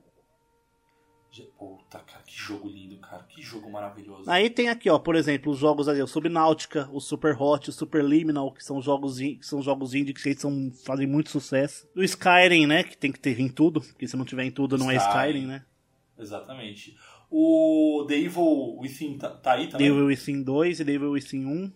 Je- 1.31 1.43
Puta, 1.57 1.99
cara, 1.99 2.23
que 2.25 2.35
jogo 2.35 2.67
lindo, 2.69 2.97
cara. 2.97 3.23
Que 3.23 3.41
jogo 3.41 3.69
maravilhoso. 3.71 4.29
Aí 4.29 4.49
tem 4.49 4.69
aqui, 4.69 4.89
ó, 4.89 4.99
por 4.99 5.15
exemplo, 5.15 5.51
os 5.51 5.57
jogos 5.59 5.87
ali, 5.87 6.01
o 6.01 6.07
Subnáutica, 6.07 6.87
o 6.91 6.99
Super 6.99 7.35
Hot, 7.41 7.69
o 7.69 7.73
Super 7.73 8.03
Liminal, 8.03 8.51
que 8.51 8.63
são 8.63 8.81
jogos, 8.81 9.19
in- 9.19 9.37
que 9.37 9.45
são 9.45 9.61
jogos 9.61 9.93
indie 9.95 10.13
que 10.13 10.33
são, 10.35 10.71
fazem 10.85 11.07
muito 11.07 11.29
sucesso. 11.31 11.87
O 11.95 12.03
Skyrim, 12.03 12.67
né, 12.67 12.83
que 12.83 12.95
tem 12.97 13.11
que 13.11 13.19
ter 13.19 13.39
em 13.39 13.49
tudo, 13.49 13.81
porque 13.81 14.07
se 14.07 14.15
não 14.15 14.25
tiver 14.25 14.43
em 14.43 14.51
tudo 14.51 14.77
não 14.77 14.91
é 14.91 14.95
Skyrim. 14.97 15.17
Skyrim, 15.19 15.45
né? 15.47 15.65
Exatamente. 16.19 16.95
O 17.31 18.05
The 18.07 18.15
Evil 18.15 18.77
Within 18.79 19.17
tá, 19.17 19.29
tá 19.31 19.53
aí 19.53 19.67
também? 19.67 19.87
Devil 19.87 20.05
Within 20.05 20.43
2 20.43 20.79
e 20.79 20.83
Devil 20.83 21.11
Within 21.11 21.45
1. 21.47 21.71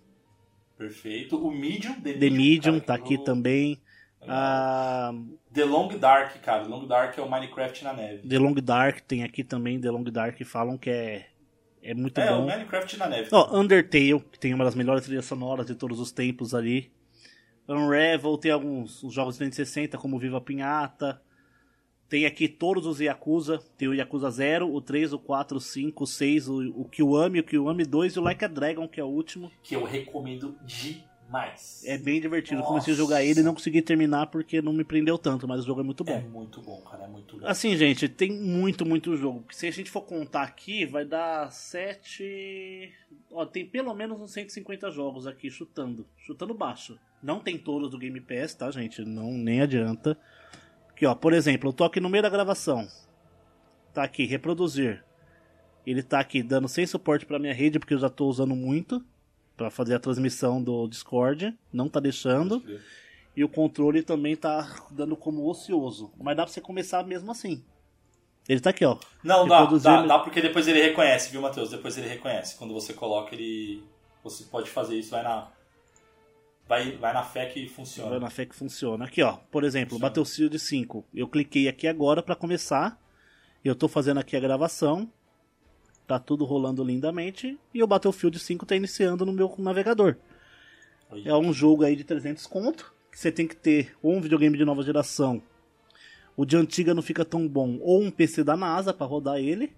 Perfeito. 0.78 1.36
O 1.38 1.50
Medium, 1.52 2.00
The, 2.02 2.14
The 2.14 2.30
Medium 2.30 2.74
cara, 2.80 2.86
tá 2.86 2.94
aqui 2.94 3.18
também. 3.24 3.82
Ah, 4.22 5.14
The 5.54 5.66
Long 5.66 5.90
Dark, 5.98 6.42
cara. 6.42 6.64
The 6.64 6.70
Long 6.70 6.86
Dark 6.86 7.18
é 7.18 7.22
o 7.22 7.30
Minecraft 7.30 7.84
na 7.84 7.94
neve. 7.94 8.28
The 8.28 8.40
Long 8.40 8.54
Dark 8.56 9.02
tem 9.02 9.24
aqui 9.24 9.44
também. 9.44 9.80
The 9.80 9.92
Long 9.92 10.04
Dark 10.04 10.42
falam 10.46 10.78
que 10.78 10.90
é, 10.90 11.28
é 11.82 11.94
muito 11.94 12.20
é, 12.20 12.32
o 12.32 12.38
bom. 12.38 12.46
Minecraft 12.46 12.98
na 12.98 13.08
neve. 13.08 13.30
Ó, 13.32 13.60
Undertale, 13.60 14.20
que 14.32 14.40
tem 14.40 14.54
uma 14.54 14.66
das 14.66 14.76
melhores 14.76 15.04
trilhas 15.06 15.26
sonoras 15.26 15.66
de 15.66 15.76
todos 15.76 16.00
os 16.00 16.12
tempos 16.12 16.54
ali. 16.54 16.92
Unravel, 17.68 18.38
tem 18.38 18.52
alguns 18.52 19.04
os 19.04 19.14
jogos 19.14 19.36
de 19.36 19.40
360, 19.40 19.98
como 19.98 20.18
Viva 20.18 20.40
Pinhata. 20.40 21.22
Tem 22.10 22.26
aqui 22.26 22.48
todos 22.48 22.86
os 22.86 23.00
Yakuza. 23.00 23.60
Tem 23.78 23.88
o 23.88 23.94
Yakuza 23.94 24.32
0, 24.32 24.74
o 24.74 24.82
3, 24.82 25.12
o 25.12 25.20
4, 25.20 25.58
o 25.58 25.60
5, 25.60 26.04
o 26.04 26.08
6, 26.08 26.48
o, 26.48 26.82
o 26.82 26.86
Kiwami, 26.86 27.42
o 27.42 27.44
Kiwami 27.44 27.84
2 27.84 28.14
e 28.14 28.20
o 28.20 28.22
Like 28.24 28.46
a 28.46 28.48
Dragon, 28.48 28.88
que 28.88 29.02
é 29.02 29.04
o 29.04 29.08
último. 29.08 29.52
Que 29.62 29.76
eu 29.76 29.84
recomendo 29.84 30.58
demais. 31.28 31.84
É 31.86 31.98
bem 31.98 32.20
divertido. 32.20 32.60
Nossa. 32.60 32.70
Comecei 32.70 32.94
a 32.94 32.98
jogar 32.98 33.24
ele 33.24 33.42
e 33.42 33.44
não 33.44 33.54
consegui 33.54 33.82
terminar 33.82 34.28
porque 34.28 34.62
não 34.62 34.74
me 34.74 34.84
prendeu 34.84 35.18
tanto, 35.18 35.48
mas 35.48 35.62
o 35.62 35.66
jogo 35.66 35.82
é 35.82 35.84
muito 35.84 36.04
bom. 36.04 36.14
É 36.14 36.22
muito 36.22 36.62
bom, 36.62 36.82
cara. 36.82 37.04
É 37.04 37.08
muito 37.08 37.38
bom. 37.38 37.46
Assim, 37.46 37.76
gente, 37.78 38.10
tem 38.10 38.32
muito, 38.32 38.86
muito 38.86 39.16
jogo. 39.16 39.46
Se 39.52 39.68
a 39.68 39.72
gente 39.72 39.92
for 39.92 40.02
contar 40.02 40.44
aqui, 40.44 40.86
vai 40.86 41.06
dar 41.06 41.52
7. 41.52 42.92
Ó, 43.32 43.46
tem 43.46 43.66
pelo 43.66 43.94
menos 43.94 44.20
uns 44.20 44.32
150 44.32 44.90
jogos 44.90 45.28
aqui 45.28 45.52
chutando. 45.52 46.08
Chutando 46.18 46.54
baixo. 46.54 46.98
Não 47.22 47.40
tem 47.40 47.58
todos 47.58 47.92
do 47.92 47.98
Game 47.98 48.20
Pass, 48.22 48.56
tá, 48.56 48.72
gente? 48.72 49.04
Não, 49.04 49.32
nem 49.32 49.62
adianta. 49.62 50.18
Aqui, 50.90 51.06
ó, 51.06 51.14
por 51.14 51.34
exemplo, 51.34 51.70
eu 51.70 51.74
tô 51.74 51.84
aqui 51.84 52.00
no 52.00 52.10
meio 52.10 52.24
da 52.24 52.30
gravação. 52.30 52.88
Tá 53.94 54.04
aqui, 54.04 54.26
reproduzir. 54.26 55.04
Ele 55.86 56.04
tá 56.04 56.20
aqui 56.20 56.44
dando 56.44 56.68
sem 56.68 56.86
suporte 56.86 57.26
pra 57.26 57.40
minha 57.40 57.54
rede, 57.54 57.80
porque 57.80 57.94
eu 57.94 58.00
já 58.00 58.10
tô 58.10 58.28
usando 58.28 58.56
muito. 58.56 59.04
Pra 59.58 59.70
fazer 59.72 59.96
a 59.96 60.00
transmissão 60.00 60.64
do 60.64 60.88
Discord. 60.88 61.58
Não 61.74 61.90
tá 61.90 62.00
deixando. 62.00 62.64
E 63.36 63.44
o 63.44 63.50
controle 63.50 64.04
também 64.04 64.36
tá 64.36 64.86
dando 64.92 65.18
como 65.18 65.50
ocioso. 65.50 66.12
Mas 66.18 66.38
dá 66.38 66.44
pra 66.44 66.54
você 66.54 66.62
começar 66.62 67.04
mesmo 67.04 67.32
assim. 67.32 67.64
Ele 68.48 68.60
tá 68.62 68.70
aqui, 68.70 68.86
ó. 68.86 68.98
Não, 69.24 69.48
dá, 69.48 69.60
Reproduzir 69.62 69.92
dá, 69.92 70.06
dá 70.06 70.20
porque 70.20 70.42
depois 70.42 70.68
ele 70.68 70.82
reconhece, 70.82 71.32
viu, 71.32 71.42
Matheus? 71.42 71.72
Depois 71.72 71.98
ele 71.98 72.08
reconhece. 72.08 72.56
Quando 72.56 72.74
você 72.74 72.94
coloca, 72.94 73.36
ele. 73.36 73.84
Você 74.24 74.46
pode 74.46 74.70
fazer 74.70 74.98
isso, 74.98 75.10
vai 75.12 75.24
na. 75.24 75.48
Vai, 76.68 76.92
vai 76.98 77.14
na 77.14 77.24
fé 77.24 77.46
que 77.48 77.62
Vai 77.62 77.70
funciona. 77.70 78.20
na 78.20 78.30
fé 78.30 78.46
que 78.46 78.56
funciona. 78.56 79.06
Aqui, 79.06 79.22
ó. 79.24 79.38
Por 79.52 79.64
exemplo, 79.64 79.92
Funciona. 79.92 80.10
Battlefield 80.10 80.60
5. 80.60 81.06
Eu 81.14 81.28
cliquei 81.28 81.68
aqui 81.68 81.88
agora 81.88 82.22
pra 82.22 82.36
começar. 82.36 83.02
Eu 83.64 83.76
tô 83.76 83.88
fazendo 83.88 84.20
aqui 84.20 84.36
a 84.36 84.40
gravação. 84.40 85.12
Tá 86.08 86.18
tudo 86.18 86.46
rolando 86.46 86.84
lindamente. 86.84 87.60
E 87.74 87.84
o 87.84 87.88
Battlefield 87.88 88.40
5 88.40 88.66
tá 88.66 88.76
iniciando 88.76 89.26
no 89.26 89.34
meu 89.34 89.54
navegador. 89.58 90.16
Aí. 91.12 91.28
É 91.28 91.36
um 91.36 91.52
jogo 91.52 91.84
aí 91.84 91.96
de 91.96 92.06
300 92.06 92.48
conto. 92.48 92.94
Que 93.12 93.20
você 93.20 93.32
tem 93.32 93.46
que 93.46 93.56
ter 93.56 93.96
ou 94.02 94.16
um 94.16 94.22
videogame 94.22 94.58
de 94.58 94.64
nova 94.64 94.82
geração. 94.84 95.42
O 96.36 96.46
de 96.46 96.56
antiga 96.56 96.94
não 96.94 97.02
fica 97.02 97.26
tão 97.26 97.48
bom. 97.48 97.78
Ou 97.82 98.02
um 98.02 98.10
PC 98.10 98.44
da 98.44 98.56
NASA 98.56 98.94
pra 98.94 99.06
rodar 99.06 99.38
ele. 99.38 99.74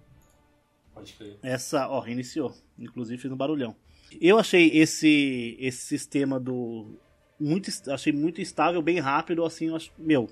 Pode 0.94 1.14
crer. 1.14 1.36
Essa, 1.42 1.88
ó, 1.88 1.98
reiniciou. 1.98 2.54
Inclusive 2.78 3.20
fez 3.20 3.32
um 3.32 3.36
barulhão. 3.36 3.74
Eu 4.20 4.38
achei 4.38 4.68
esse 4.68 5.56
esse 5.58 5.84
sistema 5.84 6.38
do 6.38 6.98
muito 7.38 7.70
achei 7.90 8.12
muito 8.12 8.40
estável, 8.40 8.82
bem 8.82 8.98
rápido, 8.98 9.44
assim, 9.44 9.74
acho, 9.74 9.90
meu. 9.98 10.28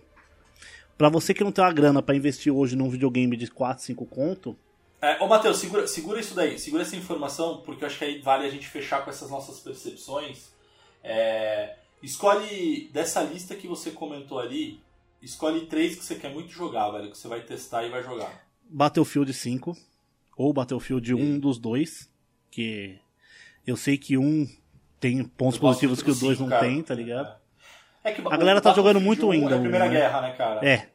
Pra 0.97 1.09
você 1.09 1.33
que 1.33 1.45
não 1.45 1.53
tem 1.53 1.65
uma 1.65 1.73
grana 1.73 2.03
pra 2.03 2.15
investir 2.15 2.53
hoje 2.53 2.77
num 2.77 2.91
videogame 2.91 3.37
de 3.37 3.51
4, 3.51 3.83
5 3.85 4.05
conto, 4.07 4.57
É, 5.01 5.23
ô, 5.23 5.29
Matheus, 5.29 5.59
segura, 5.59 5.87
segura 5.87 6.21
isso 6.21 6.35
daí, 6.35 6.59
segura 6.59 6.83
essa 6.83 6.97
informação, 6.97 7.63
porque 7.65 7.85
eu 7.85 7.87
acho 7.87 7.99
que 7.99 8.05
aí 8.05 8.21
vale 8.21 8.47
a 8.47 8.51
gente 8.51 8.67
fechar 8.67 9.05
com 9.05 9.11
essas 9.11 9.31
nossas 9.31 9.61
percepções. 9.61 10.51
É, 11.05 11.77
escolhe 12.03 12.91
dessa 12.93 13.23
lista 13.23 13.55
que 13.55 13.69
você 13.69 13.93
comentou 13.93 14.41
ali, 14.41 14.81
escolhe 15.23 15.67
três 15.67 15.95
que 15.95 16.05
você 16.05 16.17
quer 16.17 16.33
muito 16.33 16.51
jogar, 16.51 16.91
velho, 16.91 17.11
que 17.11 17.19
você 17.19 17.29
vai 17.29 17.41
testar 17.43 17.85
e 17.85 17.91
vai 17.91 18.03
jogar. 18.03 18.45
Battlefield 18.69 19.33
5 19.33 19.77
ou 20.37 20.53
Battlefield 20.53 21.15
1 21.15 21.19
um 21.21 21.39
dos 21.39 21.59
dois, 21.59 22.11
que 22.51 22.99
eu 23.67 23.77
sei 23.77 23.97
que 23.97 24.19
um 24.19 24.49
tem 24.99 25.23
pontos 25.23 25.59
positivos 25.59 26.03
que 26.03 26.11
o 26.11 26.15
do 26.15 26.21
2 26.21 26.39
cinco, 26.39 26.43
não 26.43 26.57
cara. 26.57 26.67
tem, 26.67 26.83
tá 26.83 26.95
ligado? 26.95 27.37
É. 28.03 28.11
É 28.11 28.17
A 28.27 28.37
galera 28.37 28.61
tá 28.61 28.73
jogando 28.73 29.01
muito 29.01 29.29
1 29.29 29.31
ainda, 29.31 29.55
É 29.55 29.59
a 29.59 29.61
Primeira 29.61 29.87
né? 29.87 29.91
Guerra, 29.91 30.21
né, 30.23 30.33
cara? 30.33 30.67
É. 30.67 30.89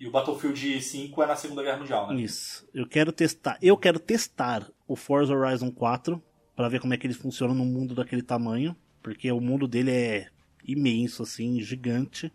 E 0.00 0.06
o 0.06 0.10
Battlefield 0.10 0.80
5 0.80 1.22
é 1.22 1.26
na 1.26 1.36
Segunda 1.36 1.62
Guerra 1.62 1.78
Mundial, 1.78 2.08
né? 2.08 2.20
Isso. 2.20 2.68
Eu 2.72 2.86
quero 2.86 3.10
testar. 3.10 3.58
Eu 3.60 3.76
quero 3.76 3.98
testar 3.98 4.70
o 4.86 4.94
Forza 4.94 5.34
Horizon 5.34 5.70
4 5.72 6.22
pra 6.54 6.68
ver 6.68 6.80
como 6.80 6.94
é 6.94 6.96
que 6.96 7.06
ele 7.06 7.14
funciona 7.14 7.52
num 7.52 7.64
mundo 7.64 7.94
daquele 7.94 8.22
tamanho, 8.22 8.76
porque 9.02 9.30
o 9.30 9.40
mundo 9.40 9.66
dele 9.66 9.90
é 9.90 10.28
imenso 10.64 11.22
assim, 11.22 11.60
gigante, 11.60 12.32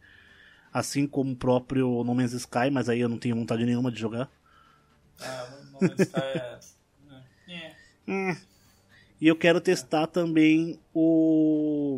assim 0.73 1.07
como 1.07 1.31
o 1.31 1.35
próprio 1.35 2.03
No 2.03 2.15
Man's 2.15 2.33
Sky, 2.33 2.69
mas 2.71 2.89
aí 2.89 2.99
eu 2.99 3.09
não 3.09 3.17
tenho 3.17 3.35
vontade 3.35 3.65
nenhuma 3.65 3.91
de 3.91 3.99
jogar. 3.99 4.29
Ah, 5.21 5.59
No 5.71 5.87
Man's 5.87 5.99
Sky 5.99 6.19
é... 7.47 7.71
é. 8.07 8.37
E 9.21 9.27
eu 9.27 9.35
quero 9.37 9.61
testar 9.61 10.07
também 10.07 10.79
o 10.93 11.97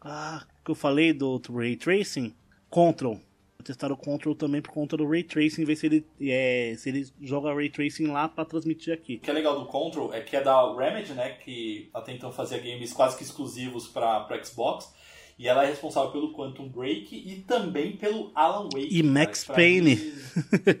ah, 0.00 0.46
que 0.64 0.70
eu 0.70 0.74
falei 0.74 1.12
do 1.12 1.40
Ray 1.54 1.76
Tracing, 1.76 2.34
Control. 2.68 3.20
Vou 3.60 3.64
testar 3.66 3.92
o 3.92 3.96
Control 3.96 4.34
também 4.34 4.62
por 4.62 4.72
conta 4.72 4.96
do 4.96 5.06
Ray 5.06 5.22
Tracing, 5.22 5.66
ver 5.66 5.76
se 5.76 5.84
ele 5.84 6.06
é, 6.18 6.74
se 6.78 6.88
ele 6.88 7.06
joga 7.20 7.52
Ray 7.54 7.68
Tracing 7.68 8.06
lá 8.06 8.26
pra 8.26 8.42
transmitir 8.42 8.90
aqui. 8.94 9.16
O 9.16 9.20
que 9.20 9.28
é 9.28 9.34
legal 9.34 9.60
do 9.60 9.66
Control 9.66 10.14
é 10.14 10.22
que 10.22 10.34
é 10.34 10.42
da 10.42 10.74
Remedy, 10.74 11.12
né? 11.12 11.32
Que 11.32 11.90
tá 11.92 12.00
tentando 12.00 12.32
fazer 12.32 12.60
games 12.60 12.90
quase 12.94 13.18
que 13.18 13.22
exclusivos 13.22 13.86
para 13.86 14.26
Xbox. 14.42 14.90
E 15.38 15.46
ela 15.46 15.62
é 15.64 15.66
responsável 15.68 16.10
pelo 16.10 16.32
Quantum 16.32 16.68
Break 16.70 17.14
e 17.14 17.42
também 17.42 17.96
pelo 17.98 18.30
Alan 18.34 18.64
Wake. 18.72 18.88
E 18.90 19.02
cara, 19.02 19.12
Max 19.12 19.44
Payne. 19.44 19.96
mim- 19.96 20.12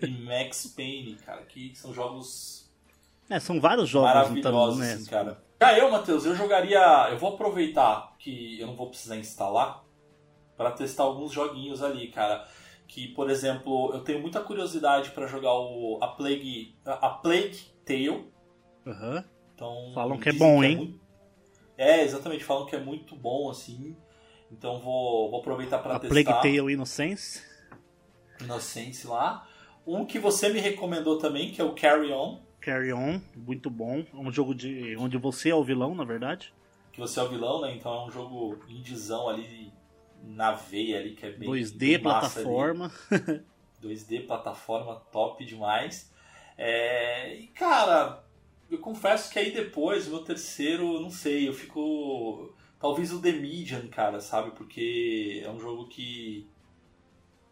e 0.02 0.24
Max 0.24 0.66
Payne, 0.74 1.16
cara, 1.26 1.42
que 1.42 1.72
são 1.74 1.92
jogos 1.92 2.66
É, 3.28 3.38
são 3.38 3.60
vários 3.60 3.90
jogos 3.90 4.08
então, 4.08 4.52
maravilhosos, 4.52 4.78
né? 4.78 4.92
assim, 4.94 5.04
cara. 5.04 5.42
Já 5.60 5.78
eu, 5.78 5.90
Matheus, 5.90 6.24
eu 6.24 6.34
jogaria. 6.34 7.08
Eu 7.10 7.18
vou 7.18 7.34
aproveitar 7.34 8.14
que 8.18 8.58
eu 8.58 8.66
não 8.66 8.74
vou 8.74 8.88
precisar 8.88 9.16
instalar 9.18 9.84
para 10.56 10.70
testar 10.70 11.02
alguns 11.02 11.30
joguinhos 11.30 11.82
ali, 11.82 12.08
cara. 12.08 12.46
Que, 12.92 13.06
por 13.06 13.30
exemplo, 13.30 13.92
eu 13.94 14.00
tenho 14.02 14.20
muita 14.20 14.40
curiosidade 14.40 15.10
para 15.10 15.28
jogar 15.28 15.54
o 15.54 15.96
a 16.02 16.08
Plague, 16.08 16.74
a 16.84 17.08
Plague 17.08 17.56
Tale. 17.84 18.24
Aham. 18.84 19.24
Então, 19.54 19.92
Falam 19.94 20.18
que 20.18 20.28
é 20.28 20.32
bom, 20.32 20.64
hein? 20.64 20.76
muito- 20.76 21.00
É, 21.78 22.02
exatamente, 22.02 22.42
falam 22.42 22.66
que 22.66 22.74
é 22.74 22.80
muito 22.80 23.14
bom, 23.14 23.48
assim. 23.48 23.94
Então 24.50 24.80
vou, 24.80 25.30
vou 25.30 25.38
aproveitar 25.38 25.78
para 25.78 26.00
testar. 26.00 26.08
Plague 26.24 26.42
Tale 26.42 26.72
Innocence. 26.72 27.40
Innocence 28.40 29.06
lá. 29.06 29.46
Um 29.86 30.04
que 30.04 30.18
você 30.18 30.48
me 30.48 30.58
recomendou 30.58 31.16
também, 31.16 31.52
que 31.52 31.60
é 31.60 31.64
o 31.64 31.72
Carry 31.74 32.10
On, 32.12 32.40
Carry 32.60 32.92
On, 32.92 33.20
muito 33.36 33.70
bom. 33.70 34.04
É 34.12 34.16
um 34.16 34.30
jogo 34.32 34.52
de 34.54 34.96
onde 34.96 35.16
você 35.16 35.50
é 35.50 35.54
o 35.54 35.62
vilão, 35.64 35.94
na 35.94 36.04
verdade. 36.04 36.52
que 36.92 36.98
você 37.00 37.20
é 37.20 37.22
o 37.22 37.28
vilão, 37.28 37.60
né? 37.60 37.72
Então 37.76 37.94
é 37.94 38.04
um 38.06 38.10
jogo 38.10 38.58
indizão 38.68 39.28
ali 39.28 39.72
na 40.22 40.52
veia 40.52 40.98
ali, 40.98 41.14
que 41.14 41.26
é 41.26 41.30
bem 41.30 41.48
2D, 41.48 41.78
bem 41.78 42.02
massa 42.02 42.40
ali. 42.40 42.48
plataforma. 42.48 42.92
2D, 43.82 44.26
plataforma 44.26 44.96
top 45.12 45.44
demais. 45.44 46.12
É, 46.56 47.34
e 47.36 47.46
cara, 47.48 48.22
eu 48.70 48.78
confesso 48.78 49.32
que 49.32 49.38
aí 49.38 49.50
depois, 49.50 50.06
meu 50.06 50.20
terceiro, 50.22 51.00
não 51.00 51.10
sei, 51.10 51.48
eu 51.48 51.54
fico. 51.54 52.54
Talvez 52.78 53.12
o 53.12 53.20
The 53.20 53.32
Medium, 53.32 53.88
cara, 53.88 54.20
sabe? 54.20 54.50
Porque 54.52 55.42
é 55.44 55.50
um 55.50 55.58
jogo 55.58 55.86
que. 55.88 56.46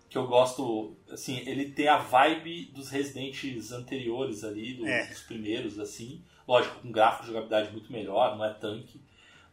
que 0.09 0.17
eu 0.19 0.27
gosto. 0.27 0.97
Assim, 1.11 1.39
ele 1.47 1.71
tem 1.71 1.89
a 1.89 1.99
vibe 1.99 2.67
dos 2.75 2.91
Residentes 2.91 3.73
anteriores 3.73 4.45
ali, 4.45 4.75
do- 4.75 4.87
É. 4.87 5.07
dos 5.07 5.21
primeiros, 5.23 5.79
assim. 5.79 6.23
Lógico, 6.47 6.81
com 6.81 6.91
gráfico 6.91 7.23
de 7.23 7.29
jogabilidade 7.29 7.71
muito 7.73 7.93
melhor, 7.93 8.37
não 8.37 8.45
é 8.45 8.55
tanque, 8.55 9.03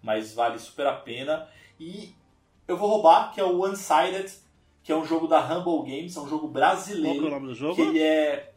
mas 0.01 0.33
vale 0.33 0.57
super 0.59 0.87
a 0.87 0.93
pena. 0.93 1.49
E 1.77 2.13
eu 2.67 2.77
vou 2.77 2.89
roubar, 2.89 3.31
que 3.33 3.39
é 3.39 3.43
o 3.43 3.65
Unsided, 3.65 4.31
que 4.83 4.91
é 4.91 4.95
um 4.95 5.05
jogo 5.05 5.27
da 5.27 5.39
Humble 5.39 5.89
Games, 5.89 6.15
é 6.15 6.19
um 6.19 6.27
jogo 6.27 6.49
Qual 6.49 6.53
que 6.53 6.57
é 6.57 6.61
o 6.61 6.75
brasileiro 6.75 7.29
nome 7.29 7.47
do 7.47 7.55
jogo? 7.55 7.75
que 7.75 7.81
ele 7.81 8.01
é 8.01 8.53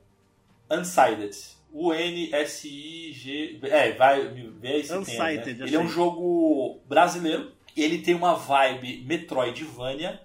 Unsided. 0.70 1.36
U-N-S-I-G. 1.72 3.60
É, 3.64 3.92
vai 3.92 4.26
ver 4.28 4.68
aí 4.68 4.82
se 4.82 4.88
tem. 4.88 4.96
né? 4.96 5.00
Unsighted, 5.00 5.62
Ele 5.62 5.76
é 5.76 5.78
um 5.78 5.88
jogo 5.88 6.80
brasileiro. 6.86 7.52
Ele 7.76 7.98
tem 7.98 8.14
uma 8.14 8.34
vibe 8.34 9.04
Metroidvania, 9.06 10.20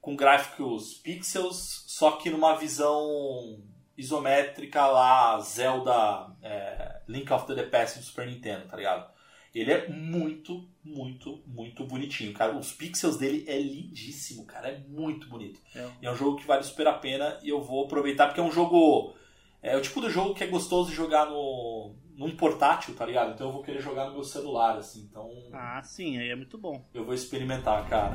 com 0.00 0.14
gráficos 0.14 0.94
pixels, 0.94 1.84
só 1.86 2.12
que 2.12 2.30
numa 2.30 2.54
visão 2.56 3.58
isométrica 3.96 4.86
lá, 4.86 5.40
Zelda 5.40 6.28
é, 6.42 7.00
Link 7.08 7.32
of 7.32 7.52
the 7.52 7.62
Past 7.64 7.98
do 7.98 8.04
Super 8.04 8.26
Nintendo, 8.26 8.66
tá 8.68 8.76
ligado? 8.76 9.10
Ele 9.58 9.72
é 9.72 9.88
muito, 9.88 10.68
muito, 10.84 11.42
muito 11.46 11.82
bonitinho, 11.86 12.30
cara. 12.34 12.54
Os 12.54 12.72
pixels 12.72 13.16
dele 13.16 13.42
é 13.48 13.58
lindíssimo, 13.58 14.44
cara. 14.44 14.68
É 14.68 14.78
muito 14.86 15.30
bonito. 15.30 15.58
É. 15.74 15.88
E 16.02 16.06
é 16.06 16.12
um 16.12 16.14
jogo 16.14 16.36
que 16.36 16.46
vale 16.46 16.62
super 16.62 16.86
a 16.86 16.92
pena 16.92 17.38
e 17.42 17.48
eu 17.48 17.62
vou 17.62 17.86
aproveitar 17.86 18.26
porque 18.26 18.38
é 18.40 18.42
um 18.42 18.52
jogo. 18.52 19.14
É 19.62 19.74
o 19.74 19.80
tipo 19.80 20.02
do 20.02 20.10
jogo 20.10 20.34
que 20.34 20.44
é 20.44 20.46
gostoso 20.46 20.90
de 20.90 20.94
jogar 20.94 21.24
no, 21.30 21.94
num 22.14 22.36
portátil, 22.36 22.94
tá 22.94 23.06
ligado? 23.06 23.32
Então 23.32 23.46
eu 23.46 23.52
vou 23.54 23.62
querer 23.62 23.80
jogar 23.80 24.08
no 24.08 24.12
meu 24.12 24.22
celular, 24.24 24.76
assim. 24.76 25.08
Então 25.10 25.30
Ah, 25.54 25.82
sim, 25.82 26.18
aí 26.18 26.28
é 26.28 26.36
muito 26.36 26.58
bom. 26.58 26.84
eu 26.92 27.06
vou 27.06 27.14
experimentar, 27.14 27.88
cara. 27.88 28.14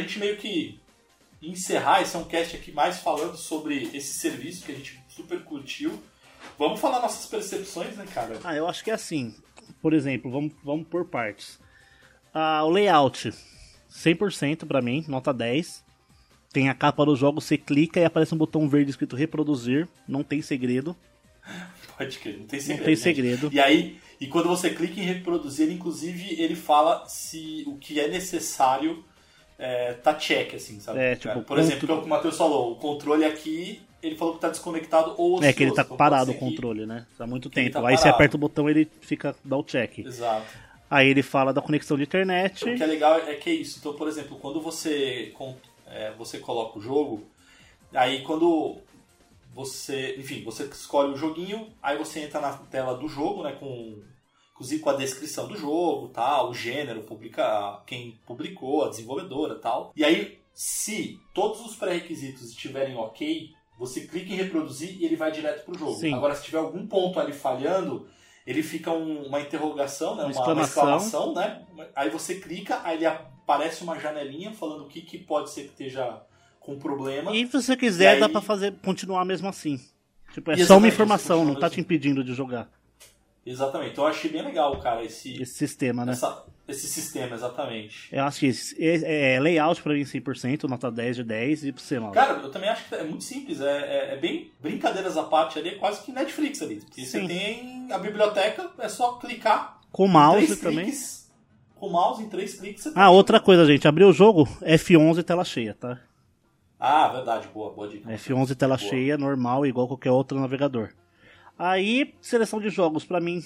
Pra 0.00 0.02
gente 0.02 0.18
meio 0.18 0.36
que 0.36 0.80
encerrar, 1.42 2.02
esse 2.02 2.16
é 2.16 2.18
um 2.18 2.24
cast 2.24 2.56
aqui 2.56 2.72
mais 2.72 2.98
falando 3.00 3.36
sobre 3.36 3.90
esse 3.94 4.14
serviço 4.14 4.64
que 4.64 4.72
a 4.72 4.74
gente 4.74 5.00
super 5.08 5.42
curtiu. 5.44 6.02
Vamos 6.58 6.80
falar 6.80 7.00
nossas 7.00 7.26
percepções, 7.26 7.96
né, 7.96 8.06
cara? 8.12 8.38
Ah, 8.42 8.54
eu 8.54 8.66
acho 8.66 8.82
que 8.82 8.90
é 8.90 8.94
assim. 8.94 9.34
Por 9.80 9.92
exemplo, 9.92 10.30
vamos, 10.30 10.52
vamos 10.64 10.86
por 10.88 11.06
partes. 11.06 11.58
Ah, 12.32 12.64
o 12.64 12.70
layout, 12.70 13.32
100% 13.90 14.66
pra 14.66 14.80
mim, 14.80 15.04
nota 15.06 15.32
10. 15.32 15.84
Tem 16.52 16.68
a 16.68 16.74
capa 16.74 17.04
do 17.04 17.14
jogo, 17.14 17.40
você 17.40 17.56
clica 17.56 18.00
e 18.00 18.04
aparece 18.04 18.34
um 18.34 18.38
botão 18.38 18.68
verde 18.68 18.90
escrito 18.90 19.16
reproduzir. 19.16 19.86
Não 20.08 20.22
tem 20.22 20.42
segredo. 20.42 20.96
Pode 21.96 22.18
crer, 22.18 22.38
não 22.38 22.46
tem 22.46 22.60
segredo. 22.60 22.84
tem 22.84 22.96
gente. 22.96 23.02
segredo. 23.02 23.50
E 23.52 23.60
aí, 23.60 23.98
e 24.18 24.26
quando 24.26 24.48
você 24.48 24.70
clica 24.70 24.98
em 24.98 25.04
reproduzir, 25.04 25.70
inclusive, 25.70 26.40
ele 26.40 26.56
fala 26.56 27.06
se 27.06 27.64
o 27.66 27.76
que 27.76 28.00
é 28.00 28.08
necessário 28.08 29.04
é, 29.60 29.92
tá 29.92 30.14
check, 30.14 30.54
assim, 30.54 30.80
sabe? 30.80 30.98
É, 30.98 31.14
tipo, 31.16 31.42
Por 31.42 31.58
exemplo, 31.58 31.80
contro- 31.80 31.96
como 31.96 32.06
o 32.06 32.08
Matheus 32.08 32.36
falou, 32.36 32.72
o 32.72 32.76
controle 32.76 33.24
aqui, 33.24 33.80
ele 34.02 34.16
falou 34.16 34.34
que 34.34 34.40
tá 34.40 34.48
desconectado 34.48 35.14
ou 35.18 35.42
É 35.44 35.52
que 35.52 35.62
ele 35.62 35.72
tá 35.74 35.82
ocioso, 35.82 35.98
parado 35.98 36.30
o 36.30 36.34
que- 36.34 36.40
controle, 36.40 36.86
né? 36.86 37.06
Há 37.18 37.26
muito 37.26 37.50
que 37.50 37.60
ele 37.60 37.68
tempo. 37.70 37.82
tá 37.82 37.88
Aí 37.88 37.96
você 37.98 38.08
aperta 38.08 38.36
o 38.36 38.40
botão 38.40 38.68
ele 38.70 38.90
fica, 39.02 39.36
dá 39.44 39.56
o 39.56 39.62
check. 39.62 39.98
Exato. 39.98 40.46
Aí 40.90 41.08
ele 41.08 41.22
fala 41.22 41.52
da 41.52 41.60
conexão 41.60 41.96
de 41.96 42.02
internet. 42.04 42.64
O 42.64 42.74
que 42.76 42.82
é 42.82 42.86
legal 42.86 43.18
é 43.18 43.34
que 43.34 43.50
é 43.50 43.52
isso. 43.54 43.78
Então, 43.78 43.92
por 43.94 44.08
exemplo, 44.08 44.38
quando 44.40 44.60
você, 44.60 45.32
é, 45.86 46.10
você 46.18 46.38
coloca 46.38 46.78
o 46.78 46.82
jogo, 46.82 47.22
aí 47.94 48.22
quando 48.22 48.78
você, 49.54 50.14
enfim, 50.18 50.42
você 50.44 50.64
escolhe 50.64 51.12
o 51.12 51.16
joguinho, 51.16 51.68
aí 51.82 51.98
você 51.98 52.20
entra 52.20 52.40
na 52.40 52.52
tela 52.54 52.96
do 52.96 53.08
jogo, 53.08 53.42
né, 53.42 53.52
com 53.52 53.98
inclusive 54.60 54.82
com 54.82 54.90
a 54.90 54.94
descrição 54.96 55.48
do 55.48 55.56
jogo, 55.56 56.08
tal, 56.08 56.50
o 56.50 56.54
gênero, 56.54 57.00
publica, 57.02 57.80
quem 57.86 58.20
publicou, 58.26 58.84
a 58.84 58.90
desenvolvedora, 58.90 59.54
tal. 59.54 59.90
E 59.96 60.04
aí, 60.04 60.38
se 60.52 61.18
todos 61.32 61.64
os 61.64 61.74
pré-requisitos 61.74 62.50
estiverem 62.50 62.94
ok, 62.94 63.48
você 63.78 64.02
clica 64.02 64.30
em 64.30 64.36
reproduzir 64.36 65.00
e 65.00 65.06
ele 65.06 65.16
vai 65.16 65.32
direto 65.32 65.64
pro 65.64 65.78
jogo. 65.78 65.94
Sim. 65.94 66.12
Agora, 66.12 66.34
se 66.34 66.44
tiver 66.44 66.58
algum 66.58 66.86
ponto 66.86 67.18
ali 67.18 67.32
falhando, 67.32 68.06
ele 68.46 68.62
fica 68.62 68.90
um- 68.92 69.22
uma 69.28 69.40
interrogação, 69.40 70.14
né? 70.14 70.24
Uma 70.24 70.32
Uma, 70.32 70.52
uma 70.52 70.62
exclamação. 70.62 71.32
exclamação, 71.32 71.34
né? 71.34 71.62
Aí 71.96 72.10
você 72.10 72.34
clica, 72.34 72.82
aí 72.84 72.98
ele 72.98 73.06
aparece 73.06 73.82
uma 73.82 73.98
janelinha 73.98 74.52
falando 74.52 74.82
o 74.84 74.88
que, 74.88 75.00
que 75.00 75.16
pode 75.16 75.48
ser 75.50 75.62
que 75.62 75.68
esteja 75.70 76.20
com 76.58 76.78
problema. 76.78 77.34
E 77.34 77.46
se 77.46 77.52
você 77.54 77.74
quiser, 77.78 78.08
aí- 78.10 78.20
dá 78.20 78.28
pra 78.28 78.42
fazer, 78.42 78.74
continuar 78.84 79.24
mesmo 79.24 79.48
assim. 79.48 79.80
Tipo, 80.34 80.50
é 80.52 80.56
só 80.58 80.76
uma 80.76 80.86
informação, 80.86 81.46
não 81.46 81.54
tá 81.54 81.70
te 81.70 81.80
impedindo 81.80 82.22
de 82.22 82.34
jogar 82.34 82.68
Exatamente. 83.44 83.92
Então 83.92 84.04
eu 84.04 84.10
achei 84.10 84.30
bem 84.30 84.42
legal, 84.42 84.78
cara, 84.80 85.02
esse, 85.04 85.40
esse 85.42 85.54
sistema, 85.54 86.04
né? 86.04 86.12
essa- 86.12 86.44
esse 86.68 86.86
sistema, 86.86 87.34
exatamente. 87.34 88.08
Eu 88.12 88.22
acho 88.24 88.38
que 88.40 88.50
é, 88.78 89.34
é 89.34 89.40
layout 89.40 89.82
pra 89.82 89.92
mim 89.92 90.02
100%, 90.04 90.64
nota 90.68 90.90
10 90.90 91.16
de 91.16 91.24
10 91.24 91.64
e 91.64 91.72
pra 91.72 91.82
você, 91.82 91.98
mano. 91.98 92.12
Cara, 92.12 92.34
eu 92.40 92.50
também 92.50 92.68
acho 92.68 92.88
que 92.88 92.94
é 92.94 93.02
muito 93.02 93.24
simples. 93.24 93.60
É, 93.60 94.10
é- 94.10 94.14
é 94.14 94.16
bem 94.18 94.52
brincadeiras 94.60 95.16
à 95.16 95.24
parte 95.24 95.58
ali, 95.58 95.70
é 95.70 95.74
quase 95.76 96.02
que 96.04 96.12
Netflix 96.12 96.62
ali. 96.62 96.76
Porque 96.76 97.04
você 97.04 97.20
Sim. 97.22 97.26
tem 97.26 97.88
a 97.92 97.98
biblioteca, 97.98 98.70
é 98.78 98.88
só 98.88 99.12
clicar. 99.14 99.80
Com 99.90 100.06
mouse 100.06 100.46
três 100.46 100.60
também. 100.60 100.84
cliques, 100.84 101.28
com 101.74 101.86
o 101.88 101.90
mouse, 101.90 102.22
em 102.22 102.28
três 102.28 102.54
cliques 102.60 102.84
você 102.84 102.92
Ah, 102.94 103.10
outra 103.10 103.40
coisa, 103.40 103.66
gente. 103.66 103.88
Abriu 103.88 104.08
o 104.08 104.12
jogo, 104.12 104.44
F11 104.62 105.24
tela 105.24 105.44
cheia, 105.44 105.74
tá? 105.74 105.98
Ah, 106.78 107.08
verdade, 107.08 107.48
boa, 107.52 107.72
boa 107.72 107.88
dica. 107.88 108.08
F11 108.12 108.54
tela 108.54 108.76
Boa. 108.76 108.88
cheia, 108.88 109.18
normal, 109.18 109.66
igual 109.66 109.88
qualquer 109.88 110.12
outro 110.12 110.38
navegador. 110.38 110.90
Aí, 111.62 112.14
seleção 112.22 112.58
de 112.58 112.70
jogos, 112.70 113.04
pra 113.04 113.20
mim, 113.20 113.42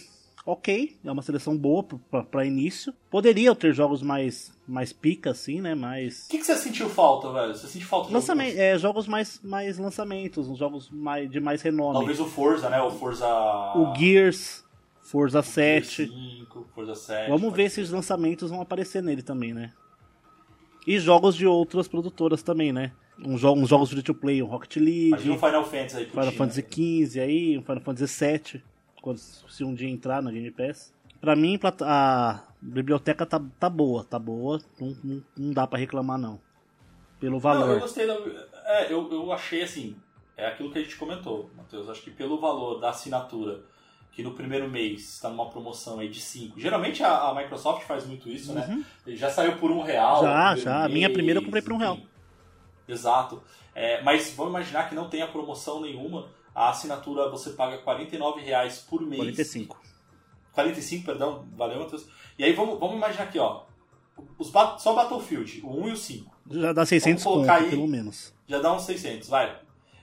ok. 0.46 0.96
É 1.04 1.10
uma 1.10 1.20
seleção 1.20 1.56
boa 1.58 1.82
pra 2.30 2.46
início. 2.46 2.94
Poderia 3.10 3.52
ter 3.56 3.74
jogos 3.74 4.02
mais, 4.02 4.56
mais 4.68 4.92
pica, 4.92 5.30
assim, 5.32 5.60
né? 5.60 5.74
Mais. 5.74 6.26
O 6.26 6.28
que, 6.30 6.38
que 6.38 6.44
você 6.44 6.56
sentiu 6.56 6.88
falta, 6.88 7.32
velho? 7.32 7.52
Você 7.52 7.66
sentiu 7.66 7.88
falta 7.88 8.06
de 8.08 8.14
Lançamento, 8.14 8.50
alguns- 8.50 8.60
é, 8.62 8.78
jogos 8.78 9.08
mais, 9.08 9.40
mais 9.42 9.78
lançamentos, 9.78 10.46
uns 10.48 10.58
jogos 10.58 10.88
mais, 10.90 11.28
de 11.28 11.40
mais 11.40 11.60
renome. 11.60 11.94
Talvez 11.94 12.20
o 12.20 12.26
Forza, 12.26 12.70
né? 12.70 12.80
O 12.80 12.92
Forza. 12.92 13.26
O 13.74 13.92
Gears, 13.96 14.64
Forza 15.02 15.42
Forza 15.42 15.42
7. 15.42 16.06
5, 16.06 16.66
Forza 16.72 16.94
7. 16.94 17.28
Vamos 17.30 17.52
ver 17.52 17.68
se 17.68 17.74
ser. 17.76 17.80
os 17.82 17.90
lançamentos 17.90 18.48
vão 18.48 18.60
aparecer 18.60 19.02
nele 19.02 19.22
também, 19.22 19.52
né? 19.52 19.72
E 20.86 20.98
jogos 21.00 21.34
de 21.34 21.46
outras 21.48 21.88
produtoras 21.88 22.42
também, 22.44 22.72
né? 22.72 22.92
Uns, 23.18 23.40
jo 23.40 23.52
uns 23.52 23.68
jogos 23.68 23.90
free 23.90 24.02
to 24.02 24.14
play, 24.14 24.42
um 24.42 24.46
Rocket 24.46 24.76
League, 24.76 25.08
Imagina 25.08 25.34
um 25.34 25.38
Final 25.38 25.64
Fantasy 25.64 25.96
aí 25.96 26.06
Final 26.06 26.32
Fantasy 26.32 26.62
né? 26.62 27.06
XV 27.06 27.20
aí, 27.20 27.58
um 27.58 27.62
Final 27.62 27.80
Fantasy 27.80 28.26
VII, 28.26 28.62
quando, 29.00 29.18
se 29.18 29.62
um 29.62 29.74
dia 29.74 29.88
entrar 29.88 30.22
na 30.22 30.30
Game 30.32 30.50
Pass. 30.50 30.92
Pra 31.20 31.36
mim, 31.36 31.58
a 31.82 32.42
biblioteca 32.60 33.24
tá, 33.24 33.40
tá 33.58 33.70
boa, 33.70 34.04
tá 34.04 34.18
boa, 34.18 34.60
não, 34.80 34.96
não, 35.02 35.22
não 35.36 35.52
dá 35.52 35.66
pra 35.66 35.78
reclamar 35.78 36.18
não. 36.18 36.40
Pelo 37.20 37.32
Não, 37.32 37.36
eu 37.36 37.40
valor. 37.40 37.80
gostei 37.80 38.06
da. 38.06 38.14
É, 38.66 38.92
eu, 38.92 39.10
eu 39.10 39.32
achei 39.32 39.62
assim. 39.62 39.96
É 40.36 40.46
aquilo 40.46 40.70
que 40.70 40.78
a 40.78 40.82
gente 40.82 40.96
comentou, 40.96 41.48
Matheus. 41.56 41.88
Acho 41.88 42.02
que 42.02 42.10
pelo 42.10 42.38
valor 42.38 42.80
da 42.80 42.90
assinatura, 42.90 43.60
que 44.12 44.22
no 44.22 44.32
primeiro 44.32 44.68
mês 44.68 45.14
está 45.14 45.30
numa 45.30 45.48
promoção 45.48 46.00
aí 46.00 46.08
de 46.08 46.20
5. 46.20 46.60
Geralmente 46.60 47.02
a, 47.02 47.28
a, 47.28 47.34
Microsoft 47.34 47.86
faz 47.86 48.04
muito 48.04 48.28
isso, 48.28 48.52
né? 48.52 48.66
Uhum. 49.06 49.14
Já 49.14 49.30
saiu 49.30 49.56
por 49.56 49.70
um 49.70 49.80
real. 49.80 50.22
Já, 50.22 50.56
já. 50.56 50.84
A 50.84 50.88
minha 50.88 51.10
primeira 51.10 51.40
eu 51.40 51.44
comprei 51.44 51.62
por 51.62 51.72
um 51.72 51.76
real. 51.76 51.98
Exato. 52.87 53.43
É, 53.74 54.03
mas 54.03 54.32
vamos 54.35 54.51
imaginar 54.53 54.89
que 54.89 54.95
não 54.95 55.09
tenha 55.09 55.26
promoção 55.26 55.80
nenhuma. 55.80 56.28
A 56.55 56.70
assinatura 56.70 57.28
você 57.28 57.51
paga 57.51 57.76
R$ 57.76 58.41
reais 58.41 58.78
por 58.78 59.01
mês. 59.03 59.20
45. 59.20 59.80
45, 60.53 61.05
perdão. 61.05 61.47
Valeu, 61.57 61.80
Matheus. 61.80 62.07
E 62.39 62.45
aí 62.45 62.53
vamos, 62.53 62.78
vamos 62.78 62.97
imaginar 62.97 63.24
aqui, 63.24 63.39
ó. 63.39 63.62
Os, 64.39 64.49
só 64.78 64.95
Battlefield, 64.95 65.61
o 65.64 65.85
1 65.85 65.89
e 65.89 65.93
o 65.93 65.97
5. 65.97 66.37
Já 66.51 66.72
dá 66.72 66.87
600 66.87 67.24
conto, 67.24 67.51
aí, 67.51 67.70
pelo 67.70 67.89
menos. 67.89 68.32
Já 68.47 68.61
dá 68.61 68.72
uns 68.72 68.82
600, 68.82 69.28
vai. 69.28 69.59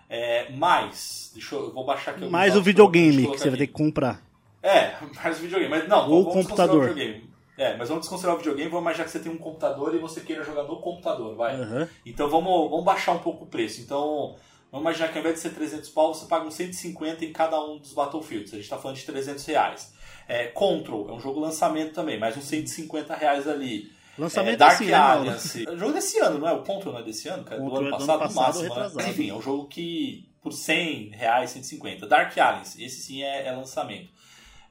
É, 0.10 0.52
mais, 0.52 1.32
deixa 1.34 1.56
eu, 1.56 1.68
eu 1.68 1.74
vou 1.74 1.86
baixar 1.86 2.12
aqui. 2.12 2.26
Mais 2.26 2.58
o 2.58 2.62
videogame 2.62 3.28
que 3.28 3.38
você 3.38 3.44
aqui. 3.44 3.50
vai 3.50 3.60
ter 3.60 3.68
que 3.68 3.74
comprar. 3.74 4.22
É, 4.62 4.96
mais 5.16 5.40
o 5.40 5.42
videogame. 5.42 5.70
Mas 5.70 5.88
não, 5.88 6.10
Ou 6.10 6.26
vamos 6.26 6.34
computador. 6.34 6.84
O 6.84 6.94
videogame. 6.94 7.31
É, 7.62 7.78
mas 7.78 7.90
vamos 7.90 8.06
desconsiderar 8.06 8.36
o 8.36 8.40
videogame, 8.40 8.72
vamos 8.72 8.82
imaginar 8.82 9.06
que 9.06 9.12
você 9.12 9.20
tem 9.20 9.32
um 9.32 9.38
computador 9.38 9.94
e 9.94 10.00
você 10.00 10.20
queira 10.22 10.44
jogar 10.44 10.64
no 10.64 10.82
computador, 10.82 11.36
vai. 11.36 11.62
Uhum. 11.62 11.88
Então 12.04 12.28
vamos, 12.28 12.72
vamos 12.72 12.84
baixar 12.84 13.12
um 13.12 13.20
pouco 13.20 13.44
o 13.44 13.48
preço. 13.48 13.82
Então, 13.82 14.36
vamos 14.72 14.84
imaginar 14.84 15.10
que 15.10 15.20
ao 15.20 15.20
invés 15.20 15.36
de 15.36 15.42
ser 15.42 15.52
300 15.52 15.88
pau, 15.92 16.12
você 16.12 16.26
paga 16.26 16.44
uns 16.44 16.56
150 16.56 17.24
em 17.24 17.32
cada 17.32 17.64
um 17.64 17.78
dos 17.78 17.94
Battlefields. 17.94 18.52
A 18.52 18.56
gente 18.56 18.64
está 18.64 18.80
falando 18.80 18.98
de 18.98 19.06
300 19.06 19.46
reais. 19.46 19.94
É, 20.28 20.48
Control, 20.48 21.08
é 21.08 21.14
um 21.14 21.20
jogo 21.20 21.40
lançamento 21.40 21.94
também, 21.94 22.18
mais 22.18 22.36
uns 22.36 22.46
150 22.46 23.14
reais 23.14 23.48
ali. 23.48 23.92
Lançamento 24.18 24.56
é, 24.56 24.58
Dark 24.58 24.80
desse 24.80 24.94
Alliance. 24.96 25.64
Ano. 25.64 25.76
É 25.76 25.78
jogo 25.78 25.94
desse 25.94 26.20
ano, 26.20 26.40
não 26.40 26.48
é? 26.48 26.54
O 26.54 26.64
Control 26.64 26.94
não 26.94 27.02
é 27.02 27.04
desse 27.04 27.30
ano, 27.30 27.44
cara? 27.44 27.62
Control 27.62 27.80
do 27.80 27.86
ano 27.86 27.96
é 27.96 28.00
passado, 28.00 28.28
no 28.28 28.34
máximo. 28.34 28.76
Né? 28.76 29.10
Enfim, 29.10 29.30
é 29.30 29.36
um 29.36 29.42
jogo 29.42 29.68
que 29.68 30.28
por 30.42 30.52
100 30.52 31.10
reais, 31.10 31.52
150. 31.52 32.08
Dark 32.08 32.36
Alliance, 32.36 32.84
esse 32.84 33.02
sim 33.02 33.22
é, 33.22 33.46
é 33.46 33.52
lançamento. 33.52 34.10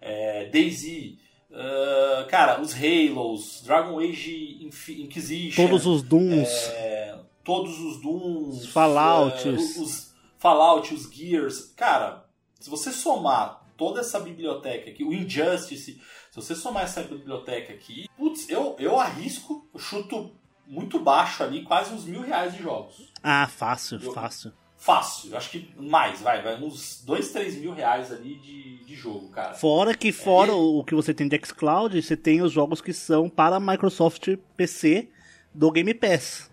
É, 0.01 0.47
Daisy, 0.47 1.21
uh, 1.51 2.27
cara, 2.29 2.61
os 2.61 2.75
Halos, 2.75 3.63
Dragon 3.65 3.99
Age 3.99 4.59
Inquisition. 4.63 5.67
Todos 5.67 5.87
os 5.87 6.03
Dooms. 6.03 6.49
É, 6.71 7.19
todos 7.45 7.79
os 7.79 8.01
Dooms. 8.01 8.65
Os 8.65 8.73
Fallouts. 8.73 9.45
Uh, 9.45 9.49
os, 9.51 9.77
os 9.77 10.15
Fallout, 10.39 10.95
os 10.95 11.11
Gears. 11.13 11.73
Cara, 11.77 12.25
se 12.59 12.71
você 12.71 12.91
somar 12.91 13.67
toda 13.77 14.01
essa 14.01 14.19
biblioteca 14.19 14.91
aqui, 14.91 15.05
o 15.05 15.13
Injustice, 15.13 16.01
se 16.31 16.37
você 16.37 16.55
somar 16.55 16.85
essa 16.85 17.03
biblioteca 17.03 17.73
aqui, 17.73 18.07
putz, 18.17 18.49
eu, 18.49 18.77
eu 18.79 18.99
arrisco, 18.99 19.69
eu 19.73 19.81
chuto 19.81 20.33
muito 20.67 20.99
baixo 20.99 21.43
ali, 21.43 21.63
quase 21.63 21.93
uns 21.93 22.05
mil 22.05 22.23
reais 22.23 22.55
de 22.55 22.63
jogos. 22.63 23.13
Ah, 23.23 23.47
fácil, 23.49 24.01
eu, 24.03 24.13
fácil. 24.13 24.53
Fácil, 24.81 25.37
acho 25.37 25.51
que 25.51 25.75
mais, 25.77 26.23
vai, 26.23 26.41
vai 26.41 26.59
uns 26.59 27.03
2, 27.05 27.33
3 27.33 27.57
mil 27.57 27.75
reais 27.75 28.11
ali 28.11 28.37
de, 28.37 28.83
de 28.83 28.95
jogo, 28.95 29.29
cara. 29.29 29.53
Fora 29.53 29.95
que, 29.95 30.11
fora 30.11 30.53
é, 30.53 30.55
o 30.55 30.83
que 30.83 30.95
você 30.95 31.13
tem 31.13 31.29
de 31.29 31.39
xCloud, 31.39 32.01
você 32.01 32.17
tem 32.17 32.41
os 32.41 32.51
jogos 32.51 32.81
que 32.81 32.95
são 32.95 33.29
para 33.29 33.61
Microsoft 33.61 34.39
PC 34.57 35.11
do 35.53 35.71
Game 35.71 35.93
Pass. 35.93 36.51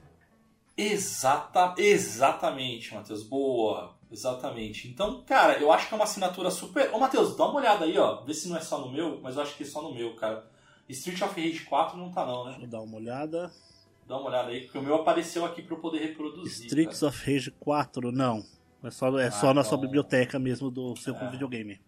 Exata, 0.75 1.73
exatamente, 1.77 2.93
Matheus, 2.93 3.23
boa. 3.23 3.95
Exatamente. 4.11 4.89
Então, 4.89 5.23
cara, 5.25 5.57
eu 5.57 5.71
acho 5.71 5.87
que 5.87 5.93
é 5.93 5.95
uma 5.95 6.03
assinatura 6.03 6.51
super. 6.51 6.93
Ô, 6.93 6.99
Matheus, 6.99 7.35
dá 7.35 7.45
uma 7.45 7.59
olhada 7.59 7.85
aí, 7.85 7.97
ó. 7.97 8.23
Vê 8.23 8.33
se 8.33 8.49
não 8.49 8.57
é 8.57 8.61
só 8.61 8.79
no 8.79 8.91
meu, 8.91 9.21
mas 9.21 9.37
eu 9.37 9.41
acho 9.41 9.55
que 9.55 9.63
é 9.63 9.65
só 9.65 9.81
no 9.81 9.93
meu, 9.93 10.15
cara. 10.15 10.45
Street 10.89 11.21
of 11.21 11.41
Rage 11.41 11.65
4 11.65 11.97
não 11.97 12.11
tá, 12.11 12.25
não, 12.25 12.43
né? 12.43 12.57
Eu 12.61 12.67
dar 12.67 12.81
uma 12.81 12.97
olhada. 12.97 13.51
Dá 14.07 14.17
uma 14.17 14.29
olhada 14.29 14.49
aí, 14.49 14.61
porque 14.61 14.77
o 14.77 14.81
meu 14.81 14.95
apareceu 14.95 15.43
aqui 15.43 15.61
pra 15.61 15.75
eu 15.75 15.81
poder 15.81 15.99
reproduzir. 15.99 16.67
Streets 16.67 17.01
cara. 17.01 17.09
of 17.09 17.31
Rage 17.31 17.51
4, 17.51 18.11
não. 18.11 18.43
É 18.83 18.89
só, 18.89 19.19
é 19.19 19.27
ah, 19.27 19.31
só 19.31 19.53
na 19.53 19.63
sua 19.63 19.75
então 19.75 19.81
biblioteca 19.81 20.39
mesmo 20.39 20.71
do 20.71 20.95
seu 20.95 21.15
é, 21.15 21.29
videogame. 21.29 21.79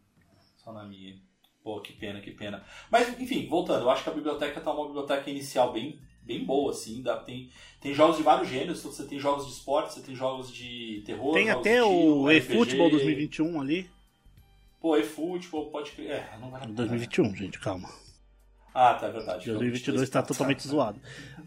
Só 0.58 0.74
na 0.74 0.84
minha. 0.84 1.16
Pô, 1.64 1.80
que 1.80 1.94
pena, 1.94 2.20
que 2.20 2.32
pena. 2.32 2.64
Mas, 2.92 3.20
enfim, 3.20 3.48
voltando, 3.48 3.84
eu 3.84 3.90
acho 3.90 4.04
que 4.04 4.10
a 4.10 4.14
biblioteca 4.14 4.60
tá 4.60 4.72
uma 4.74 4.86
biblioteca 4.86 5.30
inicial 5.30 5.72
bem 5.72 6.00
bem 6.22 6.46
boa, 6.46 6.72
assim. 6.72 7.02
Dá, 7.02 7.18
tem, 7.18 7.50
tem 7.82 7.94
jogos 7.94 8.18
de 8.18 8.24
vários 8.24 8.48
gêneros. 8.48 8.84
Você 8.84 9.06
tem 9.06 9.20
jogos 9.20 9.48
de 9.48 9.54
esporte, 9.54 9.94
você 9.94 10.02
tem 10.02 10.14
jogos 10.14 10.54
de 10.54 11.02
terror. 11.06 11.34
Tem 11.34 11.50
até 11.50 11.84
o 11.84 12.30
eFootball 12.30 12.92
2021 12.92 13.62
ali. 13.62 13.90
Pô, 14.80 14.96
eFootball 14.96 15.72
pode 15.72 15.92
crer. 15.92 16.12
É, 16.12 16.38
não 16.40 16.52
vai 16.52 16.68
2021, 16.68 17.36
gente, 17.36 17.60
calma. 17.60 17.90
Ah, 18.74 18.94
tá, 18.94 19.08
é 19.08 19.12
verdade. 19.12 19.46
2022 19.46 20.02
está 20.02 20.22
totalmente 20.22 20.68
zoado. 20.68 21.00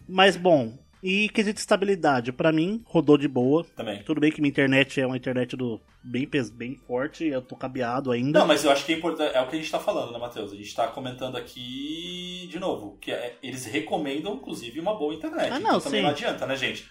Mas, 0.08 0.36
bom, 0.36 0.72
e 1.02 1.28
quesito 1.30 1.58
estabilidade, 1.58 2.32
para 2.32 2.52
mim, 2.52 2.80
rodou 2.86 3.18
de 3.18 3.26
boa. 3.26 3.64
Também. 3.76 4.02
Tudo 4.04 4.20
bem 4.20 4.30
que 4.30 4.40
minha 4.40 4.50
internet 4.50 5.00
é 5.00 5.06
uma 5.06 5.16
internet 5.16 5.56
do 5.56 5.80
bem, 6.02 6.28
bem 6.52 6.76
forte, 6.86 7.24
eu 7.24 7.42
tô 7.42 7.56
cabeado 7.56 8.12
ainda. 8.12 8.38
Não, 8.38 8.46
mas 8.46 8.64
eu 8.64 8.70
acho 8.70 8.84
que 8.84 8.92
é 8.92 8.96
importante. 8.96 9.36
É 9.36 9.40
o 9.40 9.48
que 9.48 9.56
a 9.56 9.58
gente 9.58 9.70
tá 9.70 9.80
falando, 9.80 10.12
né, 10.12 10.18
Matheus? 10.18 10.52
A 10.52 10.56
gente 10.56 10.74
tá 10.74 10.86
comentando 10.86 11.36
aqui, 11.36 12.46
de 12.48 12.58
novo, 12.60 12.98
que 13.00 13.10
é, 13.10 13.36
eles 13.42 13.66
recomendam, 13.66 14.34
inclusive, 14.34 14.78
uma 14.78 14.96
boa 14.96 15.12
internet. 15.12 15.50
Ah, 15.50 15.58
não, 15.58 15.70
então 15.70 15.80
sim. 15.80 15.84
também 15.86 16.02
não 16.02 16.10
adianta, 16.10 16.46
né, 16.46 16.56
gente? 16.56 16.88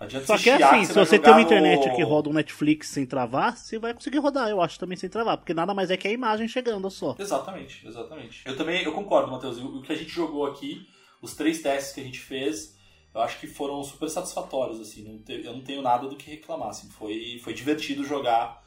Adianta 0.00 0.26
Só 0.26 0.38
que 0.38 0.48
é 0.48 0.62
assim, 0.62 0.86
se 0.86 0.94
você 0.94 1.18
tem 1.18 1.30
uma 1.30 1.42
internet 1.42 1.86
no... 1.86 1.94
que 1.94 2.02
roda 2.02 2.30
um 2.30 2.32
Netflix 2.32 2.88
sem 2.88 3.04
travar, 3.04 3.54
você 3.54 3.78
vai 3.78 3.92
conseguir 3.92 4.18
rodar, 4.18 4.48
eu 4.48 4.62
acho, 4.62 4.78
também 4.78 4.96
sem 4.96 5.10
travar, 5.10 5.36
porque 5.36 5.52
nada 5.52 5.74
mais 5.74 5.90
é 5.90 5.96
que 5.96 6.08
a 6.08 6.10
imagem 6.10 6.48
chegando 6.48 6.90
só. 6.90 7.14
Exatamente, 7.18 7.86
exatamente. 7.86 8.42
Eu 8.46 8.56
também, 8.56 8.82
eu 8.82 8.92
concordo, 8.92 9.30
Matheus. 9.30 9.58
O 9.58 9.82
que 9.82 9.92
a 9.92 9.96
gente 9.96 10.10
jogou 10.10 10.46
aqui, 10.46 10.88
os 11.20 11.34
três 11.34 11.60
testes 11.60 11.92
que 11.92 12.00
a 12.00 12.04
gente 12.04 12.18
fez, 12.18 12.74
eu 13.14 13.20
acho 13.20 13.38
que 13.38 13.46
foram 13.46 13.82
super 13.84 14.08
satisfatórios, 14.08 14.80
assim, 14.80 15.02
não 15.02 15.18
te, 15.18 15.44
eu 15.44 15.52
não 15.52 15.60
tenho 15.60 15.82
nada 15.82 16.08
do 16.08 16.16
que 16.16 16.30
reclamar, 16.30 16.68
assim, 16.68 16.88
foi, 16.88 17.38
foi 17.44 17.52
divertido 17.52 18.02
jogar 18.02 18.62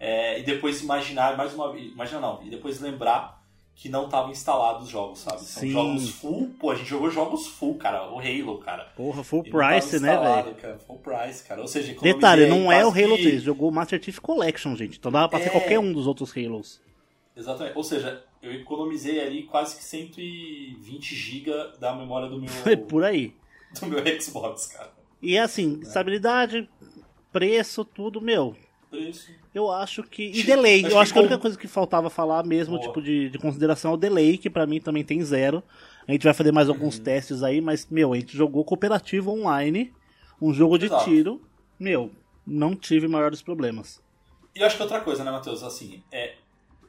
é, 0.00 0.40
e 0.40 0.42
depois 0.42 0.82
imaginar, 0.82 1.36
mais 1.36 1.54
uma 1.54 1.72
vez, 1.72 1.92
imagina 1.92 2.20
não, 2.20 2.42
e 2.42 2.50
depois 2.50 2.80
lembrar 2.80 3.40
que 3.74 3.88
não 3.88 4.04
estavam 4.04 4.30
instalados 4.30 4.84
os 4.84 4.88
jogos, 4.88 5.20
sabe? 5.20 5.40
São 5.40 5.62
Sim. 5.62 5.70
jogos 5.70 6.10
full, 6.10 6.50
pô, 6.58 6.70
a 6.70 6.74
gente 6.74 6.88
jogou 6.88 7.10
jogos 7.10 7.46
full, 7.46 7.74
cara, 7.76 8.10
o 8.10 8.18
Halo, 8.18 8.58
cara. 8.58 8.84
Porra, 8.96 9.24
full 9.24 9.42
price, 9.42 9.98
né, 9.98 10.16
velho? 10.16 10.78
Full 10.86 10.98
price, 10.98 11.42
cara, 11.42 11.60
ou 11.60 11.66
seja, 11.66 11.94
Detalhe, 12.00 12.46
não 12.46 12.70
é 12.70 12.86
o 12.86 12.90
Halo 12.90 13.16
3, 13.16 13.42
jogou 13.42 13.70
o 13.70 13.72
Master 13.72 14.02
Chief 14.02 14.18
Collection, 14.18 14.76
gente, 14.76 14.98
então 14.98 15.10
dava 15.10 15.28
pra 15.28 15.40
é... 15.40 15.42
ser 15.42 15.50
qualquer 15.50 15.78
um 15.78 15.92
dos 15.92 16.06
outros 16.06 16.36
Halos. 16.36 16.80
Exatamente, 17.36 17.76
ou 17.76 17.82
seja, 17.82 18.22
eu 18.42 18.52
economizei 18.52 19.20
ali 19.20 19.44
quase 19.44 19.76
que 19.76 19.84
120 19.84 21.14
GB 21.14 21.78
da 21.80 21.94
memória 21.94 22.28
do 22.28 22.38
meu... 22.38 22.48
Foi 22.48 22.76
por 22.76 23.02
aí. 23.02 23.34
do 23.80 23.86
meu 23.86 24.20
Xbox, 24.20 24.66
cara. 24.66 24.92
E 25.20 25.38
assim, 25.38 25.80
é. 25.80 25.86
estabilidade, 25.86 26.68
preço, 27.32 27.84
tudo, 27.84 28.20
meu. 28.20 28.54
Preço. 28.90 29.41
Eu 29.54 29.70
acho 29.70 30.02
que. 30.02 30.24
E 30.24 30.42
delay. 30.42 30.84
Acho 30.84 30.94
eu 30.94 30.98
acho 30.98 31.12
que, 31.12 31.18
a 31.18 31.22
única 31.22 31.38
coisa 31.38 31.58
que 31.58 31.68
faltava 31.68 32.08
falar 32.08 32.44
mesmo, 32.44 32.76
Boa. 32.76 32.86
tipo, 32.86 33.02
de, 33.02 33.28
de 33.28 33.38
consideração 33.38 33.92
é 33.92 33.94
o 33.94 33.98
delay, 33.98 34.38
que 34.38 34.48
para 34.48 34.66
mim 34.66 34.80
também 34.80 35.04
tem 35.04 35.22
zero. 35.22 35.62
A 36.06 36.12
gente 36.12 36.24
vai 36.24 36.34
fazer 36.34 36.52
mais 36.52 36.68
alguns 36.68 36.96
uhum. 36.96 37.04
testes 37.04 37.42
aí, 37.42 37.60
mas, 37.60 37.86
meu, 37.90 38.12
a 38.12 38.16
gente 38.16 38.36
jogou 38.36 38.64
cooperativo 38.64 39.30
online, 39.30 39.92
um 40.40 40.52
jogo 40.52 40.78
de 40.78 40.86
Exato. 40.86 41.04
tiro. 41.04 41.42
Meu, 41.78 42.10
não 42.46 42.74
tive 42.74 43.06
maiores 43.06 43.42
problemas. 43.42 44.02
E 44.54 44.62
acho 44.62 44.76
que 44.76 44.82
outra 44.82 45.00
coisa, 45.00 45.22
né, 45.22 45.30
Matheus? 45.30 45.62
Assim, 45.62 46.02
é. 46.10 46.34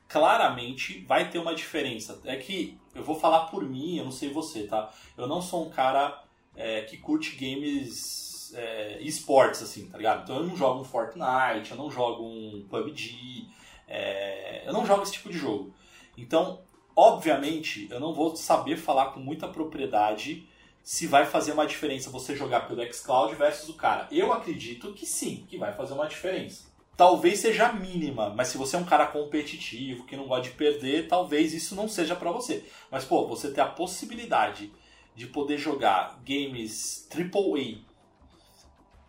Claramente 0.08 1.04
vai 1.08 1.30
ter 1.30 1.40
uma 1.40 1.56
diferença. 1.56 2.20
É 2.26 2.36
que 2.36 2.78
eu 2.94 3.04
vou 3.04 3.20
falar 3.20 3.46
por 3.48 3.68
mim, 3.68 3.98
eu 3.98 4.06
não 4.06 4.12
sei 4.12 4.32
você, 4.32 4.64
tá? 4.68 4.92
Eu 5.18 5.28
não 5.28 5.42
sou 5.42 5.66
um 5.66 5.70
cara 5.70 6.24
é, 6.56 6.82
que 6.82 6.98
curte 6.98 7.36
games 7.36 8.33
é, 8.54 9.00
esportes, 9.02 9.62
assim, 9.62 9.88
tá 9.88 9.98
ligado? 9.98 10.24
Então 10.24 10.38
eu 10.38 10.44
não 10.44 10.56
jogo 10.56 10.82
um 10.82 10.84
Fortnite, 10.84 11.72
eu 11.72 11.78
não 11.78 11.90
jogo 11.90 12.24
um 12.24 12.66
PUBG, 12.70 13.48
é, 13.88 14.64
eu 14.66 14.74
não 14.74 14.86
jogo 14.86 15.04
esse 15.04 15.14
tipo 15.14 15.30
de 15.30 15.38
jogo. 15.38 15.74
Então, 16.18 16.62
obviamente, 16.96 17.88
eu 17.90 18.00
não 18.00 18.14
vou 18.14 18.36
saber 18.36 18.78
falar 18.78 19.08
com 19.08 19.20
muita 19.20 19.48
propriedade 19.48 20.48
se 20.84 21.08
vai 21.08 21.26
fazer 21.26 21.54
uma 21.54 21.66
diferença 21.66 22.10
você 22.10 22.36
jogar 22.36 22.68
pelo 22.68 22.84
xCloud 22.94 23.36
versus 23.36 23.70
o 23.70 23.74
cara. 23.74 24.08
Eu 24.12 24.34
acredito 24.34 24.94
que 24.94 25.06
sim, 25.06 25.46
que 25.48 25.58
vai 25.58 25.74
fazer 25.74 25.94
uma 25.94 26.08
diferença. 26.08 26.66
Talvez 26.96 27.40
seja 27.40 27.72
mínima, 27.72 28.30
mas 28.30 28.50
se 28.50 28.58
você 28.58 28.76
é 28.76 28.80
um 28.80 28.84
cara 28.84 29.08
competitivo, 29.08 30.06
que 30.06 30.16
não 30.16 30.28
gosta 30.28 30.44
de 30.44 30.56
perder, 30.56 31.08
talvez 31.08 31.54
isso 31.54 31.74
não 31.74 31.88
seja 31.88 32.16
para 32.16 32.32
você. 32.32 32.66
Mas, 32.92 33.04
pô, 33.04 33.26
você 33.26 33.50
ter 33.50 33.62
a 33.62 33.66
possibilidade 33.66 34.72
de 35.16 35.26
poder 35.26 35.58
jogar 35.58 36.20
games 36.24 37.08
AAA 37.12 37.93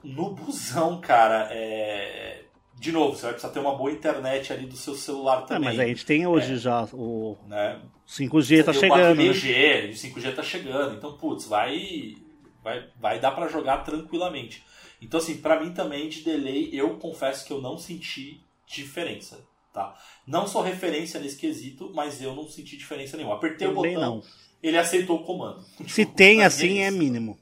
no 0.05 0.35
busão, 0.35 1.01
cara, 1.01 1.49
é... 1.51 2.43
De 2.77 2.93
novo, 2.93 3.17
você 3.17 3.23
vai 3.23 3.33
precisar 3.33 3.53
ter 3.53 3.61
uma 3.61 3.77
boa 3.77 3.91
internet 3.91 4.53
ali 4.53 4.67
do 4.67 4.77
seu 4.77 4.95
celular 4.95 5.43
também. 5.43 5.69
É, 5.69 5.73
mas 5.73 5.81
a 5.81 5.87
gente 5.87 6.05
tem 6.05 6.27
hoje 6.27 6.55
é, 6.55 6.57
já 6.57 6.85
o 6.93 7.39
né? 7.47 7.81
5G 8.07 8.65
tá 8.65 8.73
tem 8.73 8.81
chegando. 8.81 9.21
O 9.21 9.25
4G, 9.25 9.83
né? 9.83 9.87
o 9.87 9.93
5G 9.93 10.35
tá 10.35 10.43
chegando. 10.43 10.95
Então, 10.97 11.17
putz, 11.17 11.47
vai, 11.47 12.17
vai, 12.63 12.85
vai 13.01 13.21
dar 13.21 13.31
para 13.31 13.49
jogar 13.49 13.79
tranquilamente. 13.79 14.63
Então, 15.01 15.19
assim, 15.19 15.39
para 15.39 15.61
mim 15.61 15.73
também 15.73 16.09
de 16.09 16.23
delay, 16.23 16.69
eu 16.73 16.97
confesso 16.97 17.47
que 17.47 17.53
eu 17.53 17.63
não 17.63 17.79
senti 17.79 18.45
diferença, 18.67 19.39
tá? 19.73 19.95
Não 20.27 20.47
sou 20.47 20.61
referência 20.61 21.21
nesse 21.21 21.37
quesito, 21.37 21.91
mas 21.95 22.21
eu 22.21 22.35
não 22.35 22.49
senti 22.49 22.77
diferença 22.77 23.17
nenhuma. 23.17 23.37
Apertei 23.37 23.69
também 23.69 23.97
o 23.97 24.01
botão, 24.01 24.17
não 24.17 24.23
ele 24.65 24.79
aceitou 24.79 25.21
o 25.21 25.25
comando. 25.25 25.63
Se 25.87 26.07
tem 26.07 26.43
assim, 26.43 26.79
é, 26.79 26.91
mínimo. 26.91 27.39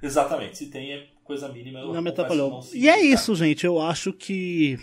Exatamente, 0.00 0.56
se 0.56 0.66
tem 0.66 0.92
é 0.92 1.06
coisa 1.28 1.48
mínima. 1.48 1.84
Não 1.84 2.02
me 2.02 2.08
atrapalhou. 2.08 2.60
E 2.72 2.88
é 2.88 3.00
isso, 3.00 3.36
gente. 3.36 3.66
Eu 3.66 3.78
acho 3.80 4.12
que 4.12 4.78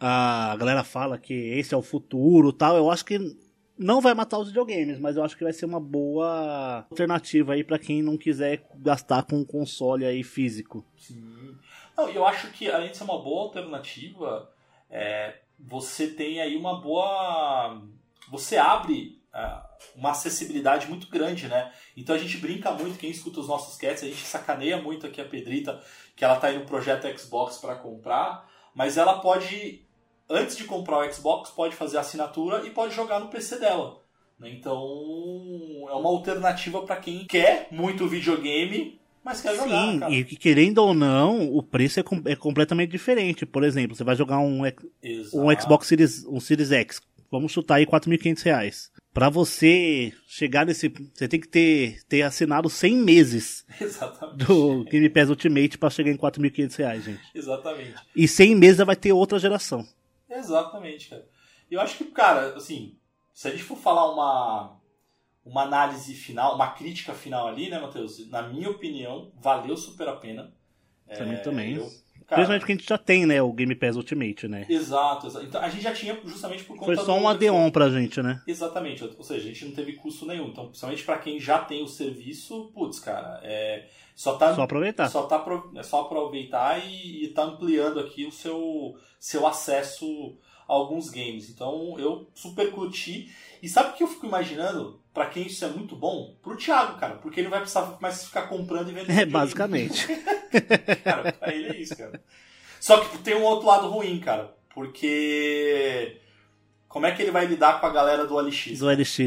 a 0.00 0.56
galera 0.56 0.84
fala 0.84 1.18
que 1.18 1.34
esse 1.34 1.74
é 1.74 1.76
o 1.76 1.82
futuro 1.82 2.52
tal. 2.52 2.76
Eu 2.76 2.88
acho 2.88 3.04
que 3.04 3.18
não 3.76 4.00
vai 4.00 4.14
matar 4.14 4.38
os 4.38 4.48
videogames, 4.48 5.00
mas 5.00 5.16
eu 5.16 5.24
acho 5.24 5.36
que 5.36 5.42
vai 5.42 5.52
ser 5.52 5.66
uma 5.66 5.80
boa 5.80 6.86
alternativa 6.88 7.54
aí 7.54 7.64
para 7.64 7.80
quem 7.80 8.00
não 8.00 8.16
quiser 8.16 8.64
gastar 8.76 9.24
com 9.24 9.40
um 9.40 9.44
console 9.44 10.06
aí 10.06 10.22
físico. 10.22 10.86
Sim. 10.96 11.56
Não, 11.96 12.08
eu 12.08 12.24
acho 12.24 12.50
que 12.52 12.70
além 12.70 12.92
de 12.92 12.96
ser 12.96 13.04
uma 13.04 13.20
boa 13.20 13.42
alternativa, 13.42 14.50
é, 14.88 15.40
você 15.58 16.06
tem 16.06 16.40
aí 16.40 16.56
uma 16.56 16.80
boa. 16.80 17.82
Você 18.30 18.56
abre 18.56 19.20
uma 19.96 20.10
acessibilidade 20.10 20.86
muito 20.88 21.08
grande, 21.08 21.48
né? 21.48 21.72
Então 21.96 22.14
a 22.14 22.18
gente 22.18 22.36
brinca 22.36 22.70
muito, 22.72 22.98
quem 22.98 23.10
escuta 23.10 23.40
os 23.40 23.48
nossos 23.48 23.76
cats, 23.76 24.02
a 24.02 24.06
gente 24.06 24.24
sacaneia 24.26 24.80
muito 24.80 25.06
aqui 25.06 25.20
a 25.20 25.24
Pedrita, 25.24 25.80
que 26.14 26.24
ela 26.24 26.36
tá 26.36 26.48
aí 26.48 26.58
no 26.58 26.66
projeto 26.66 27.06
Xbox 27.18 27.58
para 27.58 27.74
comprar, 27.74 28.48
mas 28.74 28.96
ela 28.96 29.20
pode 29.20 29.84
antes 30.28 30.56
de 30.56 30.64
comprar 30.64 30.98
o 30.98 31.12
Xbox, 31.12 31.50
pode 31.50 31.76
fazer 31.76 31.98
a 31.98 32.00
assinatura 32.00 32.66
e 32.66 32.70
pode 32.70 32.94
jogar 32.94 33.20
no 33.20 33.28
PC 33.28 33.58
dela. 33.58 34.00
Né? 34.38 34.50
Então, 34.50 34.82
é 35.88 35.94
uma 35.94 36.08
alternativa 36.08 36.82
para 36.82 36.96
quem 36.96 37.26
quer 37.26 37.68
muito 37.70 38.08
videogame, 38.08 38.98
mas 39.22 39.40
quer 39.40 39.54
jogar. 39.54 39.92
Sim, 39.92 40.00
cara. 40.00 40.12
e 40.12 40.24
querendo 40.24 40.78
ou 40.78 40.94
não, 40.94 41.54
o 41.54 41.62
preço 41.62 42.00
é, 42.00 42.02
com, 42.02 42.20
é 42.24 42.34
completamente 42.34 42.90
diferente. 42.90 43.46
Por 43.46 43.62
exemplo, 43.62 43.94
você 43.94 44.02
vai 44.02 44.16
jogar 44.16 44.38
um, 44.38 44.62
um 44.64 45.60
Xbox 45.60 45.86
Series, 45.86 46.26
um 46.26 46.40
Series 46.40 46.72
X, 46.72 47.00
vamos 47.32 47.50
chutar 47.50 47.76
aí 47.76 47.86
4.500 47.86 48.42
reais. 48.42 48.92
Pra 49.12 49.30
você 49.30 50.12
chegar 50.26 50.66
nesse. 50.66 50.88
Você 50.88 51.26
tem 51.26 51.40
que 51.40 51.48
ter, 51.48 52.02
ter 52.04 52.22
assinado 52.22 52.68
100 52.68 52.96
meses 52.96 53.64
Exatamente. 53.80 54.44
do 54.44 54.84
Game 54.84 55.08
Pass 55.08 55.30
Ultimate 55.30 55.78
pra 55.78 55.90
chegar 55.90 56.10
em 56.10 56.16
4.500 56.16 56.76
reais, 56.76 57.04
gente. 57.04 57.20
Exatamente. 57.34 57.94
E 58.14 58.28
100 58.28 58.54
meses 58.54 58.76
já 58.76 58.84
vai 58.84 58.96
ter 58.96 59.12
outra 59.12 59.38
geração. 59.38 59.86
Exatamente, 60.30 61.08
cara. 61.08 61.26
Eu 61.70 61.80
acho 61.80 61.96
que, 61.96 62.04
cara, 62.04 62.54
assim, 62.54 62.96
se 63.32 63.48
a 63.48 63.50
gente 63.50 63.62
for 63.62 63.76
falar 63.76 64.12
uma, 64.12 64.78
uma 65.44 65.62
análise 65.62 66.14
final, 66.14 66.54
uma 66.54 66.70
crítica 66.72 67.12
final 67.14 67.48
ali, 67.48 67.68
né, 67.68 67.78
Matheus? 67.78 68.28
Na 68.30 68.42
minha 68.42 68.70
opinião, 68.70 69.32
valeu 69.40 69.76
super 69.76 70.08
a 70.08 70.16
pena. 70.16 70.54
Também, 71.14 71.34
é, 71.34 71.38
também. 71.38 71.74
Eu, 71.76 71.90
cara, 72.32 72.46
Principalmente 72.46 72.60
porque 72.60 72.72
a 72.72 72.76
gente 72.76 72.88
já 72.88 72.98
tem, 72.98 73.26
né, 73.26 73.42
o 73.42 73.52
Game 73.52 73.74
Pass 73.74 73.96
Ultimate, 73.96 74.48
né? 74.48 74.66
Exato, 74.68 75.26
exato. 75.26 75.44
Então 75.44 75.60
a 75.60 75.68
gente 75.68 75.82
já 75.82 75.92
tinha 75.92 76.18
justamente 76.24 76.64
por 76.64 76.76
conta 76.76 76.86
Foi 76.86 77.04
só 77.04 77.18
um 77.18 77.28
add-on 77.28 77.70
pra 77.70 77.90
gente, 77.90 78.22
né? 78.22 78.40
Exatamente. 78.46 79.04
Ou 79.04 79.22
seja, 79.22 79.40
a 79.40 79.52
gente 79.52 79.64
não 79.66 79.72
teve 79.72 79.92
custo 79.94 80.26
nenhum. 80.26 80.48
Então, 80.48 80.66
principalmente 80.66 81.04
pra 81.04 81.18
quem 81.18 81.38
já 81.38 81.58
tem 81.58 81.82
o 81.82 81.88
serviço, 81.88 82.70
putz, 82.74 82.98
cara, 82.98 83.40
é 83.42 83.86
só 84.14 84.36
tá 84.36 84.54
só 84.54 84.62
aproveitar. 84.62 85.08
Só 85.08 85.22
tá 85.22 85.44
é 85.76 85.82
só 85.82 86.02
aproveitar 86.02 86.78
e, 86.86 87.24
e 87.24 87.28
tá 87.28 87.44
ampliando 87.44 88.00
aqui 88.00 88.24
o 88.24 88.32
seu 88.32 88.96
seu 89.18 89.46
acesso 89.46 90.36
a 90.68 90.72
alguns 90.72 91.10
games. 91.10 91.50
Então, 91.50 91.96
eu 91.98 92.30
super 92.34 92.70
curti. 92.70 93.30
E 93.62 93.68
sabe 93.68 93.90
o 93.90 93.92
que 93.94 94.02
eu 94.02 94.08
fico 94.08 94.26
imaginando? 94.26 95.01
Para 95.12 95.26
quem 95.26 95.46
isso 95.46 95.64
é 95.64 95.68
muito 95.68 95.94
bom? 95.94 96.34
Pro 96.42 96.56
Thiago, 96.56 96.98
cara. 96.98 97.16
Porque 97.16 97.40
ele 97.40 97.44
não 97.44 97.50
vai 97.50 97.60
precisar 97.60 97.98
mais 98.00 98.24
ficar 98.24 98.42
comprando 98.42 98.90
e 98.90 98.92
vendendo. 98.92 99.18
É, 99.18 99.26
basicamente. 99.26 100.06
cara, 101.04 101.32
pra 101.32 101.54
ele 101.54 101.68
é 101.68 101.76
isso, 101.76 101.96
cara. 101.96 102.20
Só 102.80 102.98
que 102.98 103.18
tem 103.18 103.36
um 103.36 103.42
outro 103.42 103.66
lado 103.66 103.88
ruim, 103.88 104.18
cara. 104.18 104.54
Porque. 104.74 106.18
Como 106.88 107.06
é 107.06 107.12
que 107.12 107.22
ele 107.22 107.30
vai 107.30 107.46
lidar 107.46 107.80
com 107.80 107.86
a 107.86 107.90
galera 107.90 108.26
do 108.26 108.38
LX? 108.38 108.78
Do 108.78 108.90
LX, 108.90 109.18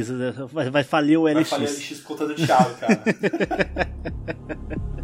vai, 0.51 0.69
vai 0.69 0.83
falir 0.83 1.17
o 1.17 1.25
LX. 1.25 1.33
Vai 1.33 1.45
falir 1.45 1.67
o 1.67 1.71
LX 1.71 1.99
por 1.99 2.07
conta 2.07 2.27
do 2.27 2.35
Thiago, 2.35 2.75
cara. 2.77 3.03